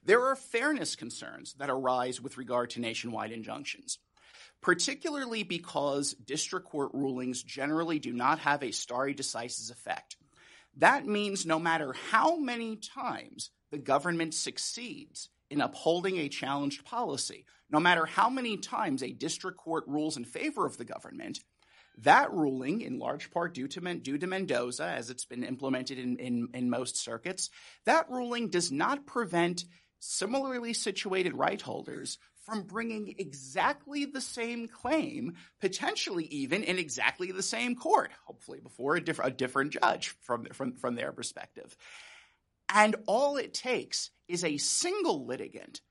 There 0.05 0.23
are 0.27 0.35
fairness 0.35 0.95
concerns 0.95 1.55
that 1.55 1.71
arise 1.71 2.21
with 2.21 2.37
regard 2.37 2.69
to 2.71 2.79
nationwide 2.79 3.31
injunctions 3.31 3.97
particularly 4.63 5.43
because 5.43 6.13
district 6.13 6.67
court 6.67 6.89
rulings 6.93 7.43
generally 7.43 7.99
do 7.99 8.13
not 8.13 8.39
have 8.39 8.63
a 8.63 8.71
stare 8.71 9.13
decisis 9.13 9.69
effect. 9.69 10.15
That 10.77 11.05
means 11.05 11.45
no 11.45 11.59
matter 11.59 11.93
how 12.09 12.37
many 12.37 12.77
times 12.77 13.51
the 13.71 13.77
government 13.77 14.33
succeeds 14.33 15.29
in 15.51 15.61
upholding 15.61 16.17
a 16.17 16.29
challenged 16.29 16.85
policy, 16.85 17.45
no 17.69 17.79
matter 17.79 18.05
how 18.05 18.29
many 18.29 18.57
times 18.57 19.03
a 19.03 19.11
district 19.11 19.57
court 19.57 19.83
rules 19.85 20.17
in 20.17 20.25
favor 20.25 20.65
of 20.65 20.77
the 20.77 20.85
government, 20.85 21.39
that 21.99 22.33
ruling, 22.33 22.81
in 22.81 22.97
large 22.97 23.29
part 23.29 23.53
due 23.53 23.67
to, 23.67 23.95
due 23.95 24.17
to 24.17 24.25
Mendoza, 24.25 24.85
as 24.85 25.11
it's 25.11 25.25
been 25.25 25.43
implemented 25.43 25.99
in, 25.99 26.17
in, 26.17 26.47
in 26.55 26.69
most 26.69 26.97
circuits, 26.97 27.51
that 27.85 28.09
ruling 28.09 28.49
does 28.49 28.71
not 28.71 29.05
prevent 29.05 29.65
similarly 29.99 30.73
situated 30.73 31.35
right 31.35 31.61
holders 31.61 32.17
from 32.45 32.63
bringing 32.63 33.15
exactly 33.17 34.05
the 34.05 34.21
same 34.21 34.67
claim, 34.67 35.33
potentially 35.61 36.25
even 36.25 36.63
in 36.63 36.77
exactly 36.77 37.31
the 37.31 37.43
same 37.43 37.75
court, 37.75 38.11
hopefully 38.25 38.59
before 38.59 38.95
a, 38.95 39.01
diff- 39.01 39.19
a 39.19 39.31
different 39.31 39.73
judge 39.73 40.09
from, 40.21 40.45
from, 40.45 40.75
from 40.75 40.95
their 40.95 41.11
perspective. 41.11 41.75
And 42.73 42.95
all 43.07 43.37
it 43.37 43.53
takes 43.53 44.09
is 44.27 44.43
a 44.43 44.57
single 44.57 45.25
litigant 45.25 45.81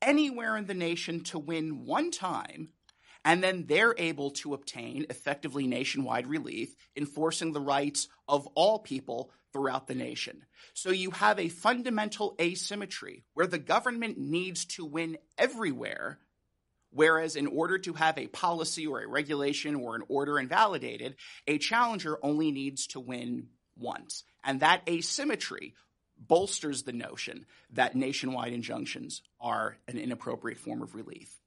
anywhere 0.00 0.56
in 0.56 0.66
the 0.66 0.74
nation 0.74 1.22
to 1.24 1.38
win 1.38 1.84
one 1.86 2.10
time 2.10 2.70
and 3.24 3.42
then 3.42 3.66
they're 3.66 3.94
able 3.98 4.30
to 4.30 4.54
obtain 4.54 5.06
effectively 5.10 5.66
nationwide 5.66 6.26
relief, 6.26 6.74
enforcing 6.96 7.52
the 7.52 7.60
rights 7.60 8.08
of 8.28 8.46
all 8.54 8.80
people 8.80 9.30
throughout 9.52 9.86
the 9.86 9.94
nation. 9.94 10.44
So 10.74 10.90
you 10.90 11.10
have 11.12 11.38
a 11.38 11.48
fundamental 11.48 12.34
asymmetry 12.40 13.24
where 13.34 13.46
the 13.46 13.58
government 13.58 14.18
needs 14.18 14.64
to 14.66 14.84
win 14.84 15.18
everywhere, 15.36 16.18
whereas 16.90 17.36
in 17.36 17.46
order 17.46 17.78
to 17.78 17.92
have 17.94 18.18
a 18.18 18.28
policy 18.28 18.86
or 18.86 19.02
a 19.02 19.08
regulation 19.08 19.74
or 19.74 19.94
an 19.94 20.02
order 20.08 20.38
invalidated, 20.38 21.16
a 21.46 21.58
challenger 21.58 22.18
only 22.22 22.50
needs 22.50 22.86
to 22.88 23.00
win 23.00 23.48
once. 23.76 24.24
And 24.44 24.60
that 24.60 24.82
asymmetry 24.88 25.74
bolsters 26.18 26.82
the 26.82 26.92
notion 26.92 27.46
that 27.72 27.96
nationwide 27.96 28.52
injunctions 28.52 29.22
are 29.40 29.76
an 29.88 29.98
inappropriate 29.98 30.58
form 30.58 30.82
of 30.82 30.94
relief. 30.94 31.40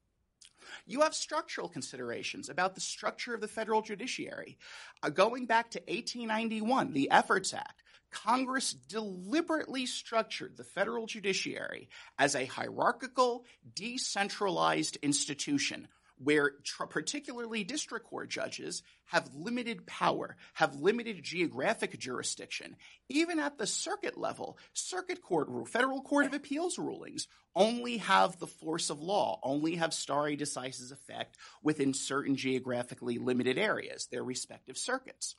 You 0.86 1.00
have 1.00 1.14
structural 1.14 1.68
considerations 1.68 2.48
about 2.48 2.74
the 2.74 2.80
structure 2.80 3.34
of 3.34 3.40
the 3.40 3.48
federal 3.48 3.82
judiciary. 3.82 4.58
Uh, 5.02 5.10
going 5.10 5.46
back 5.46 5.70
to 5.70 5.80
1891, 5.80 6.92
the 6.92 7.08
Evarts 7.12 7.54
Act, 7.54 7.82
Congress 8.24 8.72
deliberately 8.72 9.84
structured 9.84 10.56
the 10.56 10.64
federal 10.64 11.06
judiciary 11.06 11.90
as 12.18 12.34
a 12.34 12.46
hierarchical, 12.46 13.44
decentralized 13.74 14.96
institution 15.02 15.86
where 16.18 16.52
tr- 16.64 16.84
particularly 16.84 17.62
district 17.62 18.06
court 18.06 18.30
judges 18.30 18.82
have 19.04 19.28
limited 19.34 19.86
power, 19.86 20.34
have 20.54 20.76
limited 20.76 21.22
geographic 21.22 21.98
jurisdiction. 21.98 22.76
Even 23.10 23.38
at 23.38 23.58
the 23.58 23.66
circuit 23.66 24.16
level, 24.16 24.56
circuit 24.72 25.20
court, 25.20 25.50
federal 25.68 26.00
court 26.00 26.24
of 26.24 26.32
appeals 26.32 26.78
rulings 26.78 27.28
only 27.54 27.98
have 27.98 28.38
the 28.38 28.46
force 28.46 28.88
of 28.88 29.02
law, 29.02 29.38
only 29.42 29.74
have 29.76 29.92
stare 29.92 30.36
decisis 30.36 30.90
effect 30.90 31.36
within 31.62 31.92
certain 31.92 32.34
geographically 32.34 33.18
limited 33.18 33.58
areas, 33.58 34.06
their 34.06 34.24
respective 34.24 34.78
circuits. 34.78 35.36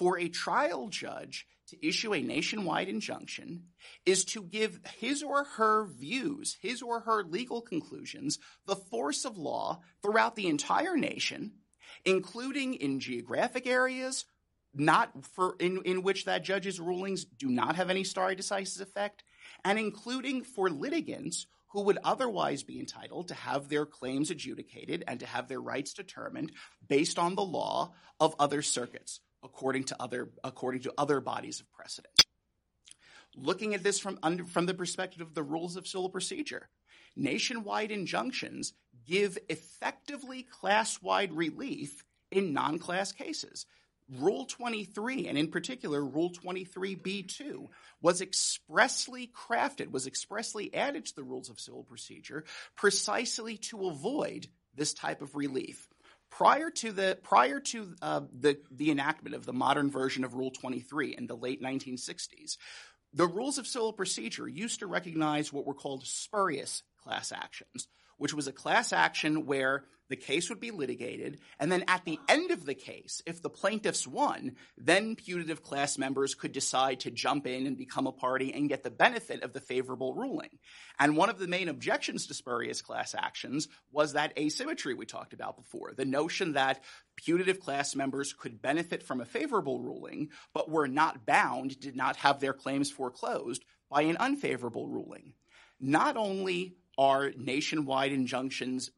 For 0.00 0.18
a 0.18 0.30
trial 0.30 0.88
judge 0.88 1.46
to 1.68 1.86
issue 1.86 2.14
a 2.14 2.22
nationwide 2.22 2.88
injunction 2.88 3.64
is 4.06 4.24
to 4.24 4.42
give 4.42 4.80
his 4.98 5.22
or 5.22 5.44
her 5.44 5.84
views, 5.84 6.56
his 6.62 6.80
or 6.80 7.00
her 7.00 7.22
legal 7.22 7.60
conclusions, 7.60 8.38
the 8.64 8.76
force 8.76 9.26
of 9.26 9.36
law 9.36 9.82
throughout 10.00 10.36
the 10.36 10.46
entire 10.46 10.96
nation, 10.96 11.52
including 12.06 12.76
in 12.76 12.98
geographic 12.98 13.66
areas 13.66 14.24
not 14.72 15.26
for 15.34 15.54
in, 15.60 15.82
in 15.82 16.02
which 16.02 16.24
that 16.24 16.44
judge's 16.44 16.80
rulings 16.80 17.26
do 17.26 17.50
not 17.50 17.76
have 17.76 17.90
any 17.90 18.04
stare 18.04 18.34
decisis 18.34 18.80
effect, 18.80 19.22
and 19.66 19.78
including 19.78 20.44
for 20.44 20.70
litigants 20.70 21.46
who 21.72 21.82
would 21.82 21.98
otherwise 22.02 22.62
be 22.62 22.80
entitled 22.80 23.28
to 23.28 23.34
have 23.34 23.68
their 23.68 23.84
claims 23.84 24.30
adjudicated 24.30 25.04
and 25.06 25.20
to 25.20 25.26
have 25.26 25.46
their 25.46 25.60
rights 25.60 25.92
determined 25.92 26.52
based 26.88 27.18
on 27.18 27.34
the 27.34 27.44
law 27.44 27.92
of 28.18 28.34
other 28.38 28.62
circuits 28.62 29.20
according 29.42 29.84
to 29.84 29.96
other, 30.00 30.30
according 30.44 30.82
to 30.82 30.92
other 30.98 31.20
bodies 31.20 31.60
of 31.60 31.70
precedent. 31.72 32.12
looking 33.36 33.74
at 33.74 33.82
this 33.82 33.98
from, 33.98 34.18
under, 34.22 34.44
from 34.44 34.66
the 34.66 34.74
perspective 34.74 35.20
of 35.20 35.34
the 35.34 35.42
rules 35.42 35.76
of 35.76 35.86
civil 35.86 36.08
procedure. 36.08 36.68
Nationwide 37.16 37.90
injunctions 37.90 38.72
give 39.06 39.38
effectively 39.48 40.42
class-wide 40.42 41.32
relief 41.32 42.04
in 42.30 42.52
non-class 42.52 43.12
cases. 43.12 43.66
Rule 44.18 44.44
23, 44.44 45.28
and 45.28 45.38
in 45.38 45.48
particular 45.48 46.04
Rule 46.04 46.32
23b2, 46.32 47.68
was 48.02 48.20
expressly 48.20 49.30
crafted, 49.32 49.92
was 49.92 50.06
expressly 50.08 50.74
added 50.74 51.06
to 51.06 51.14
the 51.14 51.22
rules 51.22 51.48
of 51.48 51.60
civil 51.60 51.84
procedure 51.84 52.44
precisely 52.74 53.56
to 53.58 53.86
avoid 53.88 54.48
this 54.74 54.94
type 54.94 55.22
of 55.22 55.36
relief. 55.36 55.86
Prior 56.30 56.70
to 56.70 56.92
the 56.92 57.18
prior 57.22 57.60
to 57.60 57.94
uh, 58.00 58.22
the 58.32 58.58
the 58.70 58.90
enactment 58.90 59.34
of 59.34 59.46
the 59.46 59.52
modern 59.52 59.90
version 59.90 60.24
of 60.24 60.34
Rule 60.34 60.50
23 60.50 61.16
in 61.16 61.26
the 61.26 61.36
late 61.36 61.62
1960s, 61.62 62.56
the 63.12 63.26
rules 63.26 63.58
of 63.58 63.66
civil 63.66 63.92
procedure 63.92 64.48
used 64.48 64.78
to 64.80 64.86
recognize 64.86 65.52
what 65.52 65.66
were 65.66 65.74
called 65.74 66.06
spurious 66.06 66.82
class 67.02 67.32
actions, 67.32 67.88
which 68.20 68.34
was 68.34 68.46
a 68.46 68.52
class 68.52 68.92
action 68.92 69.46
where 69.46 69.84
the 70.10 70.16
case 70.16 70.50
would 70.50 70.60
be 70.60 70.72
litigated, 70.72 71.38
and 71.58 71.72
then 71.72 71.84
at 71.88 72.04
the 72.04 72.18
end 72.28 72.50
of 72.50 72.66
the 72.66 72.74
case, 72.74 73.22
if 73.24 73.40
the 73.40 73.48
plaintiffs 73.48 74.06
won, 74.06 74.56
then 74.76 75.16
putative 75.16 75.62
class 75.62 75.96
members 75.96 76.34
could 76.34 76.52
decide 76.52 77.00
to 77.00 77.10
jump 77.10 77.46
in 77.46 77.66
and 77.66 77.78
become 77.78 78.06
a 78.06 78.12
party 78.12 78.52
and 78.52 78.68
get 78.68 78.82
the 78.82 78.90
benefit 78.90 79.42
of 79.42 79.54
the 79.54 79.60
favorable 79.60 80.12
ruling. 80.12 80.50
And 80.98 81.16
one 81.16 81.30
of 81.30 81.38
the 81.38 81.46
main 81.46 81.68
objections 81.68 82.26
to 82.26 82.34
spurious 82.34 82.82
class 82.82 83.14
actions 83.14 83.68
was 83.90 84.12
that 84.12 84.36
asymmetry 84.36 84.92
we 84.92 85.06
talked 85.06 85.32
about 85.32 85.56
before, 85.56 85.92
the 85.96 86.04
notion 86.04 86.52
that 86.54 86.82
putative 87.16 87.60
class 87.60 87.94
members 87.94 88.34
could 88.34 88.60
benefit 88.60 89.02
from 89.02 89.22
a 89.22 89.24
favorable 89.24 89.80
ruling, 89.80 90.28
but 90.52 90.68
were 90.68 90.88
not 90.88 91.24
bound, 91.24 91.80
did 91.80 91.96
not 91.96 92.16
have 92.16 92.40
their 92.40 92.52
claims 92.52 92.90
foreclosed 92.90 93.64
by 93.88 94.02
an 94.02 94.18
unfavorable 94.18 94.88
ruling. 94.88 95.32
Not 95.78 96.18
only 96.18 96.76
are 96.98 97.30
nationwide 97.36 98.12
injunctions 98.12 98.90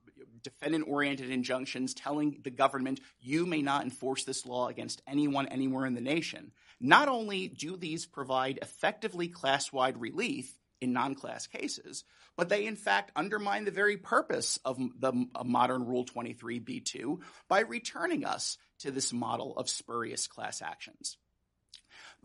defendant 0.42 0.86
oriented 0.88 1.30
injunctions 1.30 1.94
telling 1.94 2.40
the 2.42 2.50
government 2.50 3.00
you 3.20 3.46
may 3.46 3.62
not 3.62 3.84
enforce 3.84 4.24
this 4.24 4.46
law 4.46 4.68
against 4.68 5.02
anyone 5.06 5.46
anywhere 5.48 5.86
in 5.86 5.94
the 5.94 6.00
nation. 6.00 6.52
Not 6.80 7.08
only 7.08 7.48
do 7.48 7.76
these 7.76 8.06
provide 8.06 8.58
effectively 8.60 9.28
class 9.28 9.72
wide 9.72 10.00
relief 10.00 10.52
in 10.80 10.92
non 10.92 11.14
class 11.14 11.46
cases, 11.46 12.04
but 12.36 12.48
they 12.48 12.66
in 12.66 12.76
fact 12.76 13.12
undermine 13.14 13.64
the 13.64 13.70
very 13.70 13.96
purpose 13.96 14.58
of 14.64 14.78
the 14.98 15.12
modern 15.44 15.86
Rule 15.86 16.04
23b2 16.04 17.20
by 17.48 17.60
returning 17.60 18.24
us 18.24 18.58
to 18.80 18.90
this 18.90 19.12
model 19.12 19.56
of 19.56 19.68
spurious 19.68 20.26
class 20.26 20.60
actions. 20.60 21.16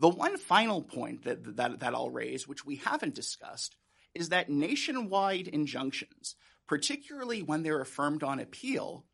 The 0.00 0.08
one 0.08 0.38
final 0.38 0.82
point 0.82 1.24
that 1.24 1.92
I'll 1.94 2.10
raise, 2.10 2.46
which 2.46 2.64
we 2.64 2.76
haven't 2.76 3.14
discussed, 3.14 3.76
is 4.18 4.30
that 4.30 4.50
nationwide 4.50 5.46
injunctions, 5.48 6.34
particularly 6.66 7.42
when 7.42 7.62
they're 7.62 7.80
affirmed 7.80 8.24
on 8.24 8.40
appeal, 8.40 9.04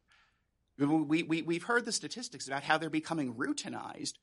we, 0.79 1.23
we, 1.23 1.43
we've 1.43 1.65
heard 1.65 1.85
the 1.85 1.93
statistics 1.93 2.47
about 2.47 2.65
how 2.65 2.79
they're 2.79 2.91
becoming 2.91 3.35
routinized. 3.35 4.15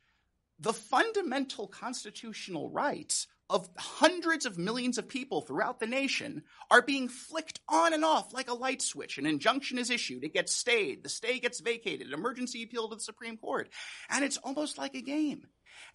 The 0.59 0.73
fundamental 0.73 1.67
constitutional 1.67 2.69
rights 2.69 3.27
of 3.51 3.69
hundreds 3.77 4.45
of 4.45 4.57
millions 4.57 4.97
of 4.97 5.07
people 5.07 5.41
throughout 5.41 5.79
the 5.79 5.87
nation 5.87 6.43
are 6.71 6.81
being 6.81 7.09
flicked 7.09 7.59
on 7.67 7.93
and 7.93 8.05
off 8.05 8.33
like 8.33 8.49
a 8.49 8.53
light 8.53 8.81
switch. 8.81 9.17
An 9.17 9.25
injunction 9.25 9.77
is 9.77 9.89
issued, 9.89 10.23
it 10.23 10.33
gets 10.33 10.53
stayed, 10.53 11.03
the 11.03 11.09
stay 11.09 11.39
gets 11.39 11.59
vacated, 11.59 12.07
an 12.07 12.13
emergency 12.13 12.63
appeal 12.63 12.87
to 12.89 12.95
the 12.95 13.01
Supreme 13.01 13.37
Court, 13.37 13.69
and 14.09 14.23
it's 14.23 14.37
almost 14.37 14.77
like 14.77 14.95
a 14.95 15.01
game. 15.01 15.47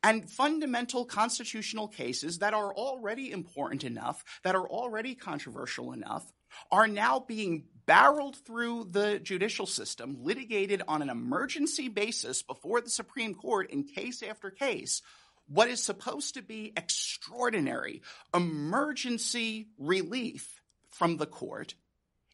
And 0.02 0.28
fundamental 0.28 1.04
constitutional 1.04 1.88
cases 1.88 2.38
that 2.38 2.54
are 2.54 2.74
already 2.74 3.30
important 3.32 3.84
enough, 3.84 4.22
that 4.44 4.54
are 4.54 4.68
already 4.68 5.14
controversial 5.14 5.92
enough, 5.92 6.30
are 6.70 6.86
now 6.86 7.20
being 7.20 7.64
barreled 7.86 8.36
through 8.36 8.88
the 8.90 9.18
judicial 9.18 9.66
system, 9.66 10.18
litigated 10.20 10.82
on 10.88 11.02
an 11.02 11.10
emergency 11.10 11.88
basis 11.88 12.42
before 12.42 12.80
the 12.80 12.90
Supreme 12.90 13.34
Court 13.34 13.70
in 13.70 13.84
case 13.84 14.22
after 14.22 14.50
case. 14.50 15.02
What 15.48 15.68
is 15.68 15.82
supposed 15.82 16.34
to 16.34 16.42
be 16.42 16.72
extraordinary 16.76 18.02
emergency 18.34 19.68
relief 19.78 20.60
from 20.90 21.16
the 21.16 21.26
court 21.26 21.74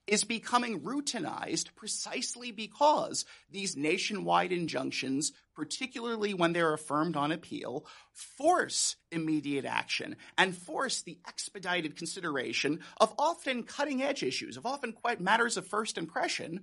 is 0.07 0.25
becoming 0.25 0.81
routinized 0.81 1.75
precisely 1.77 2.51
because 2.51 3.25
these 3.51 3.77
nationwide 3.77 4.51
injunctions, 4.51 5.33
particularly 5.55 6.35
when 6.35 6.53
they're 6.53 6.73
affirmed 6.73 7.17
on 7.17 7.31
appeal, 7.31 7.87
force 8.13 8.97
immediate 9.11 9.65
action 9.65 10.17
and 10.37 10.57
force 10.57 11.03
the 11.03 11.19
expedited 11.29 11.97
consideration 11.97 12.81
of 13.01 13.15
often 13.19 13.63
cutting 13.63 14.03
edge 14.03 14.23
issues, 14.23 14.57
of 14.57 14.67
often 14.67 14.93
quite 14.93 15.21
matters 15.21 15.57
of 15.57 15.67
first 15.67 15.99
impression 15.99 16.63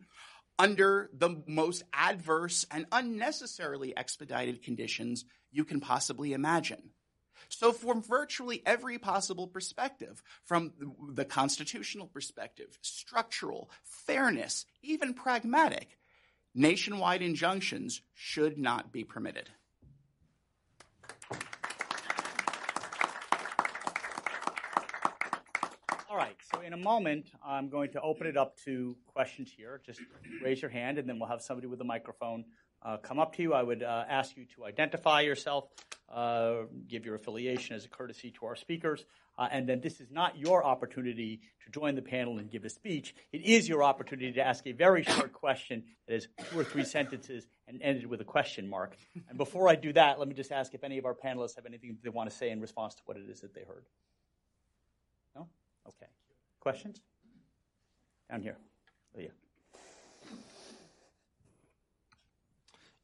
under 0.58 1.10
the 1.14 1.42
most 1.48 1.84
adverse 1.94 2.66
and 2.70 2.86
unnecessarily 2.92 3.96
expedited 3.96 4.62
conditions 4.62 5.24
you 5.52 5.64
can 5.64 5.80
possibly 5.80 6.34
imagine. 6.34 6.92
So, 7.48 7.72
from 7.72 8.02
virtually 8.02 8.62
every 8.66 8.98
possible 8.98 9.48
perspective, 9.48 10.22
from 10.44 10.74
the 11.14 11.26
constitutional 11.26 12.08
perspective, 12.08 12.78
structural, 12.82 13.72
fairness, 13.84 14.66
even 14.82 15.14
pragmatic, 15.14 15.98
nationwide 16.54 17.22
injunctions 17.22 18.02
should 18.14 18.58
not 18.58 18.92
be 18.92 19.04
permitted. 19.04 19.50
All 26.10 26.18
right, 26.18 26.36
so 26.54 26.62
in 26.62 26.74
a 26.74 26.78
moment, 26.78 27.32
I'm 27.46 27.70
going 27.70 27.92
to 27.92 28.02
open 28.02 28.28
it 28.28 28.36
up 28.36 28.58
to 28.66 28.98
questions 29.06 29.52
here. 29.56 29.80
Just 29.86 30.02
raise 30.44 30.62
your 30.62 30.72
hand, 30.72 30.98
and 30.98 31.08
then 31.08 31.20
we'll 31.20 31.30
have 31.30 31.42
somebody 31.42 31.68
with 31.68 31.80
a 31.82 31.86
microphone 31.86 32.46
come 33.02 33.20
up 33.20 33.36
to 33.36 33.42
you. 33.42 33.54
I 33.54 33.64
would 33.64 33.84
uh, 33.84 34.06
ask 34.10 34.36
you 34.38 34.46
to 34.56 34.66
identify 34.66 35.22
yourself, 35.22 35.66
uh, 36.14 36.64
give 36.88 37.06
your 37.06 37.16
affiliation 37.16 37.76
as 37.76 37.86
a 37.86 37.90
courtesy 37.90 38.32
to 38.40 38.46
our 38.46 38.56
speakers, 38.56 39.06
uh, 39.38 39.48
and 39.52 39.68
then 39.68 39.80
this 39.80 40.02
is 40.02 40.12
not 40.12 40.38
your 40.38 40.66
opportunity 40.66 41.40
to 41.64 41.72
join 41.72 41.96
the 41.96 42.02
panel 42.02 42.40
and 42.40 42.52
give 42.52 42.66
a 42.66 42.70
speech. 42.70 43.16
It 43.32 43.42
is 43.46 43.70
your 43.70 43.84
opportunity 43.84 44.34
to 44.34 44.42
ask 44.46 44.68
a 44.68 44.74
very 44.74 45.04
short 45.04 45.32
question 45.34 45.84
that 46.08 46.16
is 46.16 46.28
two 46.50 46.60
or 46.60 46.64
three 46.64 46.84
sentences 46.84 47.48
and 47.68 47.82
ended 47.82 48.08
with 48.08 48.20
a 48.20 48.26
question 48.26 48.68
mark. 48.70 48.98
And 49.30 49.38
before 49.38 49.70
I 49.70 49.76
do 49.76 49.94
that, 49.94 50.20
let 50.20 50.28
me 50.28 50.34
just 50.34 50.52
ask 50.52 50.74
if 50.74 50.84
any 50.84 50.98
of 50.98 51.06
our 51.06 51.16
panelists 51.16 51.56
have 51.56 51.66
anything 51.66 51.98
they 52.04 52.10
want 52.10 52.30
to 52.30 52.36
say 52.36 52.50
in 52.50 52.60
response 52.60 52.96
to 52.96 53.02
what 53.06 53.16
it 53.16 53.30
is 53.30 53.42
that 53.42 53.54
they 53.54 53.62
heard. 53.62 53.86
No? 55.36 55.48
Okay. 55.88 56.12
Questions? 56.60 57.02
Down 58.30 58.42
here. 58.42 58.58
Ilya. 59.16 59.30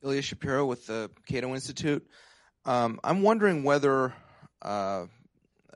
Ilya 0.05 0.21
Shapiro 0.21 0.65
with 0.65 0.85
the 0.85 1.09
Cato 1.27 1.55
Institute. 1.55 2.07
Um, 2.63 2.99
I'm 3.03 3.23
wondering 3.23 3.63
whether 3.63 4.13
uh, 4.61 5.07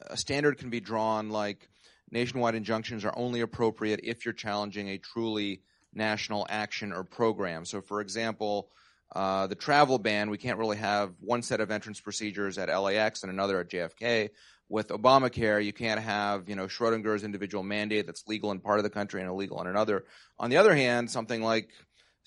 a 0.07 0.17
standard 0.17 0.59
can 0.59 0.69
be 0.69 0.79
drawn 0.79 1.29
like 1.29 1.67
nationwide 2.11 2.53
injunctions 2.53 3.05
are 3.05 3.13
only 3.17 3.41
appropriate 3.41 4.01
if 4.03 4.25
you're 4.25 4.33
challenging 4.33 4.89
a 4.89 4.99
truly 4.99 5.61
national 5.93 6.45
action 6.47 6.93
or 6.93 7.03
program. 7.03 7.65
So, 7.65 7.81
for 7.81 8.01
example, 8.01 8.69
uh, 9.15 9.47
the 9.47 9.55
travel 9.55 9.97
ban, 9.97 10.29
we 10.29 10.37
can't 10.37 10.59
really 10.59 10.77
have 10.77 11.13
one 11.19 11.41
set 11.41 11.59
of 11.59 11.71
entrance 11.71 11.99
procedures 11.99 12.59
at 12.59 12.69
LAX 12.69 13.23
and 13.23 13.31
another 13.31 13.59
at 13.59 13.69
JFK. 13.69 14.29
With 14.71 14.89
Obamacare, 14.89 15.65
you 15.65 15.73
can't 15.73 15.99
have, 15.99 16.47
you 16.47 16.55
know, 16.55 16.67
Schrodinger's 16.67 17.23
individual 17.23 17.63
mandate 17.63 18.05
that's 18.05 18.27
legal 18.27 18.51
in 18.51 18.59
part 18.59 18.77
of 18.77 18.83
the 18.83 18.91
country 18.91 19.21
and 19.21 19.29
illegal 19.29 19.59
in 19.61 19.65
another. 19.65 20.05
On 20.37 20.51
the 20.51 20.57
other 20.57 20.75
hand, 20.75 21.09
something 21.09 21.41
like 21.41 21.69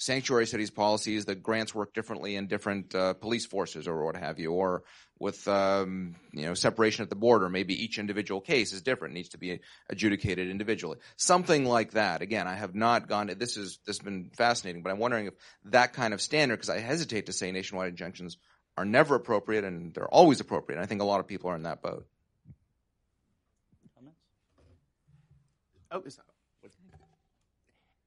sanctuary 0.02 0.48
cities 0.48 0.70
policies 0.70 1.26
that 1.26 1.44
grants 1.44 1.72
work 1.72 1.94
differently 1.94 2.34
in 2.34 2.48
different 2.48 2.92
uh, 2.92 3.14
police 3.14 3.46
forces 3.46 3.86
or 3.86 4.04
what 4.04 4.16
have 4.16 4.40
you, 4.40 4.50
or 4.50 4.82
with 5.20 5.46
um, 5.46 6.16
you 6.32 6.42
know 6.42 6.54
separation 6.54 7.04
at 7.04 7.08
the 7.08 7.14
border, 7.14 7.48
maybe 7.48 7.80
each 7.80 8.00
individual 8.00 8.40
case 8.40 8.72
is 8.72 8.82
different, 8.82 9.14
needs 9.14 9.28
to 9.28 9.38
be 9.38 9.60
adjudicated 9.88 10.50
individually. 10.50 10.98
Something 11.16 11.64
like 11.64 11.92
that. 11.92 12.20
Again, 12.20 12.48
I 12.48 12.54
have 12.54 12.74
not 12.74 13.08
gone. 13.08 13.28
This 13.38 13.56
is 13.56 13.78
this 13.86 13.98
has 13.98 14.04
been 14.04 14.30
fascinating, 14.36 14.82
but 14.82 14.90
I'm 14.90 14.98
wondering 14.98 15.26
if 15.26 15.34
that 15.66 15.92
kind 15.92 16.12
of 16.12 16.20
standard, 16.20 16.56
because 16.56 16.70
I 16.70 16.80
hesitate 16.80 17.26
to 17.26 17.32
say 17.32 17.52
nationwide 17.52 17.90
injunctions 17.90 18.38
are 18.76 18.84
never 18.84 19.14
appropriate 19.14 19.64
and 19.64 19.94
they're 19.94 20.08
always 20.08 20.40
appropriate. 20.40 20.80
I 20.80 20.86
think 20.86 21.00
a 21.00 21.04
lot 21.04 21.20
of 21.20 21.28
people 21.28 21.50
are 21.50 21.56
in 21.56 21.62
that 21.62 21.80
boat. 21.80 22.06
Oh, 25.94 26.02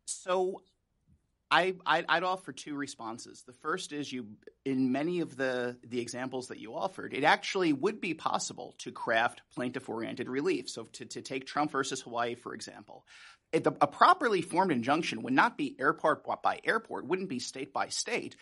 so 0.06 0.62
I, 1.52 1.74
would 1.86 2.24
offer 2.24 2.52
two 2.52 2.76
responses. 2.76 3.44
The 3.46 3.54
first 3.54 3.94
is 3.94 4.12
you, 4.12 4.28
in 4.66 4.92
many 4.92 5.22
of 5.22 5.38
the, 5.38 5.78
the 5.88 6.00
examples 6.00 6.48
that 6.48 6.60
you 6.60 6.74
offered, 6.74 7.14
it 7.14 7.24
actually 7.24 7.72
would 7.72 8.02
be 8.02 8.14
possible 8.14 8.76
to 8.80 8.92
craft 8.92 9.42
plaintiff-oriented 9.54 10.28
relief. 10.28 10.70
So 10.70 10.84
to, 10.94 11.06
to 11.06 11.22
take 11.22 11.46
Trump 11.46 11.72
versus 11.72 12.02
Hawaii, 12.02 12.36
for 12.36 12.54
example, 12.54 13.06
a 13.54 13.88
properly 13.88 14.42
formed 14.42 14.72
injunction 14.72 15.22
would 15.22 15.34
not 15.34 15.58
be 15.58 15.76
airport 15.80 16.26
by 16.42 16.60
airport, 16.66 17.08
wouldn't 17.08 17.30
be 17.30 17.40
state 17.40 17.72
by 17.72 17.88
state. 17.88 18.36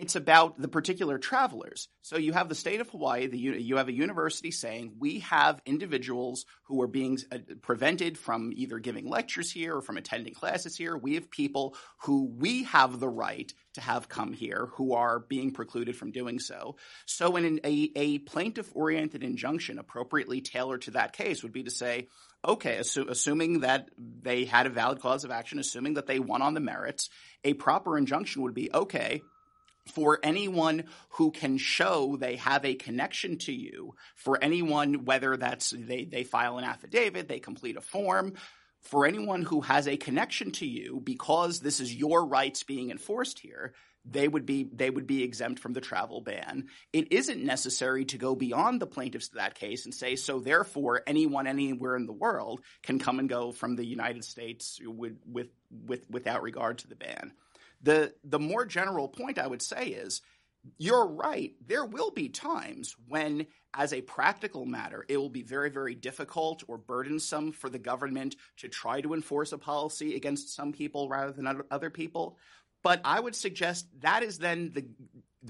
It's 0.00 0.16
about 0.16 0.58
the 0.58 0.68
particular 0.68 1.18
travelers. 1.18 1.88
So 2.00 2.16
you 2.16 2.32
have 2.32 2.48
the 2.48 2.54
state 2.54 2.80
of 2.80 2.88
Hawaii, 2.88 3.26
the, 3.26 3.38
you 3.38 3.76
have 3.76 3.88
a 3.88 3.92
university 3.92 4.50
saying 4.50 4.94
we 4.98 5.18
have 5.18 5.60
individuals 5.66 6.46
who 6.64 6.80
are 6.80 6.86
being 6.86 7.18
uh, 7.30 7.36
prevented 7.60 8.16
from 8.16 8.50
either 8.56 8.78
giving 8.78 9.06
lectures 9.06 9.52
here 9.52 9.76
or 9.76 9.82
from 9.82 9.98
attending 9.98 10.32
classes 10.32 10.74
here. 10.74 10.96
We 10.96 11.16
have 11.16 11.30
people 11.30 11.76
who 12.04 12.32
we 12.34 12.64
have 12.64 12.98
the 12.98 13.10
right 13.10 13.52
to 13.74 13.82
have 13.82 14.08
come 14.08 14.32
here 14.32 14.70
who 14.76 14.94
are 14.94 15.20
being 15.20 15.52
precluded 15.52 15.96
from 15.96 16.12
doing 16.12 16.38
so. 16.38 16.76
So 17.04 17.36
in 17.36 17.60
a, 17.62 17.92
a 17.94 18.18
plaintiff-oriented 18.20 19.22
injunction 19.22 19.78
appropriately 19.78 20.40
tailored 20.40 20.82
to 20.82 20.92
that 20.92 21.12
case 21.12 21.42
would 21.42 21.52
be 21.52 21.64
to 21.64 21.70
say, 21.70 22.08
okay, 22.42 22.78
assu- 22.78 23.10
assuming 23.10 23.60
that 23.60 23.90
they 23.98 24.46
had 24.46 24.66
a 24.66 24.70
valid 24.70 25.00
cause 25.00 25.24
of 25.24 25.30
action, 25.30 25.58
assuming 25.58 25.94
that 25.94 26.06
they 26.06 26.18
won 26.18 26.40
on 26.40 26.54
the 26.54 26.60
merits, 26.60 27.10
a 27.44 27.52
proper 27.52 27.98
injunction 27.98 28.42
would 28.42 28.54
be, 28.54 28.72
okay, 28.72 29.20
for 29.90 30.18
anyone 30.22 30.84
who 31.10 31.30
can 31.30 31.58
show 31.58 32.16
they 32.16 32.36
have 32.36 32.64
a 32.64 32.74
connection 32.74 33.38
to 33.38 33.52
you, 33.52 33.94
for 34.14 34.42
anyone, 34.42 35.04
whether 35.04 35.36
that's 35.36 35.70
they, 35.76 36.04
they 36.04 36.24
file 36.24 36.58
an 36.58 36.64
affidavit, 36.64 37.28
they 37.28 37.40
complete 37.40 37.76
a 37.76 37.80
form, 37.80 38.34
for 38.80 39.06
anyone 39.06 39.42
who 39.42 39.60
has 39.60 39.86
a 39.86 39.96
connection 39.96 40.52
to 40.52 40.66
you 40.66 41.00
because 41.04 41.60
this 41.60 41.80
is 41.80 41.94
your 41.94 42.24
rights 42.24 42.62
being 42.62 42.90
enforced 42.90 43.38
here, 43.38 43.74
they 44.04 44.26
would 44.26 44.46
be 44.46 44.64
they 44.72 44.88
would 44.88 45.06
be 45.06 45.22
exempt 45.22 45.60
from 45.60 45.74
the 45.74 45.80
travel 45.80 46.22
ban. 46.22 46.68
It 46.92 47.12
isn't 47.12 47.44
necessary 47.44 48.06
to 48.06 48.18
go 48.18 48.34
beyond 48.34 48.80
the 48.80 48.86
plaintiffs 48.86 49.28
to 49.28 49.34
that 49.36 49.54
case 49.54 49.84
and 49.84 49.94
say 49.94 50.16
so 50.16 50.40
therefore 50.40 51.02
anyone 51.06 51.46
anywhere 51.46 51.96
in 51.96 52.06
the 52.06 52.12
world 52.12 52.62
can 52.82 52.98
come 52.98 53.18
and 53.18 53.28
go 53.28 53.52
from 53.52 53.76
the 53.76 53.84
United 53.84 54.24
States 54.24 54.80
with 54.82 55.18
with, 55.26 55.48
with 55.70 56.08
without 56.08 56.42
regard 56.42 56.78
to 56.78 56.88
the 56.88 56.96
ban. 56.96 57.32
The 57.82 58.14
the 58.24 58.38
more 58.38 58.64
general 58.64 59.08
point 59.08 59.38
I 59.38 59.46
would 59.46 59.62
say 59.62 59.86
is 59.88 60.20
you're 60.78 61.06
right. 61.06 61.54
There 61.66 61.84
will 61.84 62.10
be 62.10 62.28
times 62.28 62.94
when, 63.08 63.46
as 63.74 63.92
a 63.92 64.02
practical 64.02 64.66
matter, 64.66 65.04
it 65.08 65.16
will 65.16 65.30
be 65.30 65.42
very, 65.42 65.70
very 65.70 65.94
difficult 65.94 66.62
or 66.68 66.76
burdensome 66.76 67.52
for 67.52 67.70
the 67.70 67.78
government 67.78 68.36
to 68.58 68.68
try 68.68 69.00
to 69.00 69.14
enforce 69.14 69.52
a 69.52 69.58
policy 69.58 70.16
against 70.16 70.54
some 70.54 70.72
people 70.72 71.08
rather 71.08 71.32
than 71.32 71.62
other 71.70 71.90
people. 71.90 72.36
But 72.82 73.00
I 73.04 73.20
would 73.20 73.34
suggest 73.34 73.86
that 74.00 74.22
is 74.22 74.38
then 74.38 74.70
the 74.74 74.86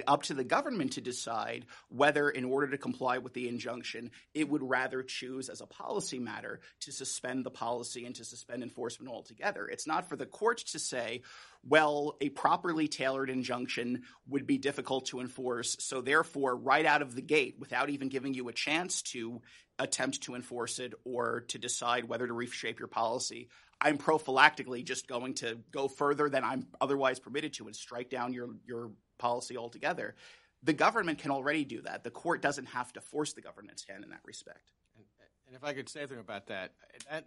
up 0.07 0.23
to 0.25 0.35
the 0.35 0.45
government 0.45 0.93
to 0.93 1.01
decide 1.01 1.67
whether, 1.89 2.29
in 2.31 2.45
order 2.45 2.69
to 2.69 2.79
comply 2.79 3.19
with 3.19 3.35
the 3.35 3.49
injunction, 3.49 4.11
it 4.35 4.49
would 4.49 4.63
rather 4.63 5.03
choose 5.03 5.49
as 5.49 5.61
a 5.61 5.67
policy 5.67 6.19
matter 6.19 6.61
to 6.81 6.93
suspend 6.93 7.45
the 7.45 7.51
policy 7.51 8.07
and 8.07 8.15
to 8.15 8.25
suspend 8.25 8.63
enforcement 8.63 9.13
altogether. 9.13 9.67
It's 9.67 9.87
not 9.87 10.09
for 10.09 10.17
the 10.17 10.27
court 10.27 10.59
to 10.59 10.79
say, 10.79 11.23
well, 11.67 12.17
a 12.21 12.29
properly 12.29 12.89
tailored 12.89 13.31
injunction 13.31 14.03
would 14.29 14.47
be 14.47 14.59
difficult 14.59 15.07
to 15.07 15.21
enforce. 15.21 15.77
So, 15.81 16.01
therefore, 16.01 16.57
right 16.57 16.87
out 16.87 17.03
of 17.03 17.15
the 17.15 17.23
gate, 17.23 17.57
without 17.59 17.91
even 17.91 18.09
giving 18.09 18.35
you 18.35 18.49
a 18.49 18.53
chance 18.53 19.03
to 19.03 19.43
attempt 19.79 20.23
to 20.23 20.35
enforce 20.35 20.79
it 20.79 20.95
or 21.05 21.41
to 21.49 21.59
decide 21.59 22.05
whether 22.05 22.27
to 22.27 22.33
reshape 22.33 22.79
your 22.79 22.89
policy, 22.89 23.49
I'm 23.81 23.99
prophylactically 23.99 24.85
just 24.85 25.09
going 25.09 25.35
to 25.35 25.59
go 25.71 25.89
further 25.89 26.29
than 26.29 26.45
I'm 26.45 26.67
otherwise 26.81 27.19
permitted 27.19 27.55
to 27.55 27.67
and 27.67 27.75
strike 27.75 28.11
down 28.11 28.35
your, 28.35 28.51
your 28.67 28.91
policy 29.21 29.57
altogether. 29.57 30.17
The 30.63 30.73
government 30.73 31.19
can 31.19 31.31
already 31.31 31.65
do 31.65 31.81
that. 31.83 32.03
The 32.03 32.11
court 32.11 32.43
doesn't 32.43 32.67
have 32.67 32.93
to 32.95 33.01
force 33.01 33.33
the 33.33 33.41
government's 33.41 33.85
hand 33.85 34.05
in 34.05 34.11
that 34.11 34.21
respect. 34.25 34.73
And, 34.97 35.05
and 35.47 35.57
if 35.57 35.65
I 35.65 35.73
could 35.73 35.89
say 35.89 36.01
something 36.01 36.19
about 36.19 36.49
that, 36.49 36.73
that, 37.09 37.27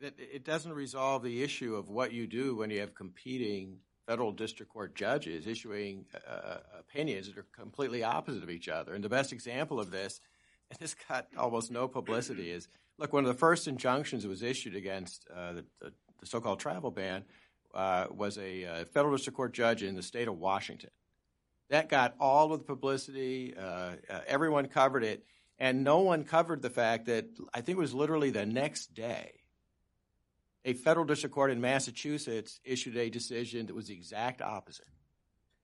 that, 0.00 0.14
it 0.18 0.44
doesn't 0.44 0.72
resolve 0.72 1.22
the 1.22 1.42
issue 1.42 1.74
of 1.74 1.88
what 1.88 2.12
you 2.12 2.26
do 2.26 2.54
when 2.54 2.70
you 2.70 2.80
have 2.80 2.94
competing 2.94 3.78
federal 4.06 4.32
district 4.32 4.72
court 4.72 4.94
judges 4.94 5.46
issuing 5.46 6.04
uh, 6.28 6.58
opinions 6.78 7.26
that 7.28 7.38
are 7.38 7.46
completely 7.52 8.02
opposite 8.02 8.42
of 8.42 8.50
each 8.50 8.68
other. 8.68 8.94
And 8.94 9.02
the 9.02 9.08
best 9.08 9.32
example 9.32 9.80
of 9.80 9.90
this, 9.90 10.20
and 10.70 10.78
this 10.80 10.94
got 11.08 11.28
almost 11.36 11.70
no 11.70 11.88
publicity, 11.88 12.50
is 12.50 12.68
look, 12.98 13.12
one 13.12 13.24
of 13.24 13.28
the 13.28 13.38
first 13.38 13.68
injunctions 13.68 14.22
that 14.22 14.28
was 14.28 14.42
issued 14.42 14.74
against 14.74 15.26
uh, 15.34 15.52
the, 15.52 15.64
the, 15.80 15.92
the, 16.20 16.26
so-called 16.26 16.60
travel 16.60 16.90
ban 16.90 17.24
uh, 17.74 18.06
was 18.10 18.38
a 18.38 18.64
uh, 18.64 18.84
federal 18.86 19.16
district 19.16 19.36
court 19.36 19.52
judge 19.52 19.82
in 19.82 19.94
the 19.94 20.02
state 20.02 20.28
of 20.28 20.38
Washington. 20.38 20.90
That 21.70 21.88
got 21.88 22.14
all 22.20 22.52
of 22.52 22.60
the 22.60 22.64
publicity. 22.64 23.54
Uh, 23.56 23.92
uh, 24.10 24.20
everyone 24.26 24.66
covered 24.66 25.04
it, 25.04 25.24
and 25.58 25.84
no 25.84 26.00
one 26.00 26.24
covered 26.24 26.62
the 26.62 26.70
fact 26.70 27.06
that 27.06 27.26
I 27.54 27.60
think 27.60 27.78
it 27.78 27.80
was 27.80 27.94
literally 27.94 28.30
the 28.30 28.46
next 28.46 28.94
day, 28.94 29.32
a 30.64 30.74
federal 30.74 31.06
district 31.06 31.34
court 31.34 31.50
in 31.50 31.60
Massachusetts 31.60 32.60
issued 32.64 32.96
a 32.96 33.10
decision 33.10 33.66
that 33.66 33.74
was 33.74 33.88
the 33.88 33.94
exact 33.94 34.42
opposite, 34.42 34.88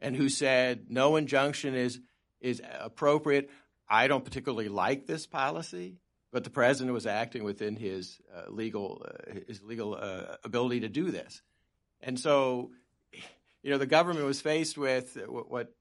and 0.00 0.16
who 0.16 0.28
said 0.28 0.86
no 0.88 1.16
injunction 1.16 1.74
is 1.74 2.00
is 2.40 2.62
appropriate. 2.80 3.50
I 3.88 4.06
don't 4.06 4.24
particularly 4.24 4.68
like 4.68 5.06
this 5.06 5.26
policy 5.26 5.98
but 6.32 6.44
the 6.44 6.50
president 6.50 6.92
was 6.92 7.06
acting 7.06 7.44
within 7.44 7.76
his 7.76 8.20
uh, 8.34 8.50
legal 8.50 9.04
uh, 9.06 9.40
his 9.46 9.62
legal 9.62 9.94
uh, 9.94 10.36
ability 10.44 10.80
to 10.80 10.88
do 10.88 11.10
this, 11.10 11.42
and 12.00 12.18
so 12.18 12.70
you 13.62 13.70
know 13.70 13.78
the 13.78 13.86
government 13.86 14.26
was 14.26 14.40
faced 14.40 14.78
with 14.78 15.16
what 15.26 15.72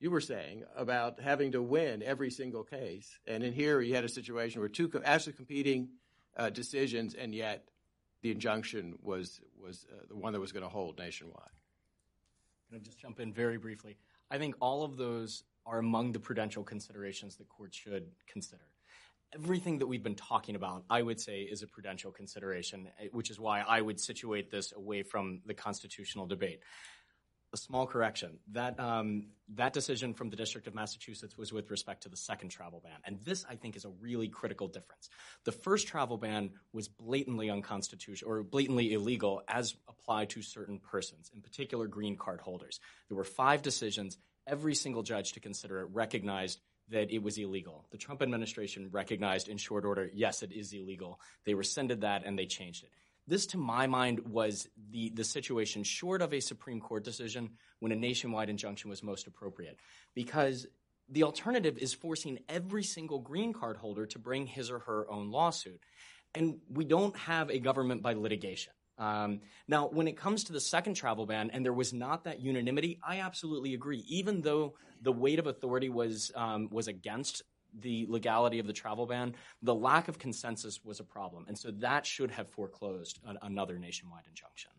you 0.00 0.10
were 0.10 0.20
saying 0.20 0.64
about 0.76 1.20
having 1.20 1.52
to 1.52 1.62
win 1.62 2.02
every 2.02 2.30
single 2.30 2.64
case, 2.64 3.18
and 3.26 3.42
in 3.42 3.52
here 3.52 3.80
you 3.80 3.94
had 3.94 4.04
a 4.04 4.08
situation 4.08 4.60
where 4.60 4.68
two 4.68 4.90
actually 5.04 5.34
competing 5.34 5.88
uh, 6.36 6.50
decisions, 6.50 7.14
and 7.14 7.34
yet 7.34 7.68
the 8.22 8.30
injunction 8.30 8.98
was 9.02 9.40
was 9.60 9.86
uh, 9.92 10.04
the 10.08 10.16
one 10.16 10.32
that 10.32 10.40
was 10.40 10.52
going 10.52 10.64
to 10.64 10.68
hold 10.68 10.98
nationwide. 10.98 11.56
Can 12.68 12.78
I 12.78 12.82
just 12.82 12.98
jump 12.98 13.20
in 13.20 13.32
very 13.32 13.58
briefly? 13.58 13.98
I 14.30 14.38
think 14.38 14.54
all 14.60 14.82
of 14.82 14.96
those 14.96 15.44
are 15.66 15.78
among 15.78 16.12
the 16.12 16.18
prudential 16.18 16.64
considerations 16.64 17.36
the 17.36 17.44
court 17.44 17.74
should 17.74 18.10
consider 18.26 18.64
everything 19.34 19.78
that 19.78 19.86
we've 19.86 20.02
been 20.02 20.14
talking 20.14 20.54
about, 20.54 20.84
I 20.90 21.02
would 21.02 21.20
say, 21.20 21.42
is 21.42 21.62
a 21.62 21.66
prudential 21.66 22.12
consideration, 22.12 22.88
which 23.12 23.30
is 23.30 23.40
why 23.40 23.60
I 23.60 23.80
would 23.80 24.00
situate 24.00 24.50
this 24.50 24.72
away 24.72 25.02
from 25.02 25.40
the 25.46 25.54
constitutional 25.54 26.26
debate. 26.26 26.60
A 27.54 27.56
small 27.58 27.86
correction. 27.86 28.38
That 28.52 28.80
um, 28.80 29.26
that 29.56 29.74
decision 29.74 30.14
from 30.14 30.30
the 30.30 30.36
District 30.36 30.66
of 30.66 30.74
Massachusetts 30.74 31.36
was 31.36 31.52
with 31.52 31.70
respect 31.70 32.04
to 32.04 32.08
the 32.08 32.16
second 32.16 32.48
travel 32.48 32.80
ban, 32.82 32.98
and 33.04 33.18
this 33.24 33.44
I 33.46 33.56
think 33.56 33.76
is 33.76 33.84
a 33.84 33.90
really 33.90 34.28
critical 34.28 34.68
difference. 34.68 35.10
The 35.44 35.52
first 35.52 35.86
travel 35.86 36.16
ban 36.16 36.52
was 36.72 36.88
blatantly 36.88 37.50
unconstitutional 37.50 38.32
or 38.32 38.42
blatantly 38.42 38.94
illegal 38.94 39.42
as 39.48 39.76
applied 39.86 40.30
to 40.30 40.40
certain 40.40 40.78
persons, 40.78 41.30
in 41.34 41.42
particular 41.42 41.86
green 41.88 42.16
card 42.16 42.40
holders. 42.40 42.80
There 43.08 43.18
were 43.18 43.24
five 43.24 43.60
decisions. 43.60 44.16
Every 44.46 44.74
single 44.74 45.02
judge 45.02 45.34
to 45.34 45.40
consider 45.40 45.80
it 45.80 45.88
recognized 45.92 46.58
that 46.92 47.10
it 47.10 47.22
was 47.22 47.36
illegal. 47.38 47.84
The 47.90 47.98
Trump 47.98 48.22
administration 48.22 48.88
recognized 48.92 49.48
in 49.48 49.56
short 49.56 49.84
order, 49.84 50.10
yes, 50.14 50.42
it 50.42 50.52
is 50.52 50.72
illegal. 50.72 51.20
They 51.44 51.54
rescinded 51.54 52.02
that 52.02 52.24
and 52.24 52.38
they 52.38 52.46
changed 52.46 52.84
it. 52.84 52.90
This, 53.26 53.46
to 53.46 53.58
my 53.58 53.86
mind, 53.86 54.20
was 54.30 54.68
the, 54.90 55.10
the 55.10 55.24
situation 55.24 55.84
short 55.84 56.22
of 56.22 56.32
a 56.32 56.40
Supreme 56.40 56.80
Court 56.80 57.04
decision 57.04 57.50
when 57.78 57.92
a 57.92 57.96
nationwide 57.96 58.50
injunction 58.50 58.90
was 58.90 59.02
most 59.02 59.26
appropriate. 59.26 59.78
Because 60.14 60.66
the 61.08 61.22
alternative 61.22 61.78
is 61.78 61.94
forcing 61.94 62.40
every 62.48 62.82
single 62.82 63.20
green 63.20 63.52
card 63.52 63.76
holder 63.76 64.06
to 64.06 64.18
bring 64.18 64.46
his 64.46 64.70
or 64.70 64.80
her 64.80 65.10
own 65.10 65.30
lawsuit. 65.30 65.80
And 66.34 66.58
we 66.68 66.84
don't 66.84 67.16
have 67.16 67.50
a 67.50 67.58
government 67.58 68.02
by 68.02 68.14
litigation. 68.14 68.72
Um, 68.98 69.40
now, 69.68 69.88
when 69.88 70.06
it 70.06 70.16
comes 70.16 70.44
to 70.44 70.52
the 70.52 70.60
second 70.60 70.94
travel 70.94 71.26
ban, 71.26 71.50
and 71.52 71.64
there 71.64 71.72
was 71.72 71.92
not 71.92 72.24
that 72.24 72.40
unanimity, 72.40 72.98
I 73.06 73.20
absolutely 73.20 73.74
agree. 73.74 74.04
Even 74.06 74.42
though 74.42 74.74
the 75.00 75.12
weight 75.12 75.38
of 75.38 75.46
authority 75.46 75.88
was 75.88 76.30
um, 76.34 76.68
was 76.70 76.88
against 76.88 77.42
the 77.80 78.06
legality 78.08 78.58
of 78.58 78.66
the 78.66 78.72
travel 78.72 79.06
ban, 79.06 79.34
the 79.62 79.74
lack 79.74 80.08
of 80.08 80.18
consensus 80.18 80.84
was 80.84 81.00
a 81.00 81.04
problem, 81.04 81.46
and 81.48 81.58
so 81.58 81.70
that 81.70 82.04
should 82.04 82.30
have 82.30 82.48
foreclosed 82.48 83.18
an, 83.26 83.38
another 83.42 83.78
nationwide 83.78 84.24
injunction. 84.28 84.70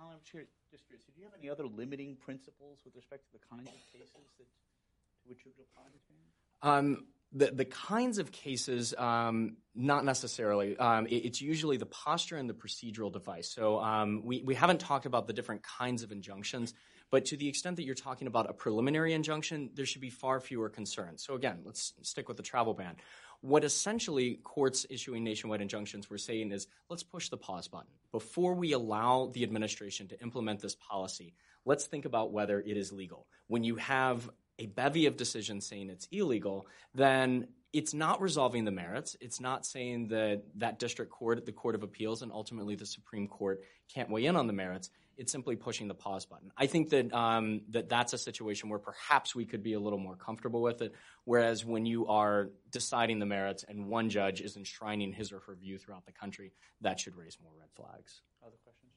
Alan, 0.00 0.14
I'm 0.14 0.20
curious, 0.28 0.50
just 0.70 0.86
curious, 0.86 1.04
do 1.04 1.20
you 1.20 1.24
have 1.24 1.34
any 1.38 1.50
other 1.50 1.66
limiting 1.66 2.16
principles 2.16 2.78
with 2.84 2.96
respect 2.96 3.26
to 3.26 3.32
the 3.32 3.44
kinds 3.48 3.68
of 3.68 3.74
cases 3.92 4.10
that 4.38 4.46
to 4.48 5.28
which 5.28 5.44
you 5.44 5.52
would 5.56 5.66
apply 5.70 5.84
this 5.92 6.02
ban? 6.08 6.18
Um, 6.62 7.06
the, 7.32 7.50
the 7.50 7.64
kinds 7.64 8.18
of 8.18 8.30
cases, 8.30 8.94
um, 8.96 9.56
not 9.74 10.04
necessarily. 10.04 10.76
Um, 10.76 11.06
it, 11.06 11.24
it's 11.24 11.40
usually 11.40 11.76
the 11.76 11.86
posture 11.86 12.36
and 12.36 12.48
the 12.48 12.54
procedural 12.54 13.12
device. 13.12 13.50
So 13.50 13.78
um, 13.80 14.22
we, 14.24 14.42
we 14.42 14.54
haven't 14.54 14.80
talked 14.80 15.06
about 15.06 15.26
the 15.26 15.32
different 15.32 15.62
kinds 15.62 16.02
of 16.02 16.12
injunctions, 16.12 16.74
but 17.10 17.26
to 17.26 17.36
the 17.36 17.48
extent 17.48 17.76
that 17.76 17.84
you're 17.84 17.94
talking 17.94 18.26
about 18.26 18.48
a 18.48 18.52
preliminary 18.52 19.12
injunction, 19.12 19.70
there 19.74 19.86
should 19.86 20.00
be 20.00 20.10
far 20.10 20.40
fewer 20.40 20.68
concerns. 20.68 21.22
So 21.24 21.34
again, 21.34 21.60
let's 21.64 21.94
stick 22.02 22.28
with 22.28 22.36
the 22.36 22.42
travel 22.42 22.74
ban. 22.74 22.96
What 23.40 23.64
essentially 23.64 24.38
courts 24.44 24.86
issuing 24.88 25.24
nationwide 25.24 25.60
injunctions 25.60 26.08
were 26.08 26.18
saying 26.18 26.52
is 26.52 26.68
let's 26.88 27.02
push 27.02 27.28
the 27.28 27.36
pause 27.36 27.66
button. 27.66 27.90
Before 28.12 28.54
we 28.54 28.72
allow 28.72 29.30
the 29.32 29.42
administration 29.42 30.06
to 30.08 30.20
implement 30.20 30.60
this 30.60 30.76
policy, 30.76 31.34
let's 31.64 31.86
think 31.86 32.04
about 32.04 32.32
whether 32.32 32.60
it 32.60 32.76
is 32.76 32.92
legal. 32.92 33.26
When 33.48 33.64
you 33.64 33.76
have 33.76 34.30
a 34.58 34.66
bevy 34.66 35.06
of 35.06 35.16
decisions 35.16 35.66
saying 35.66 35.90
it's 35.90 36.08
illegal, 36.10 36.66
then 36.94 37.48
it's 37.72 37.94
not 37.94 38.20
resolving 38.20 38.64
the 38.64 38.70
merits. 38.70 39.16
It's 39.20 39.40
not 39.40 39.64
saying 39.64 40.08
that 40.08 40.42
that 40.56 40.78
district 40.78 41.10
court, 41.10 41.44
the 41.46 41.52
Court 41.52 41.74
of 41.74 41.82
Appeals, 41.82 42.22
and 42.22 42.30
ultimately 42.30 42.76
the 42.76 42.84
Supreme 42.86 43.26
Court 43.28 43.62
can't 43.92 44.10
weigh 44.10 44.26
in 44.26 44.36
on 44.36 44.46
the 44.46 44.52
merits. 44.52 44.90
it's 45.18 45.30
simply 45.30 45.56
pushing 45.56 45.88
the 45.88 45.94
pause 45.94 46.24
button. 46.26 46.50
I 46.56 46.66
think 46.66 46.90
that 46.90 47.12
um, 47.12 47.62
that 47.70 47.88
that's 47.88 48.12
a 48.12 48.18
situation 48.18 48.68
where 48.68 48.78
perhaps 48.78 49.34
we 49.34 49.44
could 49.44 49.62
be 49.62 49.74
a 49.74 49.80
little 49.80 49.98
more 49.98 50.16
comfortable 50.16 50.62
with 50.62 50.82
it. 50.82 50.94
Whereas 51.24 51.64
when 51.64 51.86
you 51.86 52.06
are 52.06 52.50
deciding 52.70 53.18
the 53.18 53.26
merits 53.26 53.64
and 53.66 53.88
one 53.88 54.10
judge 54.10 54.40
is 54.40 54.56
enshrining 54.56 55.12
his 55.12 55.32
or 55.32 55.40
her 55.40 55.54
view 55.54 55.78
throughout 55.78 56.06
the 56.06 56.12
country, 56.12 56.52
that 56.80 56.98
should 56.98 57.16
raise 57.16 57.38
more 57.42 57.52
red 57.58 57.68
flags. 57.74 58.22
Other 58.44 58.56
questions? 58.64 58.92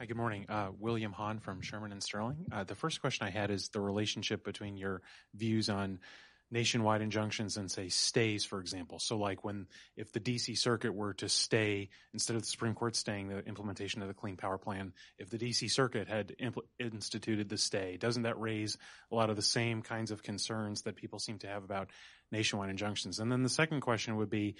Hi, 0.00 0.06
good 0.06 0.16
morning. 0.16 0.46
Uh, 0.48 0.70
William 0.78 1.12
Hahn 1.12 1.40
from 1.40 1.60
Shearman 1.60 1.92
and 1.92 2.02
Sterling. 2.02 2.46
Uh, 2.50 2.64
the 2.64 2.74
first 2.74 3.02
question 3.02 3.26
I 3.26 3.30
had 3.30 3.50
is 3.50 3.68
the 3.68 3.82
relationship 3.82 4.42
between 4.44 4.78
your 4.78 5.02
views 5.34 5.68
on 5.68 5.98
nationwide 6.50 7.02
injunctions 7.02 7.58
and 7.58 7.70
say 7.70 7.90
stays, 7.90 8.46
for 8.46 8.60
example. 8.60 8.98
So 8.98 9.18
like 9.18 9.44
when, 9.44 9.66
if 9.98 10.10
the 10.10 10.18
DC 10.18 10.56
circuit 10.56 10.94
were 10.94 11.12
to 11.14 11.28
stay, 11.28 11.90
instead 12.14 12.34
of 12.34 12.40
the 12.40 12.48
Supreme 12.48 12.74
Court 12.74 12.96
staying 12.96 13.28
the 13.28 13.40
implementation 13.40 14.00
of 14.00 14.08
the 14.08 14.14
Clean 14.14 14.38
Power 14.38 14.56
Plan, 14.56 14.94
if 15.18 15.28
the 15.28 15.36
DC 15.36 15.70
circuit 15.70 16.08
had 16.08 16.34
impl- 16.40 16.64
instituted 16.78 17.50
the 17.50 17.58
stay, 17.58 17.98
doesn't 17.98 18.22
that 18.22 18.40
raise 18.40 18.78
a 19.12 19.14
lot 19.14 19.28
of 19.28 19.36
the 19.36 19.42
same 19.42 19.82
kinds 19.82 20.10
of 20.10 20.22
concerns 20.22 20.80
that 20.82 20.96
people 20.96 21.18
seem 21.18 21.38
to 21.40 21.46
have 21.46 21.62
about 21.62 21.90
nationwide 22.32 22.70
injunctions? 22.70 23.18
And 23.18 23.30
then 23.30 23.42
the 23.42 23.50
second 23.50 23.82
question 23.82 24.16
would 24.16 24.30
be, 24.30 24.56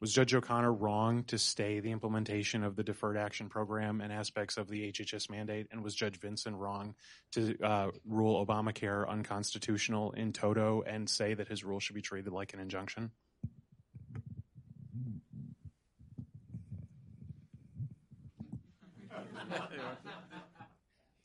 was 0.00 0.12
Judge 0.12 0.34
O'Connor 0.34 0.72
wrong 0.72 1.24
to 1.24 1.38
stay 1.38 1.80
the 1.80 1.90
implementation 1.90 2.62
of 2.62 2.76
the 2.76 2.82
deferred 2.82 3.16
action 3.16 3.48
program 3.48 4.00
and 4.00 4.12
aspects 4.12 4.56
of 4.56 4.68
the 4.68 4.92
HHS 4.92 5.30
mandate? 5.30 5.68
And 5.70 5.82
was 5.82 5.94
Judge 5.94 6.18
Vinson 6.18 6.56
wrong 6.56 6.94
to 7.32 7.56
uh, 7.62 7.90
rule 8.06 8.44
Obamacare 8.44 9.08
unconstitutional 9.08 10.12
in 10.12 10.32
toto 10.32 10.82
and 10.86 11.08
say 11.08 11.34
that 11.34 11.48
his 11.48 11.64
rule 11.64 11.80
should 11.80 11.94
be 11.94 12.02
treated 12.02 12.32
like 12.32 12.54
an 12.54 12.60
injunction? 12.60 13.10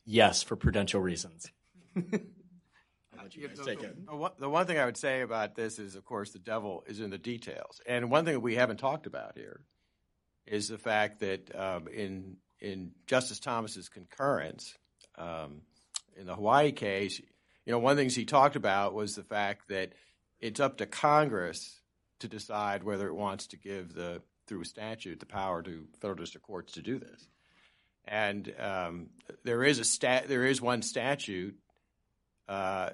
Yes, 0.06 0.42
for 0.42 0.56
prudential 0.56 1.02
reasons. 1.02 1.52
You 3.36 3.48
know, 3.48 3.64
the, 4.06 4.12
the, 4.12 4.16
one, 4.16 4.32
the 4.40 4.50
one 4.50 4.66
thing 4.66 4.78
I 4.78 4.86
would 4.86 4.98
say 4.98 5.22
about 5.22 5.56
this 5.56 5.80
is, 5.80 5.96
of 5.96 6.06
course, 6.06 6.32
the 6.32 6.40
devil 6.40 6.84
is 6.88 7.00
in 7.00 7.10
the 7.10 7.18
details. 7.18 7.82
And 7.86 8.10
one 8.10 8.26
thing 8.26 8.34
that 8.34 8.40
we 8.40 8.56
haven't 8.56 8.78
talked 8.78 9.06
about 9.06 9.34
here 9.36 9.62
is 10.46 10.68
the 10.68 10.78
fact 10.78 11.20
that 11.20 11.56
um, 11.56 11.88
in 11.88 12.38
in 12.60 12.92
Justice 13.08 13.40
Thomas's 13.40 13.88
concurrence 13.88 14.76
um, 15.18 15.62
in 16.18 16.26
the 16.26 16.36
Hawaii 16.36 16.72
case, 16.72 17.20
you 17.20 17.72
know, 17.72 17.80
one 17.80 17.92
of 17.92 17.98
the 17.98 18.04
things 18.04 18.16
he 18.16 18.26
talked 18.26 18.56
about 18.56 18.94
was 18.94 19.16
the 19.16 19.24
fact 19.24 19.70
that 19.70 19.94
it's 20.40 20.60
up 20.60 20.78
to 20.78 20.86
Congress 20.86 21.80
to 22.20 22.28
decide 22.28 22.84
whether 22.84 23.08
it 23.08 23.16
wants 23.16 23.48
to 23.48 23.58
give 23.58 23.94
the 23.94 24.22
through 24.48 24.62
a 24.62 24.66
statute 24.66 25.20
the 25.20 25.26
power 25.26 25.62
to 25.62 25.86
federal 26.02 26.18
district 26.18 26.46
courts 26.46 26.74
to 26.74 26.82
do 26.82 26.98
this. 26.98 27.28
And 28.06 28.52
um, 28.60 29.10
there 29.44 29.64
is 29.64 29.78
a 29.78 29.84
stat, 29.84 30.28
there 30.28 30.46
is 30.46 30.60
one 30.60 30.82
statute 30.82 31.56
uh, 32.48 32.90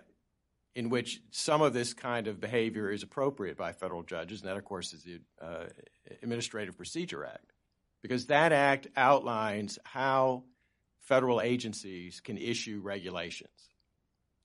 in 0.76 0.90
which 0.90 1.22
some 1.32 1.62
of 1.62 1.74
this 1.74 1.94
kind 1.94 2.28
of 2.28 2.42
behavior 2.42 2.92
is 2.92 3.02
appropriate 3.02 3.58
by 3.58 3.72
federal 3.72 4.04
judges, 4.04 4.42
and 4.42 4.50
that, 4.50 4.58
of 4.58 4.66
course, 4.66 4.94
is 4.94 5.04
the 5.04 5.20
uh, 5.42 5.66
Administrative 6.22 6.76
Procedure 6.76 7.26
Act, 7.26 7.54
because 8.02 8.26
that 8.28 8.52
act 8.52 8.88
outlines 8.98 9.80
how 9.84 10.44
federal 11.00 11.40
agencies 11.40 12.20
can 12.20 12.38
issue 12.38 12.82
regulations. 12.84 13.50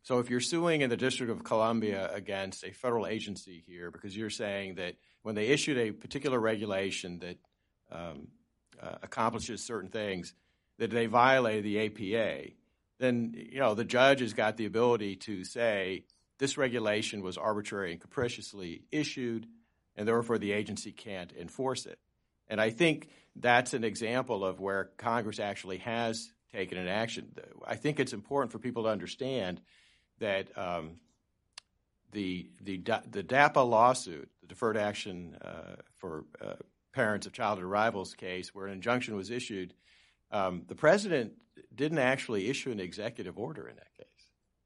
So 0.03 0.18
if 0.18 0.31
you're 0.31 0.41
suing 0.41 0.81
in 0.81 0.89
the 0.89 0.97
District 0.97 1.31
of 1.31 1.45
Columbia 1.45 2.11
against 2.12 2.64
a 2.64 2.72
federal 2.72 3.07
agency 3.07 3.62
here 3.66 3.91
because 3.91 4.16
you're 4.16 4.31
saying 4.31 4.76
that 4.76 4.95
when 5.22 5.35
they 5.35 5.49
issued 5.49 5.76
a 5.76 5.93
particular 5.93 6.39
regulation 6.41 7.18
that 7.18 7.39
um, 7.93 8.28
uh, 8.81 8.97
accomplishes 9.03 9.62
certain 9.62 9.91
things, 9.91 10.33
that 10.78 10.91
they 10.91 11.07
violated 11.07 11.64
the 11.64 11.87
APA, 11.87 12.53
then 12.99 13.35
you 13.35 13.59
know 13.59 13.74
the 13.74 13.85
judge 13.85 14.20
has 14.20 14.33
got 14.33 14.57
the 14.57 14.64
ability 14.64 15.16
to 15.16 15.45
say 15.45 16.05
this 16.41 16.57
regulation 16.57 17.22
was 17.22 17.36
arbitrary 17.36 17.93
and 17.93 18.01
capriciously 18.01 18.82
issued, 18.91 19.47
and 19.95 20.09
therefore 20.09 20.38
the 20.38 20.53
agency 20.53 20.91
can't 20.91 21.32
enforce 21.38 21.84
it. 21.84 21.99
And 22.49 22.61
I 22.61 22.70
think 22.70 23.11
that's 23.36 23.74
an 23.74 23.84
example 23.84 24.45
of 24.45 24.59
where 24.59 24.91
Congress 24.97 25.38
actually 25.38 25.78
has 25.78 26.32
taken 26.53 26.78
an 26.78 26.88
action. 26.88 27.30
I 27.64 27.76
think 27.76 28.01
it's 28.01 28.14
important 28.14 28.53
for 28.53 28.59
people 28.59 28.84
to 28.84 28.88
understand 28.88 29.61
that 30.18 30.57
um, 30.57 30.97
the, 32.12 32.51
the, 32.62 32.82
the 33.11 33.22
DAPA 33.22 33.68
lawsuit, 33.68 34.30
the 34.41 34.49
Deferred 34.49 34.78
Action 34.78 35.36
uh, 35.43 35.76
for 35.99 36.24
uh, 36.41 36.55
Parents 36.93 37.26
of 37.26 37.34
Childhood 37.34 37.66
Arrivals 37.66 38.14
case, 38.14 38.55
where 38.55 38.66
an 38.66 38.72
injunction 38.72 39.14
was 39.14 39.30
issued, 39.30 39.74
um, 40.32 40.62
the 40.68 40.74
president 40.74 41.34
didn't 41.74 41.99
actually 41.99 42.49
issue 42.49 42.72
an 42.72 42.80
executive 42.80 43.38
order 43.38 43.68
in 43.68 43.76
that 43.76 43.93
case. 43.97 44.09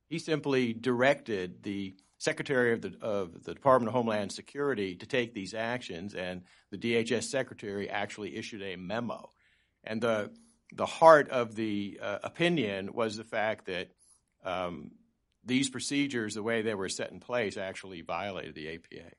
He 0.09 0.19
simply 0.19 0.73
directed 0.73 1.63
the 1.63 1.95
Secretary 2.19 2.73
of 2.73 2.81
the, 2.81 2.95
of 3.01 3.45
the 3.45 3.55
Department 3.55 3.89
of 3.89 3.95
Homeland 3.95 4.33
Security 4.33 4.95
to 4.97 5.07
take 5.07 5.35
these 5.35 5.55
actions, 5.55 6.15
and 6.15 6.43
the 6.71 6.79
DHS 6.79 7.25
Secretary 7.25 7.89
actually 7.91 8.37
issued 8.37 8.63
a 8.63 8.77
memo. 8.77 9.31
And 9.83 10.01
the, 10.01 10.31
the 10.73 10.87
heart 10.87 11.29
of 11.29 11.55
the 11.55 11.99
uh, 12.01 12.19
opinion 12.23 12.95
was 12.95 13.17
the 13.17 13.25
fact 13.25 13.67
that 13.67 13.89
um, 14.45 14.93
these 15.45 15.69
procedures, 15.69 16.35
the 16.35 16.43
way 16.43 16.63
they 16.63 16.75
were 16.75 16.89
set 16.89 17.13
in 17.13 17.21
place, 17.21 17.57
actually 17.57 18.01
violated 18.01 18.55
the 18.55 18.75
APA. 18.75 19.11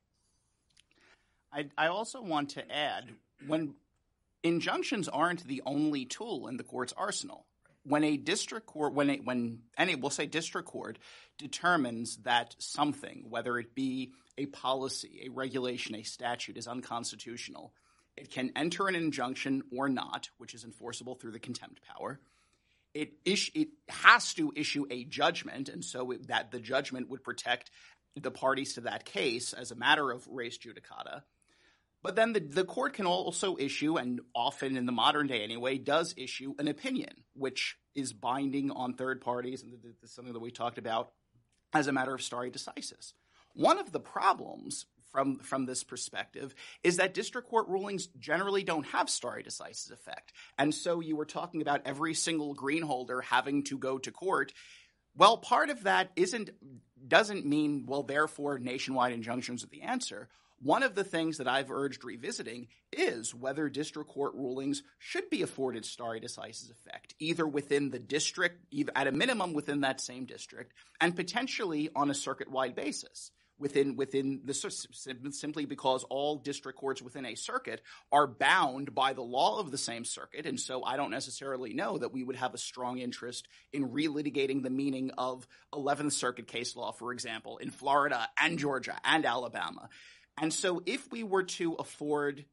I, 1.51 1.65
I 1.77 1.87
also 1.87 2.21
want 2.21 2.49
to 2.51 2.71
add 2.71 3.11
when 3.47 3.75
injunctions 4.43 5.07
aren't 5.07 5.45
the 5.45 5.61
only 5.65 6.05
tool 6.05 6.47
in 6.47 6.57
the 6.57 6.63
court's 6.63 6.93
arsenal 6.97 7.45
when 7.85 8.03
a 8.03 8.17
district 8.17 8.65
court, 8.65 8.93
when 8.93 9.09
a, 9.09 9.17
when 9.17 9.59
any, 9.77 9.95
we'll 9.95 10.09
say 10.09 10.25
district 10.25 10.67
court 10.67 10.97
determines 11.37 12.17
that 12.17 12.55
something, 12.57 13.25
whether 13.29 13.57
it 13.59 13.75
be 13.75 14.11
a 14.37 14.47
policy, 14.47 15.21
a 15.25 15.29
regulation, 15.29 15.95
a 15.95 16.03
statute, 16.03 16.57
is 16.57 16.67
unconstitutional, 16.67 17.73
it 18.17 18.31
can 18.31 18.51
enter 18.55 18.87
an 18.87 18.95
injunction 18.95 19.63
or 19.75 19.87
not, 19.89 20.29
which 20.37 20.53
is 20.53 20.63
enforceable 20.63 21.15
through 21.15 21.31
the 21.31 21.39
contempt 21.39 21.81
power. 21.83 22.19
It, 22.93 23.13
it 23.25 23.69
has 23.89 24.33
to 24.35 24.53
issue 24.55 24.85
a 24.89 25.03
judgment, 25.03 25.69
and 25.69 25.83
so 25.83 26.11
it, 26.11 26.27
that 26.27 26.51
the 26.51 26.59
judgment 26.59 27.09
would 27.09 27.23
protect 27.23 27.69
the 28.15 28.31
parties 28.31 28.75
to 28.75 28.81
that 28.81 29.03
case 29.03 29.53
as 29.53 29.71
a 29.71 29.75
matter 29.75 30.11
of 30.11 30.25
res 30.27 30.57
judicata. 30.57 31.23
But 32.05 32.15
then 32.15 32.33
the, 32.33 32.39
the 32.39 32.65
court 32.65 32.93
can 32.93 33.07
also 33.07 33.57
issue, 33.57 33.97
and 33.97 34.21
often 34.35 34.77
in 34.77 34.85
the 34.85 34.91
modern 34.91 35.25
day 35.25 35.41
anyway, 35.41 35.79
does 35.79 36.13
issue 36.15 36.53
an 36.59 36.67
opinion, 36.67 37.23
which 37.33 37.79
is 37.95 38.13
binding 38.13 38.69
on 38.69 38.93
third 38.93 39.21
parties, 39.21 39.63
and 39.63 39.73
this 39.81 40.03
is 40.03 40.11
something 40.13 40.33
that 40.33 40.39
we 40.39 40.51
talked 40.51 40.77
about 40.77 41.13
as 41.73 41.87
a 41.87 41.91
matter 41.91 42.13
of 42.13 42.21
stare 42.21 42.51
decisis. 42.51 43.13
One 43.53 43.79
of 43.79 43.91
the 43.91 43.99
problems 43.99 44.85
from, 45.11 45.39
from 45.39 45.65
this 45.65 45.83
perspective 45.83 46.53
is 46.83 46.97
that 46.97 47.15
district 47.15 47.49
court 47.49 47.69
rulings 47.69 48.05
generally 48.19 48.63
don't 48.63 48.85
have 48.85 49.09
stare 49.09 49.41
decisis 49.43 49.91
effect. 49.91 50.31
And 50.59 50.75
so 50.75 50.99
you 50.99 51.15
were 51.15 51.25
talking 51.25 51.63
about 51.63 51.81
every 51.85 52.13
single 52.13 52.53
green 52.53 52.83
holder 52.83 53.21
having 53.21 53.63
to 53.63 53.79
go 53.79 53.97
to 53.97 54.11
court. 54.11 54.53
Well, 55.17 55.37
part 55.37 55.71
of 55.71 55.85
that 55.85 56.11
isn't 56.15 56.51
doesn't 57.07 57.47
mean, 57.47 57.85
well, 57.87 58.03
therefore 58.03 58.59
nationwide 58.59 59.13
injunctions 59.13 59.63
are 59.63 59.69
the 59.69 59.81
answer. 59.81 60.29
One 60.65 60.81
of 60.81 60.95
the 60.95 61.03
things 61.03 61.37
that 61.37 61.47
I've 61.47 61.69
urged 61.69 62.03
revisiting 62.03 62.69
is 62.91 63.35
whether 63.35 63.69
district 63.69 64.09
court 64.09 64.33
rulings 64.33 64.81
should 64.97 65.29
be 65.29 65.43
afforded 65.43 65.85
stare 65.85 66.19
decisis 66.19 66.71
effect, 66.71 67.13
either 67.19 67.45
within 67.45 67.91
the 67.91 67.99
district, 67.99 68.65
at 68.95 69.05
a 69.05 69.11
minimum 69.11 69.53
within 69.53 69.81
that 69.81 70.01
same 70.01 70.25
district, 70.25 70.73
and 70.99 71.15
potentially 71.15 71.91
on 71.95 72.09
a 72.09 72.15
circuit-wide 72.15 72.75
basis. 72.75 73.29
Within 73.57 73.95
within 73.95 74.41
the 74.43 74.53
simply 74.53 75.63
because 75.63 76.03
all 76.09 76.39
district 76.39 76.77
courts 76.77 77.01
within 77.01 77.25
a 77.25 77.35
circuit 77.35 77.81
are 78.11 78.27
bound 78.27 78.93
by 78.93 79.13
the 79.13 79.21
law 79.21 79.61
of 79.61 79.71
the 79.71 79.77
same 79.77 80.03
circuit 80.03 80.45
and 80.45 80.59
so 80.59 80.83
I 80.83 80.97
don't 80.97 81.09
necessarily 81.09 81.73
know 81.73 81.97
that 81.97 82.11
we 82.11 82.21
would 82.21 82.35
have 82.35 82.53
a 82.53 82.57
strong 82.57 82.97
interest 82.97 83.47
in 83.71 83.91
relitigating 83.91 84.61
the 84.61 84.69
meaning 84.69 85.11
of 85.17 85.47
11th 85.73 86.11
circuit 86.11 86.47
case 86.47 86.75
law 86.75 86.91
for 86.91 87.13
example 87.13 87.55
in 87.59 87.69
Florida 87.71 88.27
and 88.37 88.59
Georgia 88.59 88.99
and 89.05 89.25
Alabama 89.25 89.87
and 90.39 90.53
so 90.53 90.81
if 90.85 91.11
we 91.11 91.23
were 91.23 91.43
to 91.43 91.73
afford 91.75 92.45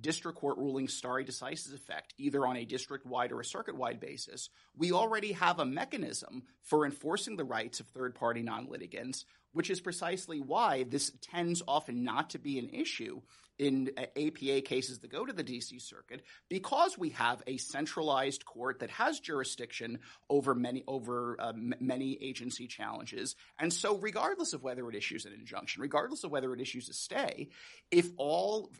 district 0.00 0.38
court 0.38 0.58
rulings 0.58 0.94
stare 0.94 1.22
decisis 1.24 1.74
effect, 1.74 2.14
either 2.18 2.46
on 2.46 2.56
a 2.56 2.64
district-wide 2.64 3.32
or 3.32 3.40
a 3.40 3.44
circuit-wide 3.44 4.00
basis, 4.00 4.48
we 4.76 4.92
already 4.92 5.32
have 5.32 5.58
a 5.58 5.64
mechanism 5.64 6.42
for 6.62 6.84
enforcing 6.84 7.36
the 7.36 7.44
rights 7.44 7.80
of 7.80 7.86
third-party 7.88 8.42
non-litigants, 8.42 9.24
which 9.52 9.70
is 9.70 9.80
precisely 9.80 10.40
why 10.40 10.84
this 10.84 11.12
tends 11.20 11.62
often 11.66 12.04
not 12.04 12.30
to 12.30 12.38
be 12.38 12.58
an 12.58 12.70
issue 12.70 13.20
in 13.60 13.90
APA 13.98 14.62
cases 14.62 15.00
that 15.00 15.12
go 15.12 15.26
to 15.26 15.32
the 15.32 15.44
DC 15.44 15.80
circuit 15.82 16.22
because 16.48 16.96
we 16.96 17.10
have 17.10 17.42
a 17.46 17.58
centralized 17.58 18.44
court 18.46 18.80
that 18.80 18.90
has 18.90 19.20
jurisdiction 19.20 19.98
over 20.28 20.54
many 20.54 20.82
over 20.88 21.36
uh, 21.38 21.50
m- 21.50 21.74
many 21.78 22.16
agency 22.22 22.66
challenges. 22.66 23.36
And 23.58 23.72
so 23.72 23.98
regardless 23.98 24.54
of 24.54 24.62
whether 24.62 24.88
it 24.88 24.96
issues 24.96 25.26
an 25.26 25.34
injunction 25.34 25.82
regardless 25.82 26.24
of 26.24 26.30
whether 26.30 26.54
it 26.54 26.60
issues 26.60 26.88
a 26.88 26.94
stay 26.94 27.50
if 27.90 28.08
all 28.16 28.70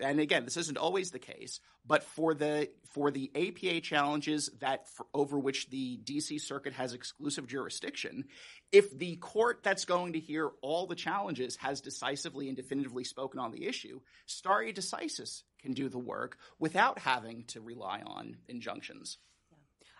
and 0.00 0.20
again 0.20 0.44
this 0.44 0.58
is 0.58 0.66
isn't 0.66 0.78
always 0.78 1.12
the 1.12 1.18
case, 1.18 1.60
but 1.86 2.02
for 2.02 2.34
the 2.34 2.68
for 2.92 3.10
the 3.12 3.30
APA 3.36 3.80
challenges 3.80 4.50
that 4.60 4.88
for, 4.88 5.06
over 5.14 5.38
which 5.38 5.70
the 5.70 5.98
DC 6.04 6.40
Circuit 6.40 6.72
has 6.72 6.92
exclusive 6.92 7.46
jurisdiction, 7.46 8.24
if 8.72 8.96
the 8.96 9.16
court 9.16 9.60
that's 9.62 9.84
going 9.84 10.14
to 10.14 10.20
hear 10.20 10.50
all 10.62 10.86
the 10.86 10.96
challenges 10.96 11.56
has 11.56 11.80
decisively 11.80 12.48
and 12.48 12.56
definitively 12.56 13.04
spoken 13.04 13.38
on 13.38 13.52
the 13.52 13.66
issue, 13.66 14.00
stare 14.26 14.72
decisis 14.72 15.42
can 15.60 15.72
do 15.72 15.88
the 15.88 15.98
work 15.98 16.38
without 16.58 16.98
having 16.98 17.44
to 17.44 17.60
rely 17.60 18.02
on 18.06 18.36
injunctions. 18.48 19.18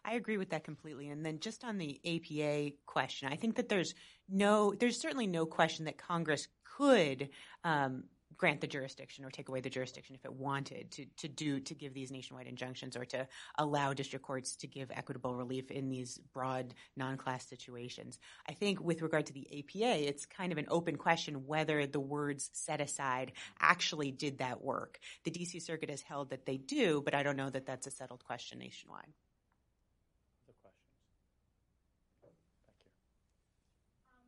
I 0.04 0.14
agree 0.14 0.36
with 0.36 0.50
that 0.50 0.62
completely. 0.62 1.08
And 1.08 1.26
then 1.26 1.40
just 1.40 1.64
on 1.64 1.78
the 1.78 2.00
APA 2.04 2.76
question, 2.86 3.28
I 3.28 3.36
think 3.36 3.56
that 3.56 3.68
there's 3.68 3.94
no, 4.28 4.72
there's 4.72 5.00
certainly 5.00 5.26
no 5.26 5.46
question 5.46 5.86
that 5.86 5.98
Congress 5.98 6.46
could 6.76 7.30
um, 7.64 8.04
grant 8.36 8.60
the 8.60 8.66
jurisdiction 8.66 9.24
or 9.24 9.30
take 9.30 9.48
away 9.48 9.60
the 9.60 9.70
jurisdiction 9.70 10.14
if 10.14 10.24
it 10.24 10.32
wanted 10.32 10.90
to, 10.92 11.06
to 11.16 11.28
do 11.28 11.60
to 11.60 11.74
give 11.74 11.94
these 11.94 12.10
nationwide 12.10 12.46
injunctions 12.46 12.96
or 12.96 13.04
to 13.04 13.26
allow 13.58 13.92
district 13.92 14.24
courts 14.24 14.56
to 14.56 14.66
give 14.66 14.90
equitable 14.90 15.34
relief 15.34 15.70
in 15.70 15.88
these 15.88 16.18
broad 16.32 16.74
non-class 16.96 17.46
situations. 17.46 18.18
I 18.48 18.52
think 18.52 18.80
with 18.80 19.02
regard 19.02 19.26
to 19.26 19.32
the 19.32 19.46
APA, 19.58 20.08
it's 20.08 20.26
kind 20.26 20.52
of 20.52 20.58
an 20.58 20.66
open 20.68 20.96
question 20.96 21.46
whether 21.46 21.86
the 21.86 22.00
words 22.00 22.50
set 22.52 22.80
aside 22.80 23.32
actually 23.60 24.10
did 24.10 24.38
that 24.38 24.62
work. 24.62 24.98
The 25.24 25.30
DC 25.30 25.62
Circuit 25.62 25.90
has 25.90 26.02
held 26.02 26.30
that 26.30 26.46
they 26.46 26.56
do, 26.56 27.02
but 27.04 27.14
I 27.14 27.22
don't 27.22 27.36
know 27.36 27.50
that 27.50 27.66
that's 27.66 27.86
a 27.86 27.90
settled 27.90 28.24
question 28.24 28.58
nationwide. 28.58 29.12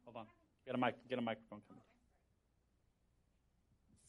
Hold 0.04 0.16
on. 0.16 0.26
Get 0.64 0.74
a 0.74 0.78
mic. 0.78 0.94
Get 1.08 1.18
a 1.18 1.22
microphone 1.22 1.60
coming. 1.68 1.82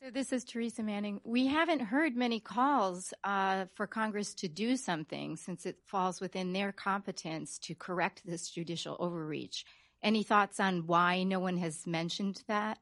So 0.02 0.10
this 0.12 0.32
is 0.32 0.46
Teresa 0.46 0.82
Manning. 0.82 1.20
We 1.26 1.48
haven't 1.48 1.82
heard 1.82 2.16
many 2.16 2.40
calls 2.40 3.14
uh, 3.26 3.66
for 3.74 3.86
Congress 3.86 4.34
to 4.36 4.48
do 4.48 4.78
something 4.78 5.36
since 5.36 5.66
it 5.66 5.78
falls 5.86 6.22
within 6.22 6.54
their 6.54 6.72
competence 6.72 7.60
to 7.64 7.76
correct 7.76 8.22
this 8.26 8.50
judicial 8.50 8.96
overreach. 8.98 9.66
Any 10.02 10.24
thoughts 10.24 10.58
on 10.62 10.88
why 10.88 11.24
no 11.24 11.42
one 11.42 11.58
has 11.58 11.86
mentioned 11.86 12.44
that? 12.48 12.80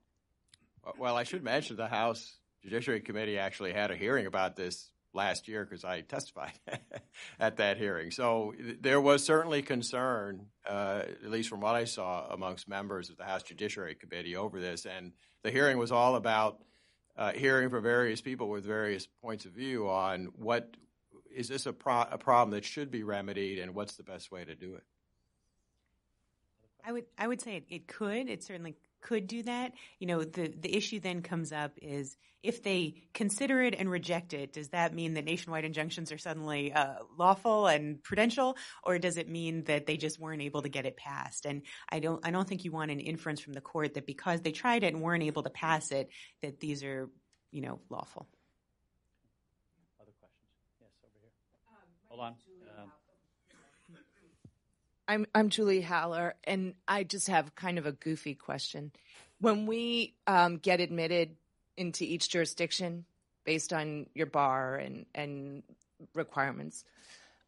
Well, 0.99 1.17
I 1.17 1.23
should 1.23 1.43
mention 1.43 1.75
the 1.75 1.87
House 1.87 2.35
Judiciary 2.61 3.01
Committee 3.01 3.39
actually 3.39 3.73
had 3.73 3.89
a 3.89 3.95
hearing 3.95 4.27
about 4.27 4.55
this 4.55 4.91
last 5.11 5.47
year 5.47 5.65
because 5.65 5.83
I 5.83 6.01
testified 6.01 6.53
at 7.39 7.57
that 7.57 7.77
hearing. 7.77 8.11
So 8.11 8.53
there 8.79 9.01
was 9.01 9.25
certainly 9.25 9.63
concern, 9.63 10.45
uh, 10.69 11.01
at 11.23 11.31
least 11.31 11.49
from 11.49 11.61
what 11.61 11.73
I 11.73 11.85
saw, 11.85 12.27
amongst 12.27 12.69
members 12.69 13.09
of 13.09 13.17
the 13.17 13.25
House 13.25 13.41
Judiciary 13.41 13.95
Committee 13.95 14.35
over 14.35 14.61
this. 14.61 14.85
And 14.85 15.13
the 15.41 15.49
hearing 15.49 15.79
was 15.79 15.91
all 15.91 16.15
about 16.15 16.61
uh, 17.17 17.31
hearing 17.31 17.69
from 17.69 17.83
various 17.83 18.21
people 18.21 18.49
with 18.49 18.63
various 18.63 19.07
points 19.21 19.45
of 19.45 19.51
view 19.51 19.89
on 19.89 20.29
what 20.35 20.77
is 21.33 21.47
this 21.47 21.65
a, 21.65 21.73
pro- 21.73 22.07
a 22.11 22.17
problem 22.17 22.51
that 22.51 22.63
should 22.63 22.91
be 22.91 23.03
remedied 23.03 23.59
and 23.59 23.73
what's 23.73 23.95
the 23.95 24.03
best 24.03 24.31
way 24.31 24.43
to 24.45 24.55
do 24.55 24.75
it. 24.75 24.83
I 26.83 26.91
would 26.91 27.05
I 27.17 27.27
would 27.27 27.41
say 27.41 27.57
it, 27.57 27.65
it 27.69 27.87
could. 27.87 28.29
It 28.29 28.43
certainly 28.43 28.75
could 29.01 29.27
do 29.27 29.43
that. 29.43 29.73
You 29.99 30.07
know, 30.07 30.23
the 30.23 30.53
the 30.59 30.75
issue 30.75 30.99
then 30.99 31.21
comes 31.21 31.51
up 31.51 31.73
is 31.81 32.17
if 32.43 32.63
they 32.63 33.03
consider 33.13 33.61
it 33.61 33.75
and 33.77 33.89
reject 33.89 34.33
it, 34.33 34.53
does 34.53 34.69
that 34.69 34.93
mean 34.93 35.15
that 35.15 35.25
nationwide 35.25 35.65
injunctions 35.65 36.11
are 36.11 36.17
suddenly 36.17 36.71
uh, 36.71 36.95
lawful 37.17 37.67
and 37.67 38.01
prudential, 38.03 38.57
or 38.83 38.99
does 38.99 39.17
it 39.17 39.27
mean 39.27 39.63
that 39.65 39.85
they 39.85 39.97
just 39.97 40.19
weren't 40.19 40.41
able 40.41 40.61
to 40.61 40.69
get 40.69 40.85
it 40.85 40.97
passed? 40.97 41.45
And 41.45 41.63
I 41.89 41.99
don't 41.99 42.25
I 42.25 42.31
don't 42.31 42.47
think 42.47 42.63
you 42.63 42.71
want 42.71 42.91
an 42.91 42.99
inference 42.99 43.41
from 43.41 43.53
the 43.53 43.61
court 43.61 43.95
that 43.95 44.05
because 44.05 44.41
they 44.41 44.51
tried 44.51 44.83
it 44.83 44.93
and 44.93 45.01
weren't 45.01 45.23
able 45.23 45.43
to 45.43 45.49
pass 45.49 45.91
it, 45.91 46.09
that 46.41 46.59
these 46.59 46.83
are 46.83 47.09
you 47.51 47.61
know 47.61 47.79
lawful. 47.89 48.27
Other 49.99 50.13
questions? 50.19 50.49
Yes, 50.79 50.91
over 51.03 51.19
here. 51.19 51.31
Hold 52.09 52.21
on. 52.21 52.35
I'm 55.07 55.25
I'm 55.33 55.49
Julie 55.49 55.81
Haller, 55.81 56.35
and 56.43 56.73
I 56.87 57.03
just 57.03 57.27
have 57.27 57.55
kind 57.55 57.77
of 57.77 57.85
a 57.85 57.91
goofy 57.91 58.35
question. 58.35 58.91
When 59.39 59.65
we 59.65 60.15
um, 60.25 60.57
get 60.57 60.81
admitted 60.81 61.35
into 61.77 62.03
each 62.03 62.29
jurisdiction 62.29 63.05
based 63.45 63.71
on 63.71 64.07
your 64.13 64.25
bar 64.25 64.75
and 64.75 65.05
and 65.15 65.63
requirements, 66.13 66.83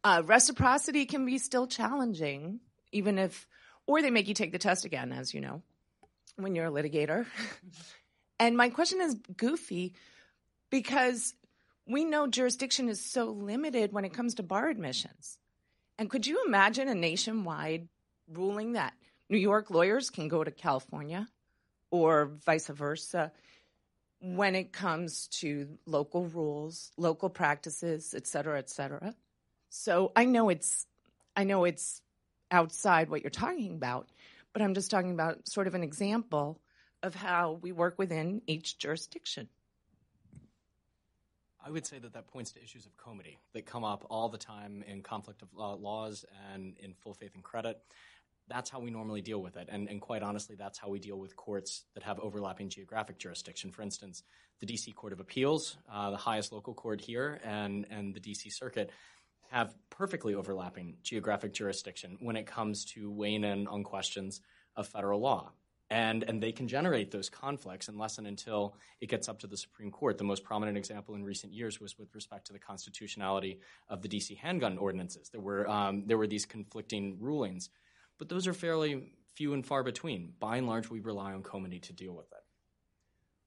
uh, 0.04 0.22
reciprocity 0.24 1.04
can 1.04 1.26
be 1.26 1.38
still 1.38 1.66
challenging, 1.66 2.60
even 2.92 3.18
if, 3.18 3.46
or 3.86 4.00
they 4.00 4.10
make 4.10 4.28
you 4.28 4.34
take 4.34 4.52
the 4.52 4.58
test 4.58 4.86
again, 4.86 5.12
as 5.12 5.34
you 5.34 5.40
know, 5.42 5.62
when 6.36 6.54
you're 6.54 6.66
a 6.66 6.70
litigator. 6.70 7.26
and 8.40 8.56
my 8.56 8.70
question 8.70 9.02
is 9.02 9.16
goofy 9.36 9.94
because 10.70 11.34
we 11.86 12.04
know 12.04 12.26
jurisdiction 12.26 12.88
is 12.88 13.04
so 13.04 13.26
limited 13.26 13.92
when 13.92 14.06
it 14.06 14.14
comes 14.14 14.36
to 14.36 14.42
bar 14.42 14.68
admissions. 14.68 15.39
And 16.00 16.08
could 16.08 16.26
you 16.26 16.42
imagine 16.46 16.88
a 16.88 16.94
nationwide 16.94 17.86
ruling 18.32 18.72
that 18.72 18.94
New 19.28 19.36
York 19.36 19.70
lawyers 19.70 20.08
can 20.08 20.28
go 20.28 20.42
to 20.42 20.50
California 20.50 21.28
or 21.90 22.32
vice 22.46 22.68
versa 22.68 23.30
when 24.22 24.54
it 24.54 24.72
comes 24.72 25.26
to 25.26 25.68
local 25.84 26.24
rules, 26.24 26.90
local 26.96 27.28
practices, 27.28 28.14
et 28.16 28.26
cetera, 28.26 28.58
et 28.58 28.70
cetera? 28.70 29.14
So 29.68 30.10
I 30.16 30.24
know 30.24 30.48
it's 30.48 30.86
I 31.36 31.44
know 31.44 31.64
it's 31.64 32.00
outside 32.50 33.10
what 33.10 33.20
you're 33.22 33.28
talking 33.28 33.74
about, 33.74 34.08
but 34.54 34.62
I'm 34.62 34.72
just 34.72 34.90
talking 34.90 35.12
about 35.12 35.46
sort 35.50 35.66
of 35.66 35.74
an 35.74 35.82
example 35.82 36.62
of 37.02 37.14
how 37.14 37.58
we 37.60 37.72
work 37.72 37.98
within 37.98 38.40
each 38.46 38.78
jurisdiction. 38.78 39.48
I 41.64 41.70
would 41.70 41.86
say 41.86 41.98
that 41.98 42.14
that 42.14 42.28
points 42.28 42.52
to 42.52 42.62
issues 42.62 42.86
of 42.86 42.96
comity 42.96 43.38
that 43.52 43.66
come 43.66 43.84
up 43.84 44.06
all 44.08 44.28
the 44.28 44.38
time 44.38 44.82
in 44.86 45.02
conflict 45.02 45.42
of 45.42 45.48
uh, 45.58 45.74
laws 45.74 46.24
and 46.52 46.76
in 46.78 46.94
full 46.94 47.14
faith 47.14 47.34
and 47.34 47.44
credit. 47.44 47.78
That's 48.48 48.70
how 48.70 48.80
we 48.80 48.90
normally 48.90 49.20
deal 49.20 49.40
with 49.40 49.56
it. 49.56 49.68
And, 49.70 49.88
and 49.88 50.00
quite 50.00 50.22
honestly, 50.22 50.56
that's 50.56 50.78
how 50.78 50.88
we 50.88 50.98
deal 50.98 51.18
with 51.18 51.36
courts 51.36 51.84
that 51.94 52.02
have 52.02 52.18
overlapping 52.18 52.68
geographic 52.68 53.18
jurisdiction. 53.18 53.70
For 53.70 53.82
instance, 53.82 54.22
the 54.58 54.66
DC 54.66 54.94
Court 54.94 55.12
of 55.12 55.20
Appeals, 55.20 55.76
uh, 55.92 56.10
the 56.10 56.16
highest 56.16 56.50
local 56.50 56.74
court 56.74 57.00
here, 57.00 57.40
and, 57.44 57.86
and 57.90 58.14
the 58.14 58.20
DC 58.20 58.50
Circuit 58.50 58.90
have 59.50 59.74
perfectly 59.90 60.34
overlapping 60.34 60.96
geographic 61.02 61.52
jurisdiction 61.52 62.16
when 62.20 62.36
it 62.36 62.46
comes 62.46 62.84
to 62.84 63.10
weighing 63.10 63.44
in 63.44 63.66
on 63.66 63.84
questions 63.84 64.40
of 64.76 64.88
federal 64.88 65.20
law 65.20 65.52
and 65.90 66.22
and 66.22 66.42
they 66.42 66.52
can 66.52 66.68
generate 66.68 67.10
those 67.10 67.28
conflicts 67.28 67.88
unless 67.88 68.18
and 68.18 68.26
until 68.26 68.76
it 69.00 69.08
gets 69.08 69.28
up 69.28 69.40
to 69.40 69.46
the 69.46 69.56
Supreme 69.56 69.90
Court. 69.90 70.18
The 70.18 70.24
most 70.24 70.44
prominent 70.44 70.78
example 70.78 71.14
in 71.14 71.24
recent 71.24 71.52
years 71.52 71.80
was 71.80 71.98
with 71.98 72.14
respect 72.14 72.46
to 72.46 72.52
the 72.52 72.58
constitutionality 72.58 73.58
of 73.88 74.02
the 74.02 74.08
DC 74.08 74.36
handgun 74.38 74.78
ordinances. 74.78 75.28
There 75.30 75.40
were 75.40 75.68
um, 75.68 76.04
there 76.06 76.16
were 76.16 76.28
these 76.28 76.46
conflicting 76.46 77.18
rulings, 77.20 77.70
but 78.18 78.28
those 78.28 78.46
are 78.46 78.52
fairly 78.52 79.12
few 79.34 79.52
and 79.52 79.66
far 79.66 79.82
between. 79.82 80.32
By 80.38 80.58
and 80.58 80.66
large, 80.66 80.88
we 80.88 81.00
rely 81.00 81.32
on 81.32 81.42
comity 81.42 81.80
to 81.80 81.92
deal 81.92 82.12
with 82.12 82.30
it. 82.32 82.44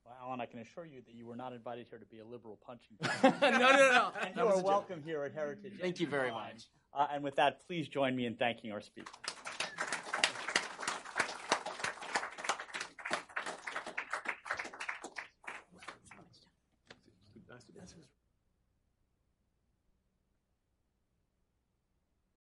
well, 0.05 0.15
Alan, 0.21 0.41
I 0.41 0.45
can 0.45 0.59
assure 0.59 0.85
you 0.85 1.01
that 1.05 1.13
you 1.13 1.25
were 1.25 1.35
not 1.35 1.53
invited 1.53 1.87
here 1.89 1.99
to 1.99 2.05
be 2.05 2.19
a 2.19 2.25
liberal 2.25 2.59
punching 2.65 2.97
bag. 3.01 3.41
no, 3.41 3.71
no, 3.71 3.77
no. 3.77 4.11
and 4.21 4.35
you 4.35 4.43
are 4.43 4.61
welcome 4.61 5.01
here 5.05 5.23
at 5.23 5.33
Heritage. 5.33 5.73
Thank 5.79 5.99
you 5.99 6.07
very 6.07 6.31
much. 6.31 6.65
Uh, 6.93 7.07
and 7.11 7.23
with 7.23 7.35
that, 7.37 7.65
please 7.67 7.87
join 7.87 8.15
me 8.15 8.25
in 8.25 8.35
thanking 8.35 8.71
our 8.71 8.81
speakers. 8.81 9.13